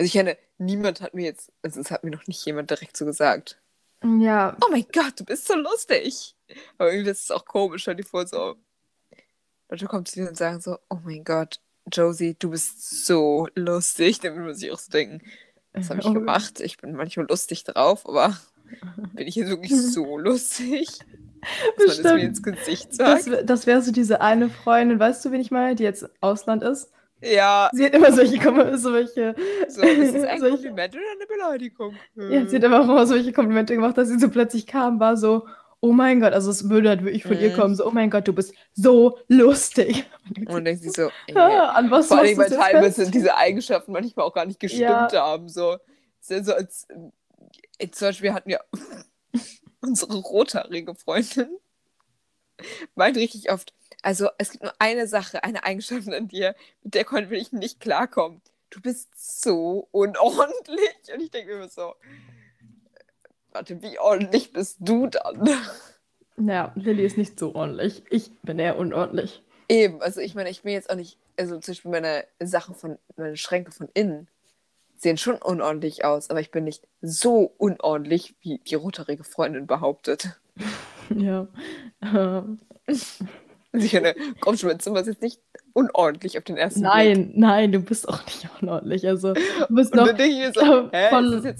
Also 0.00 0.06
ich 0.06 0.12
kenne, 0.12 0.38
niemand 0.56 1.02
hat 1.02 1.12
mir 1.12 1.24
jetzt, 1.26 1.52
also 1.60 1.78
es 1.78 1.90
hat 1.90 2.04
mir 2.04 2.10
noch 2.10 2.26
nicht 2.26 2.42
jemand 2.46 2.70
direkt 2.70 2.96
so 2.96 3.04
gesagt. 3.04 3.60
ja, 4.02 4.56
Oh 4.64 4.68
mein 4.70 4.86
Gott, 4.90 5.20
du 5.20 5.26
bist 5.26 5.46
so 5.46 5.54
lustig. 5.54 6.34
Aber 6.78 6.90
irgendwie 6.90 7.10
ist 7.10 7.24
es 7.24 7.30
auch 7.30 7.44
komisch, 7.44 7.82
stell 7.82 7.96
dir 7.96 8.04
vor, 8.04 8.26
so. 8.26 8.56
Leute 9.68 9.84
kommen 9.86 10.06
zu 10.06 10.14
dir 10.14 10.26
und 10.30 10.38
sagen 10.38 10.58
so, 10.62 10.78
oh 10.88 11.00
mein 11.04 11.22
Gott, 11.22 11.60
Josie, 11.92 12.34
du 12.38 12.48
bist 12.48 13.04
so 13.04 13.46
lustig. 13.54 14.20
Dann 14.20 14.36
würde 14.36 14.46
man 14.46 14.54
sich 14.54 14.72
auch 14.72 14.78
so 14.78 14.90
denken, 14.90 15.20
was 15.74 15.90
habe 15.90 16.00
ich 16.00 16.06
Oh. 16.06 16.14
gemacht? 16.14 16.60
Ich 16.60 16.78
bin 16.78 16.94
manchmal 16.94 17.26
lustig 17.28 17.64
drauf, 17.64 18.08
aber 18.08 18.40
bin 19.12 19.28
ich 19.28 19.34
jetzt 19.34 19.50
wirklich 19.50 19.70
so 19.92 20.16
lustig? 20.16 20.88
Dass 21.76 21.86
man 21.88 22.02
das 22.04 22.14
mir 22.14 22.22
ins 22.22 22.42
Gesicht 22.42 22.88
das, 22.98 23.24
sagt? 23.24 23.26
wär- 23.26 23.42
das 23.44 23.66
wäre 23.66 23.82
so 23.82 23.92
diese 23.92 24.22
eine 24.22 24.48
Freundin, 24.48 24.98
weißt 24.98 25.22
du, 25.26 25.30
wen 25.30 25.42
ich 25.42 25.50
meine, 25.50 25.74
die 25.74 25.82
jetzt 25.82 26.08
Ausland 26.22 26.62
ist? 26.62 26.90
Ja, 27.22 27.70
Sie 27.72 27.84
hat 27.84 27.94
immer 27.94 28.12
solche, 28.12 28.38
solche 28.78 29.34
so, 29.68 29.82
ist 29.82 30.14
es 30.14 30.24
ein 30.24 30.40
Solche- 30.40 30.54
Kompliment 30.56 30.94
oder 30.94 31.04
eine 31.16 31.26
Beleidigung? 31.26 31.94
ja, 32.16 32.46
sie 32.46 32.56
hat 32.56 32.64
aber 32.64 32.80
auch 32.80 32.84
immer 32.84 33.06
solche 33.06 33.32
Komplimente 33.32 33.74
gemacht, 33.74 33.98
dass 33.98 34.08
sie 34.08 34.18
so 34.18 34.30
plötzlich 34.30 34.66
kam, 34.66 35.00
war 35.00 35.16
so, 35.16 35.46
oh 35.80 35.92
mein 35.92 36.20
Gott, 36.20 36.32
also 36.32 36.50
es 36.50 36.68
würde 36.68 36.88
halt 36.90 37.04
wirklich 37.04 37.24
von 37.24 37.38
ihr 37.38 37.50
Mhm. 37.50 37.54
kommen, 37.54 37.74
so, 37.74 37.86
oh 37.86 37.90
mein 37.90 38.10
Gott, 38.10 38.26
du 38.28 38.32
bist 38.32 38.54
so 38.72 39.18
lustig. 39.28 40.04
Und 40.36 40.48
man 40.52 40.64
denkt 40.64 40.82
sich 40.82 40.92
so, 40.92 41.10
ey. 41.26 41.34
Ah, 41.36 41.72
An 41.72 41.90
was 41.90 42.08
Vor 42.08 42.18
allem, 42.18 42.36
weil 42.38 42.50
teilweise 42.50 43.10
diese 43.10 43.36
Eigenschaften 43.36 43.92
manchmal 43.92 44.26
auch 44.26 44.34
gar 44.34 44.46
nicht 44.46 44.60
gestimmt 44.60 45.12
Ja. 45.12 45.12
haben. 45.12 45.48
So, 45.48 45.76
so 46.20 46.34
als, 46.54 46.86
äh, 47.78 47.90
zum 47.90 48.08
Beispiel 48.08 48.32
hatten 48.32 48.48
wir 48.50 48.60
unsere 49.80 50.14
rothaarige 50.18 50.94
Freundin, 50.94 51.48
meint 52.94 53.16
richtig 53.16 53.50
oft, 53.50 53.72
also 54.02 54.28
es 54.38 54.50
gibt 54.50 54.64
nur 54.64 54.74
eine 54.78 55.06
Sache, 55.06 55.44
eine 55.44 55.64
Eigenschaft 55.64 56.08
an 56.08 56.28
dir, 56.28 56.54
mit 56.82 56.94
der 56.94 57.04
konnte 57.04 57.34
ich 57.34 57.52
nicht 57.52 57.80
klarkommen. 57.80 58.40
Du 58.70 58.80
bist 58.80 59.08
so 59.42 59.88
unordentlich. 59.90 61.12
Und 61.12 61.20
ich 61.20 61.30
denke 61.30 61.50
mir 61.50 61.56
immer 61.56 61.68
so, 61.68 61.94
warte, 63.52 63.82
wie 63.82 63.98
ordentlich 63.98 64.52
bist 64.52 64.76
du 64.80 65.08
dann? 65.08 65.48
Ja, 66.36 66.72
Lilly 66.76 67.04
ist 67.04 67.18
nicht 67.18 67.38
so 67.38 67.54
ordentlich. 67.54 68.02
Ich 68.10 68.30
bin 68.42 68.58
eher 68.58 68.78
unordentlich. 68.78 69.42
Eben, 69.68 70.00
also 70.02 70.20
ich 70.20 70.34
meine, 70.34 70.50
ich 70.50 70.62
bin 70.62 70.72
jetzt 70.72 70.90
auch 70.90 70.96
nicht, 70.96 71.18
also 71.36 71.58
zum 71.58 71.72
Beispiel 71.72 71.90
meine 71.90 72.24
Sachen 72.40 72.74
von, 72.74 72.98
meine 73.16 73.36
Schränke 73.36 73.72
von 73.72 73.88
innen 73.94 74.28
sehen 74.96 75.16
schon 75.16 75.36
unordentlich 75.36 76.04
aus, 76.04 76.28
aber 76.28 76.40
ich 76.40 76.50
bin 76.50 76.64
nicht 76.64 76.86
so 77.00 77.52
unordentlich, 77.56 78.34
wie 78.40 78.58
die 78.58 78.74
rothaarige 78.74 79.24
Freundin 79.24 79.66
behauptet. 79.66 80.40
Ja. 81.12 81.48
Ähm, 82.02 82.60
Also 83.72 83.86
ich 83.86 83.92
meine, 83.92 84.14
komm 84.40 84.56
schon, 84.56 84.68
mein 84.68 84.80
Zimmer 84.80 85.00
ist 85.00 85.06
jetzt 85.06 85.22
nicht 85.22 85.40
unordentlich 85.72 86.36
auf 86.38 86.44
den 86.44 86.56
ersten 86.56 86.80
Blick. 86.80 86.90
nein, 86.92 87.32
nein, 87.36 87.72
du 87.72 87.80
bist 87.80 88.08
auch 88.08 88.24
nicht 88.26 88.48
unordentlich. 88.60 89.06
Also, 89.06 89.34
du 89.34 89.42
bist 89.74 89.94
noch 89.94 90.06
so, 90.06 90.90
hä, 90.92 91.08
von- 91.10 91.54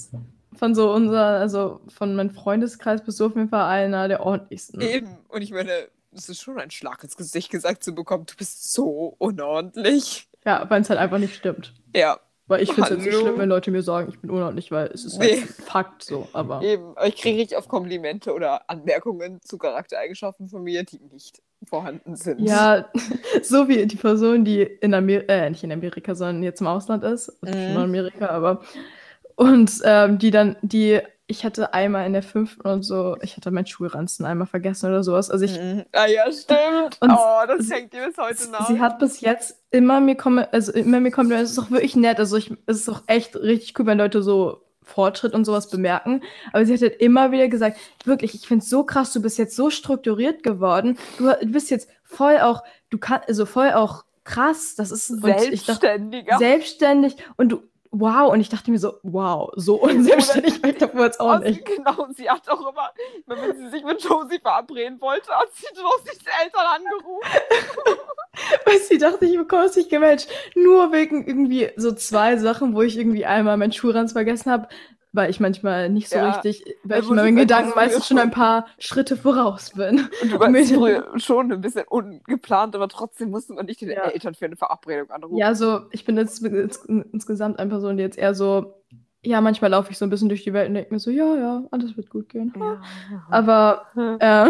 von 0.57 0.75
so 0.75 0.93
unser, 0.93 1.25
also 1.39 1.81
von 1.89 2.15
meinem 2.17 2.31
Freundeskreis 2.31 3.03
bist 3.05 3.19
du 3.21 3.27
auf 3.27 3.37
jeden 3.37 3.49
Fall 3.49 3.65
einer 3.65 4.09
der 4.09 4.27
ordentlichsten. 4.27 4.81
eben? 4.81 5.17
Und 5.29 5.43
ich 5.43 5.53
meine, 5.53 5.71
es 6.13 6.29
ist 6.29 6.43
schon 6.43 6.59
ein 6.59 6.71
Schlag 6.71 7.03
ins 7.05 7.17
Gesicht 7.17 7.51
gesagt 7.51 7.83
zu 7.85 7.95
bekommen, 7.95 8.27
du 8.27 8.35
bist 8.37 8.73
so 8.73 9.15
unordentlich. 9.19 10.29
Ja, 10.45 10.69
weil 10.69 10.83
es 10.83 10.91
halt 10.91 10.99
einfach 10.99 11.19
nicht 11.19 11.35
stimmt. 11.37 11.75
Ja, 11.95 12.19
Weil 12.47 12.63
ich 12.63 12.73
finde 12.73 12.83
es 12.85 12.91
jetzt 12.97 13.05
nicht 13.05 13.15
Hallo? 13.15 13.27
schlimm, 13.27 13.39
wenn 13.39 13.49
Leute 13.49 13.71
mir 13.71 13.83
sagen, 13.83 14.09
ich 14.11 14.19
bin 14.19 14.31
unordentlich, 14.31 14.71
weil 14.73 14.89
es 14.89 15.05
ist 15.05 15.19
halt 15.19 15.31
Nee. 15.31 15.37
ein 15.43 15.49
Fakt 15.49 16.03
so. 16.03 16.29
Aber 16.33 16.63
eben. 16.63 16.95
Ich 17.07 17.17
kriege 17.17 17.39
richtig 17.39 17.57
auf 17.57 17.69
Komplimente 17.69 18.33
oder 18.35 18.69
Anmerkungen 18.69 19.41
zu 19.43 19.57
Charaktereigenschaften 19.57 20.49
von 20.49 20.63
mir, 20.65 20.83
die 20.83 20.99
nicht 21.13 21.41
vorhanden 21.69 22.17
sind. 22.17 22.47
ja, 22.47 22.87
so 23.43 23.69
wie 23.69 23.87
die 23.87 23.97
Person, 23.97 24.45
die 24.45 24.63
in 24.63 24.95
Amerika, 24.95 25.33
äh, 25.33 25.51
nicht 25.51 25.63
in 25.65 25.73
Amerika, 25.73 26.15
sondern 26.15 26.43
jetzt 26.43 26.61
im 26.61 26.67
Ausland 26.67 27.05
ist, 27.05 27.31
also 27.43 27.57
Mhm. 27.57 27.63
schon 27.65 27.75
in 27.77 27.83
Amerika, 27.83 28.29
aber 28.29 28.63
und 29.37 29.81
ähm, 29.85 30.19
die 30.19 30.31
dann, 30.31 30.57
die, 30.63 31.01
ich 31.27 31.45
hatte 31.45 31.73
einmal 31.73 32.07
in 32.07 32.13
der 32.13 32.23
fünften 32.23 32.67
und 32.69 32.83
so, 32.83 33.17
ich 33.23 33.37
hatte 33.37 33.51
meinen 33.51 33.67
Schulranzen 33.67 34.27
einmal 34.27 34.47
vergessen 34.47 34.87
oder 34.91 35.03
sowas. 35.03 35.31
Also 35.31 35.45
ich, 35.45 35.59
Mhm. 35.59 35.85
Ah 35.93 36.07
ja, 36.07 36.31
stimmt. 36.33 36.99
Oh, 37.03 37.47
das 37.47 37.71
hängt 37.71 37.93
dir 37.93 38.07
bis 38.07 38.19
heute 38.19 38.51
nach. 38.51 38.67
Sie 38.67 38.81
hat 38.81 38.99
bis 38.99 39.21
jetzt 39.21 39.57
immer 39.71 40.01
mir 40.01 40.17
kommen, 40.17 40.45
also 40.53 40.73
immer 40.73 41.01
mir 41.01 41.11
kommen, 41.11 41.31
es 41.33 41.51
ist 41.51 41.59
doch 41.59 41.71
wirklich 41.71 41.97
nett. 41.97 42.19
Also 42.19 42.37
ich, 42.37 42.51
es 42.67 42.79
ist 42.79 42.89
doch 42.89 43.03
echt 43.07 43.37
richtig 43.37 43.79
cool, 43.79 43.87
wenn 43.87 43.99
Leute 43.99 44.23
so 44.23 44.63
Fortschritt 44.91 45.35
und 45.35 45.45
sowas 45.45 45.71
bemerken. 45.71 46.23
Aber 46.53 46.67
sie 46.67 46.75
hat 46.75 46.83
halt 46.83 47.01
immer 47.01 47.33
wieder 47.33 47.49
gesagt, 47.49 47.79
wirklich, 48.05 48.35
ich 48.35 48.47
finde 48.47 48.63
es 48.63 48.71
so 48.71 48.85
krass, 48.85 49.13
du 49.13 49.23
bist 49.23 49.39
jetzt 49.39 49.57
so 49.57 49.71
strukturiert 49.71 50.43
geworden. 50.43 50.99
Du, 51.19 51.33
bist 51.47 51.71
jetzt 51.71 51.89
voll 52.03 52.39
auch, 52.39 52.63
du 52.91 52.99
kannst, 52.99 53.29
also 53.29 53.47
voll 53.47 53.73
auch 53.73 54.05
krass. 54.25 54.75
Das 54.77 54.91
ist 54.91 55.11
ich 55.11 55.65
dachte, 55.65 55.87
Selbstständiger. 55.87 56.39
selbstständig 56.39 57.17
und 57.37 57.51
du, 57.51 57.63
wow. 57.91 58.33
Und 58.33 58.41
ich 58.41 58.49
dachte 58.49 58.71
mir 58.71 58.79
so, 58.79 58.99
wow, 59.03 59.51
so 59.57 59.75
unselbstständig 59.83 60.63
war 60.63 60.71
ich 60.71 60.77
davor 60.79 61.05
jetzt 61.05 61.21
auch 61.21 61.39
nicht. 61.39 61.65
Genau, 61.65 62.07
sie 62.15 62.29
hat 62.29 62.49
auch 62.49 62.61
immer, 62.61 62.91
wenn 63.27 63.57
sie 63.57 63.69
sich 63.69 63.85
mit 63.85 64.03
Josie 64.03 64.39
verabreden 64.41 65.01
wollte, 65.01 65.31
hat 65.33 65.49
sie 65.55 65.67
Josies 65.75 66.21
Eltern 66.43 66.67
angerufen. 66.77 68.01
Weil 68.65 68.79
sie 68.79 68.99
dachte, 68.99 69.27
ich 69.27 69.37
bekomme 69.37 69.65
es 69.65 69.77
nicht 69.77 69.91
gematcht. 69.91 70.29
Nur 70.55 70.93
wegen 70.93 71.27
irgendwie 71.27 71.71
so 71.77 71.93
zwei 71.93 72.37
Sachen, 72.37 72.75
wo 72.75 72.83
ich 72.83 72.97
irgendwie 72.97 73.27
einmal 73.27 73.57
meinen 73.57 73.73
Schuhranz 73.73 74.13
vergessen 74.13 74.51
habe, 74.51 74.69
weil 75.13 75.31
ich 75.31 75.41
manchmal 75.41 75.89
nicht 75.91 76.09
so 76.09 76.17
Ja. 76.17 76.31
richtig, 76.31 76.65
weil 76.85 77.01
ich 77.03 77.09
wo 77.09 77.11
in 77.13 77.17
meinen 77.17 77.37
Gedanken 77.37 77.73
meistens 77.75 78.07
schon 78.07 78.19
ein 78.19 78.31
paar 78.31 78.67
Schritte 78.79 79.17
voraus 79.17 79.71
bin. 79.71 80.09
Und 80.23 80.33
du 80.33 80.39
warst 80.41 81.25
schon 81.25 81.53
ein 81.53 81.61
bisschen 81.61 81.85
ungeplant, 81.89 82.75
aber 82.77 82.89
trotzdem 82.89 83.31
musste 83.31 83.55
man 83.55 83.67
nicht 83.67 83.81
den 83.81 83.91
Ja. 83.91 84.05
Eltern 84.05 84.35
für 84.35 84.45
eine 84.47 84.57
Verabredung 84.57 85.11
anrufen. 85.11 85.37
Ja, 85.37 85.55
so, 85.55 85.81
ich 85.91 86.05
bin 86.05 86.17
jetzt 86.17 86.45
ins, 86.45 86.85
insgesamt 87.13 87.59
eine 87.59 87.71
Person, 87.71 87.97
die 87.97 88.03
jetzt 88.03 88.19
eher 88.19 88.35
so, 88.35 88.75
ja, 89.23 89.41
manchmal 89.41 89.71
laufe 89.71 89.91
ich 89.91 89.99
so 89.99 90.07
ein 90.07 90.11
bisschen 90.11 90.29
durch 90.29 90.45
die 90.45 90.53
Welt 90.53 90.69
und 90.69 90.75
denke 90.75 90.95
mir 90.95 91.01
so, 91.01 91.11
ja, 91.11 91.35
ja, 91.37 91.63
alles 91.71 91.97
wird 91.97 92.09
gut 92.09 92.29
gehen. 92.29 92.53
Ja. 92.59 92.81
Aber, 93.31 93.87
äh, 94.21 94.49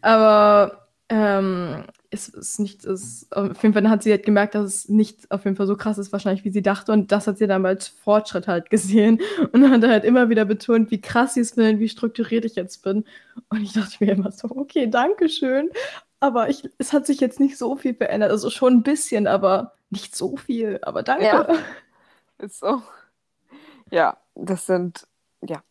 aber 0.00 0.88
ähm, 1.08 1.84
es 2.12 2.28
ist 2.28 2.60
nicht, 2.60 2.84
es, 2.84 3.26
auf 3.30 3.62
jeden 3.62 3.72
Fall 3.72 3.88
hat 3.88 4.02
sie 4.02 4.10
halt 4.10 4.24
gemerkt, 4.24 4.54
dass 4.54 4.64
es 4.64 4.88
nicht 4.88 5.30
auf 5.30 5.44
jeden 5.44 5.56
Fall 5.56 5.66
so 5.66 5.76
krass 5.76 5.96
ist, 5.96 6.12
wahrscheinlich, 6.12 6.44
wie 6.44 6.50
sie 6.50 6.60
dachte. 6.60 6.92
Und 6.92 7.10
das 7.10 7.26
hat 7.26 7.38
sie 7.38 7.46
dann 7.46 7.64
als 7.64 7.88
Fortschritt 7.88 8.46
halt 8.46 8.68
gesehen. 8.68 9.20
Und 9.52 9.70
hat 9.70 9.82
halt 9.82 10.04
immer 10.04 10.28
wieder 10.28 10.44
betont, 10.44 10.90
wie 10.90 11.00
krass 11.00 11.34
sie 11.34 11.40
es 11.40 11.52
findet, 11.52 11.80
wie 11.80 11.88
strukturiert 11.88 12.44
ich 12.44 12.54
jetzt 12.54 12.82
bin. 12.82 13.04
Und 13.48 13.62
ich 13.62 13.72
dachte 13.72 14.04
mir 14.04 14.12
immer 14.12 14.30
so, 14.30 14.50
okay, 14.50 14.88
danke 14.88 15.30
schön. 15.30 15.70
Aber 16.20 16.50
ich, 16.50 16.68
es 16.78 16.92
hat 16.92 17.06
sich 17.06 17.18
jetzt 17.18 17.40
nicht 17.40 17.56
so 17.56 17.76
viel 17.76 17.94
verändert. 17.94 18.30
Also 18.30 18.50
schon 18.50 18.74
ein 18.74 18.82
bisschen, 18.82 19.26
aber 19.26 19.72
nicht 19.88 20.14
so 20.14 20.36
viel. 20.36 20.80
Aber 20.82 21.02
danke. 21.02 21.24
Ja. 21.24 21.48
Ist 22.38 22.60
so. 22.60 22.82
Ja, 23.90 24.18
das 24.34 24.66
sind, 24.66 25.06
ja. 25.42 25.62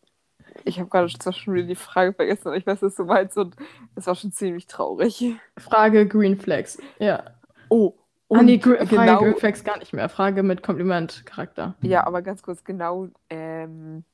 Ich 0.64 0.78
habe 0.78 0.88
gerade 0.88 1.08
zwar 1.08 1.32
schon 1.32 1.54
wieder 1.54 1.66
die 1.66 1.74
Frage 1.74 2.12
vergessen, 2.12 2.48
aber 2.48 2.56
ich 2.56 2.66
weiß, 2.66 2.80
dass 2.80 2.96
du 2.96 3.04
meinst 3.04 3.36
und 3.38 3.56
es 3.94 4.06
war 4.06 4.14
schon 4.14 4.32
ziemlich 4.32 4.66
traurig. 4.66 5.34
Frage 5.58 6.06
Green 6.06 6.36
Flags. 6.36 6.78
Ja. 6.98 7.24
Oh, 7.68 7.94
ah, 8.30 8.42
nee, 8.42 8.54
und 8.54 8.62
Gr 8.62 8.76
Frage 8.78 8.88
genau, 8.88 9.18
Green 9.20 9.36
Flags 9.36 9.64
gar 9.64 9.78
nicht 9.78 9.92
mehr. 9.92 10.08
Frage 10.08 10.42
mit 10.42 10.62
Kompliment-Charakter. 10.62 11.74
ja, 11.82 12.06
aber 12.06 12.22
ganz 12.22 12.42
kurz, 12.42 12.64
genau 12.64 13.08
ähm, 13.30 14.04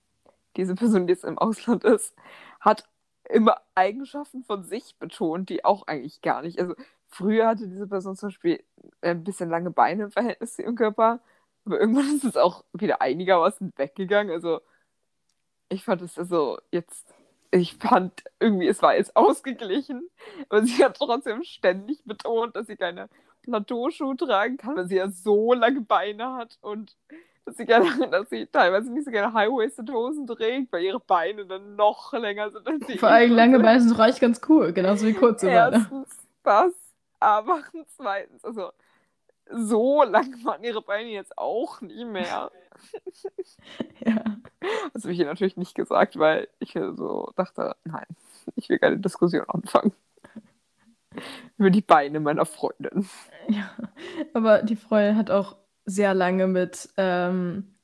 diese 0.57 0.75
Person, 0.75 1.07
die 1.07 1.13
jetzt 1.13 1.25
im 1.25 1.39
Ausland 1.39 1.85
ist, 1.85 2.15
hat 2.61 2.85
immer 3.29 3.57
Eigenschaften 3.75 4.43
von 4.45 4.65
sich 4.65 4.97
betont, 4.99 5.49
die 5.49 5.65
auch 5.65 5.87
eigentlich 5.87 6.21
gar 6.23 6.43
nicht. 6.43 6.59
Also 6.59 6.75
früher 7.07 7.47
hatte 7.47 7.69
diese 7.69 7.87
Person 7.87 8.17
zum 8.17 8.29
Beispiel 8.29 8.63
ein 9.01 9.25
bisschen 9.25 9.51
lange 9.51 9.71
Beine 9.71 10.05
im 10.05 10.11
Verhältnis 10.11 10.57
zu 10.57 10.63
ihrem 10.63 10.77
Körper, 10.77 11.21
aber 11.65 11.81
irgendwann 11.81 12.07
ist 12.17 12.25
es 12.25 12.37
auch 12.37 12.65
wieder 12.73 13.01
einigermaßen 13.03 13.73
weggegangen. 13.77 14.33
Also 14.33 14.61
ich 15.69 15.85
fand 15.85 16.03
es 16.03 16.19
also 16.19 16.59
jetzt, 16.71 17.15
ich 17.51 17.77
fand 17.77 18.25
irgendwie, 18.41 18.69
es 18.69 18.83
war 18.83 18.97
jetzt 18.97 19.17
ausgeglichen, 19.17 20.09
aber 20.49 20.65
sie 20.65 20.85
hat 20.85 20.97
trotzdem 20.97 21.45
ständig 21.45 22.05
betont, 22.05 22.57
dass 22.57 22.67
sie 22.67 22.77
keine 22.77 23.09
Plateauschuhe 23.43 24.17
tragen 24.17 24.57
kann, 24.57 24.77
weil 24.77 24.89
sie 24.89 24.97
ja 24.97 25.11
so 25.11 25.53
lange 25.55 25.81
Beine 25.81 26.35
hat 26.35 26.59
und 26.61 26.97
dass 27.45 27.57
sie, 27.57 27.65
gerne, 27.65 27.87
dass 28.11 28.29
sie 28.29 28.47
teilweise 28.47 28.93
nicht 28.93 29.05
so 29.05 29.11
gerne 29.11 29.33
High-Waisted 29.33 29.91
Hosen 29.91 30.27
trägt, 30.27 30.73
weil 30.73 30.85
ihre 30.85 31.01
Beine 31.01 31.47
dann 31.47 31.77
noch 31.77 32.13
länger 32.13 32.51
sind 32.51 32.67
als 32.67 32.87
die 32.87 32.99
Vor 32.99 33.09
allem 33.09 33.33
lange 33.33 33.59
Beine 33.59 33.81
sind 33.81 33.93
doch 33.93 34.01
eigentlich 34.01 34.21
ganz 34.21 34.41
cool, 34.49 34.73
genauso 34.73 35.07
wie 35.07 35.15
kurze 35.15 35.47
Beine. 35.47 35.77
Erstens 35.77 36.17
das, 36.43 36.73
aber 37.21 37.63
zweitens, 37.97 38.45
also 38.45 38.71
so 39.51 40.03
lang 40.03 40.45
waren 40.45 40.63
ihre 40.63 40.83
Beine 40.83 41.11
jetzt 41.11 41.37
auch 41.39 41.81
nie 41.81 42.05
mehr. 42.05 42.51
Ja. 44.05 44.25
Das 44.95 45.03
habe 45.05 45.13
ich 45.13 45.19
ihr 45.19 45.27
natürlich 45.27 45.57
nicht 45.57 45.75
gesagt, 45.75 46.19
weil 46.19 46.49
ich 46.61 46.73
so 46.73 47.33
dachte, 47.37 47.77
nein, 47.85 48.07
ich 48.55 48.69
will 48.69 48.79
keine 48.79 48.99
Diskussion 48.99 49.45
anfangen. 49.49 49.93
Über 51.57 51.71
die 51.71 51.81
Beine 51.83 52.21
meiner 52.21 52.47
Freundin. 52.47 53.09
ja. 53.49 53.71
Aber 54.35 54.63
die 54.63 54.77
Freundin 54.77 55.17
hat 55.17 55.31
auch 55.31 55.57
sehr 55.85 56.15
lange 56.15 56.47
mit, 56.47 56.89
ähm, 56.97 57.75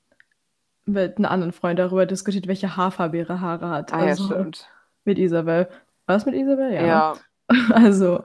mit 0.85 1.19
einer 1.19 1.31
anderen 1.31 1.53
Freundin 1.53 1.85
darüber 1.85 2.07
diskutiert, 2.07 2.47
welche 2.47 2.77
Haarfarbe 2.77 3.19
ihre 3.19 3.41
Haare 3.41 3.69
hat. 3.71 3.93
Ah 3.93 4.01
ja, 4.03 4.07
Also 4.11 4.27
stimmt. 4.27 4.69
mit 5.05 5.19
Isabel. 5.19 5.69
War 6.07 6.17
es 6.17 6.27
mit 6.27 6.35
Isabel? 6.35 6.73
Ja. 6.73 6.83
Ja, 6.87 7.15
Also. 7.73 8.25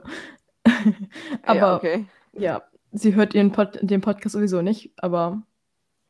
aber 1.42 1.54
ja, 1.56 1.76
okay. 1.76 2.06
ja, 2.32 2.62
sie 2.92 3.14
hört 3.14 3.34
ihren 3.34 3.52
Pod 3.52 3.78
den 3.82 4.00
Podcast 4.00 4.34
sowieso 4.34 4.62
nicht, 4.62 4.92
aber 5.02 5.42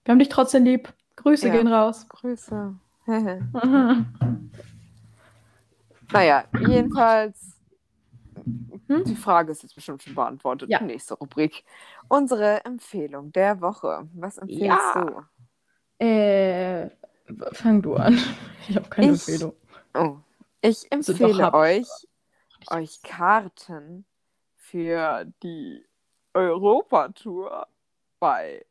wir 0.04 0.12
haben 0.12 0.18
dich 0.18 0.28
trotzdem 0.28 0.64
lieb. 0.64 0.92
Grüße 1.16 1.48
Ja. 1.48 1.54
gehen 1.54 1.68
raus. 1.68 2.06
Grüße. 2.08 2.74
naja, 6.12 6.44
jedenfalls, 6.66 7.56
Hm? 8.86 9.04
die 9.04 9.14
Frage 9.16 9.52
ist 9.52 9.62
jetzt 9.62 9.74
bestimmt 9.74 10.02
schon 10.02 10.14
beantwortet. 10.14 10.68
Ja. 10.70 10.80
Nächste 10.80 11.14
Rubrik. 11.14 11.64
Unsere 12.08 12.64
Empfehlung 12.64 13.30
der 13.32 13.60
Woche. 13.60 14.08
Was 14.14 14.38
empfiehlst 14.38 14.64
Ja. 14.94 15.04
du? 15.04 15.22
äh, 16.04 16.90
fang 17.52 17.82
du 17.82 17.94
an. 17.96 18.18
Ich 18.68 18.76
habe 18.76 18.88
keine 18.88 19.06
Ich- 19.12 19.28
Empfehlung. 19.28 19.52
Oh, 19.94 20.16
ich 20.60 20.86
Also 20.92 21.12
empfehle 21.12 21.52
euch, 21.54 21.88
euch 22.70 23.02
Karten 23.02 24.04
für 24.56 25.24
die 25.42 25.84
Europatour 26.34 27.66
bei 28.20 28.64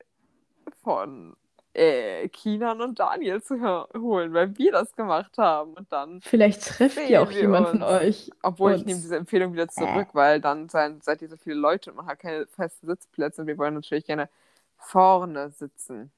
von 0.83 1.35
äh, 1.73 2.27
Kinan 2.29 2.81
und 2.81 2.99
Daniel 2.99 3.41
zu 3.41 3.61
ho- 3.61 3.87
holen, 3.97 4.33
weil 4.33 4.57
wir 4.57 4.71
das 4.71 4.95
gemacht 4.95 5.37
haben. 5.37 5.73
Und 5.73 5.91
dann, 5.91 6.19
Vielleicht 6.21 6.65
trefft 6.65 6.95
Sehen 6.95 7.09
ihr 7.09 7.21
auch 7.21 7.31
jemand 7.31 7.67
von 7.69 7.81
uns. 7.83 7.91
euch. 7.91 8.31
obwohl 8.41 8.71
ich 8.73 8.79
Und- 8.81 8.87
nehme 8.87 8.99
diese 9.01 9.15
Empfehlung 9.17 9.53
wieder 9.53 9.67
zurück, 9.67 10.09
weil 10.13 10.41
dann 10.41 10.67
sein, 10.69 10.99
seid 11.01 11.21
ihr 11.21 11.29
so 11.29 11.37
viele 11.37 11.55
Leute 11.55 11.91
und 11.91 11.97
man 11.97 12.07
hat 12.07 12.19
keine 12.19 12.47
festen 12.47 12.87
Sitzplätze 12.87 13.41
und 13.41 13.47
wir 13.47 13.57
wollen 13.57 13.75
natürlich 13.75 14.05
gerne 14.05 14.29
vorne 14.77 15.51
sitzen. 15.51 16.11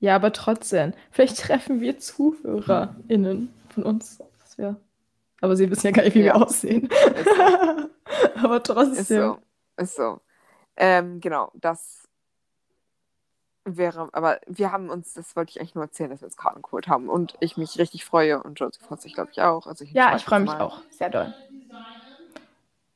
Ja, 0.00 0.16
aber 0.16 0.32
trotzdem. 0.32 0.92
Vielleicht 1.10 1.38
treffen 1.38 1.80
wir 1.80 1.98
ZuhörerInnen 1.98 3.52
von 3.72 3.82
uns. 3.84 4.18
Das 4.40 4.58
wär... 4.58 4.76
Aber 5.42 5.54
sie 5.54 5.70
wissen 5.70 5.86
ja 5.88 5.92
gar 5.92 6.02
nicht, 6.02 6.14
wie 6.14 6.20
Ja. 6.20 6.34
wir 6.34 6.36
aussehen. 6.36 6.86
Ist 6.88 7.24
so. 7.24 8.42
aber 8.46 8.56
Ist 8.56 8.66
trotzdem. 8.66 9.04
so. 9.22 9.38
Ist 9.76 9.96
so. 9.96 10.20
Ähm, 10.76 11.20
genau, 11.20 11.50
das 11.54 12.05
wäre, 13.66 14.08
aber 14.12 14.38
wir 14.46 14.72
haben 14.72 14.88
uns, 14.90 15.14
das 15.14 15.34
wollte 15.36 15.50
ich 15.50 15.60
eigentlich 15.60 15.74
nur 15.74 15.84
erzählen, 15.84 16.10
dass 16.10 16.20
wir 16.22 16.26
uns 16.26 16.36
Karten 16.36 16.62
geholt 16.62 16.88
haben 16.88 17.08
und 17.08 17.34
ich 17.40 17.56
mich 17.56 17.78
richtig 17.78 18.04
freue 18.04 18.42
und 18.42 18.58
Josie 18.60 18.80
freut 18.80 19.02
sich, 19.02 19.14
glaube 19.14 19.30
ich, 19.32 19.40
auch. 19.42 19.66
Also 19.66 19.84
Ja, 19.84 20.08
ein 20.10 20.16
ich 20.16 20.24
freue 20.24 20.40
mich 20.40 20.50
Mal. 20.52 20.60
auch. 20.60 20.80
Sehr 20.90 21.10
doll. 21.10 21.34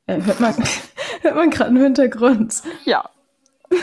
Äh, 0.07 0.21
hört 0.23 0.39
man, 0.39 0.55
hört 1.21 1.35
man 1.35 1.49
gerade 1.49 1.69
im 1.71 1.77
Hintergrund. 1.77 2.61
Ja, 2.85 3.09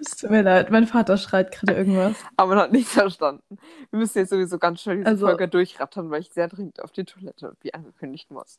Es 0.00 0.16
tut 0.18 0.30
mir 0.30 0.42
leid, 0.42 0.70
mein 0.70 0.86
Vater 0.86 1.16
schreit 1.16 1.52
gerade 1.52 1.72
irgendwas. 1.74 2.14
aber 2.36 2.50
man 2.54 2.58
hat 2.64 2.72
nichts 2.72 2.92
verstanden. 2.92 3.56
Wir 3.90 3.98
müssen 3.98 4.18
jetzt 4.18 4.28
sowieso 4.30 4.58
ganz 4.58 4.82
schnell 4.82 4.96
diese 4.98 5.08
Also- 5.08 5.26
Folge 5.26 5.48
durchrattern, 5.48 6.10
weil 6.10 6.20
ich 6.20 6.30
sehr 6.30 6.48
dringend 6.48 6.82
auf 6.82 6.92
die 6.92 7.04
Toilette, 7.04 7.56
wie 7.62 7.72
angekündigt, 7.72 8.30
muss. 8.30 8.58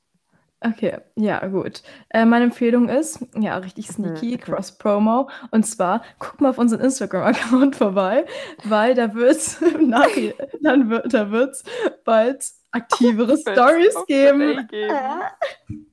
Okay, 0.64 1.00
ja, 1.16 1.44
gut. 1.48 1.82
Äh, 2.10 2.24
meine 2.26 2.46
Empfehlung 2.46 2.88
ist, 2.88 3.26
ja, 3.36 3.58
richtig 3.58 3.88
sneaky, 3.88 4.34
Mhm. 4.34 4.40
Cross-Promo. 4.42 5.28
Und 5.50 5.66
zwar, 5.66 6.04
guck 6.20 6.40
mal 6.40 6.50
auf 6.52 6.60
unseren 6.60 6.82
Instagram-Account 6.82 7.76
vorbei, 7.78 8.26
weil 8.66 8.94
da 8.94 9.16
wird's, 9.16 9.60
nach, 9.82 10.06
dann 10.62 10.90
wird, 10.92 11.12
da 11.14 11.32
wird's 11.32 11.64
bald 12.06 12.46
aktivere 12.72 13.38
Stories 13.40 13.96
Auf 13.96 14.06
geben. 14.06 14.68
Geben. 14.68 14.94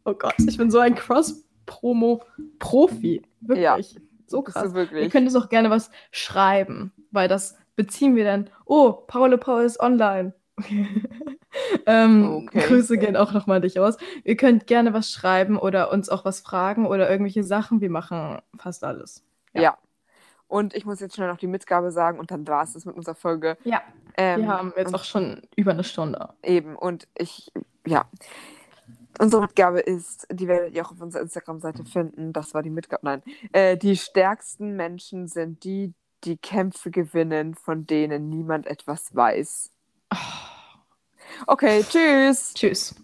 Oh 0.04 0.12
Gott, 0.14 0.34
ich 0.46 0.58
bin 0.58 0.70
so 0.70 0.78
ein 0.80 0.94
Cross-Promo-Profi. 0.94 3.22
Wirklich. 3.40 3.92
Ja. 3.94 4.00
So 4.26 4.42
krass. 4.42 4.62
du 4.64 4.68
Ihr 4.68 4.74
wirklich? 4.74 5.10
könnt 5.10 5.26
uns 5.26 5.36
auch 5.36 5.48
gerne 5.48 5.70
was 5.70 5.90
schreiben, 6.10 6.92
weil 7.10 7.28
das 7.28 7.56
beziehen 7.76 8.16
wir 8.16 8.24
dann. 8.24 8.50
Oh, 8.66 8.92
Paolo 8.92 9.38
Paul 9.38 9.62
ist 9.64 9.80
online. 9.80 10.34
ähm, 11.86 12.46
Okay. 12.48 12.60
Grüße 12.66 12.98
gehen 12.98 13.16
auch 13.16 13.32
nochmal 13.32 13.60
dich 13.60 13.78
aus. 13.80 13.96
Ihr 14.24 14.36
könnt 14.36 14.66
gerne 14.66 14.92
was 14.92 15.10
schreiben 15.10 15.58
oder 15.58 15.92
uns 15.92 16.08
auch 16.08 16.24
was 16.24 16.40
fragen 16.40 16.86
oder 16.86 17.10
irgendwelche 17.10 17.44
Sachen. 17.44 17.80
Wir 17.80 17.90
machen 17.90 18.38
fast 18.58 18.84
alles. 18.84 19.24
Ja. 19.54 19.62
Ja. 19.62 19.78
Und 20.48 20.74
ich 20.74 20.86
muss 20.86 21.00
jetzt 21.00 21.14
schnell 21.14 21.28
noch 21.28 21.36
die 21.36 21.46
Mitgabe 21.46 21.92
sagen 21.92 22.18
und 22.18 22.30
dann 22.30 22.46
war 22.48 22.62
es 22.62 22.72
das 22.72 22.86
mit 22.86 22.96
unserer 22.96 23.14
Folge. 23.14 23.58
Ja. 23.64 23.82
Ähm, 24.16 24.42
Wir 24.42 24.48
haben 24.48 24.72
jetzt 24.76 24.94
auch 24.94 25.04
schon 25.04 25.42
über 25.56 25.72
eine 25.72 25.84
Stunde. 25.84 26.30
Eben, 26.42 26.74
und 26.74 27.06
ich, 27.16 27.52
ja. 27.86 28.06
Unsere 29.20 29.42
Mitgabe 29.42 29.80
ist, 29.80 30.26
die 30.32 30.48
werdet 30.48 30.74
ihr 30.74 30.86
auch 30.86 30.92
auf 30.92 31.00
unserer 31.00 31.22
Instagram-Seite 31.22 31.84
finden. 31.84 32.32
Das 32.32 32.54
war 32.54 32.62
die 32.62 32.70
Mitgabe. 32.70 33.04
Nein. 33.04 33.22
Äh, 33.52 33.76
die 33.76 33.96
stärksten 33.96 34.74
Menschen 34.74 35.26
sind 35.26 35.64
die, 35.64 35.92
die 36.24 36.38
Kämpfe 36.38 36.90
gewinnen, 36.90 37.54
von 37.54 37.86
denen 37.86 38.30
niemand 38.30 38.66
etwas 38.66 39.14
weiß. 39.14 39.70
Okay, 41.46 41.84
tschüss. 41.84 42.52
Tschüss. 42.54 42.94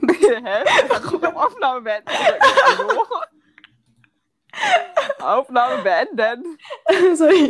Hä? 0.08 0.64
Hab 1.22 1.36
Aufnahme 1.36 1.80
beenden. 1.82 2.08
Hallo? 2.78 3.04
Aufnahme 5.18 5.82
beenden. 5.82 6.58
Sorry. 7.16 7.46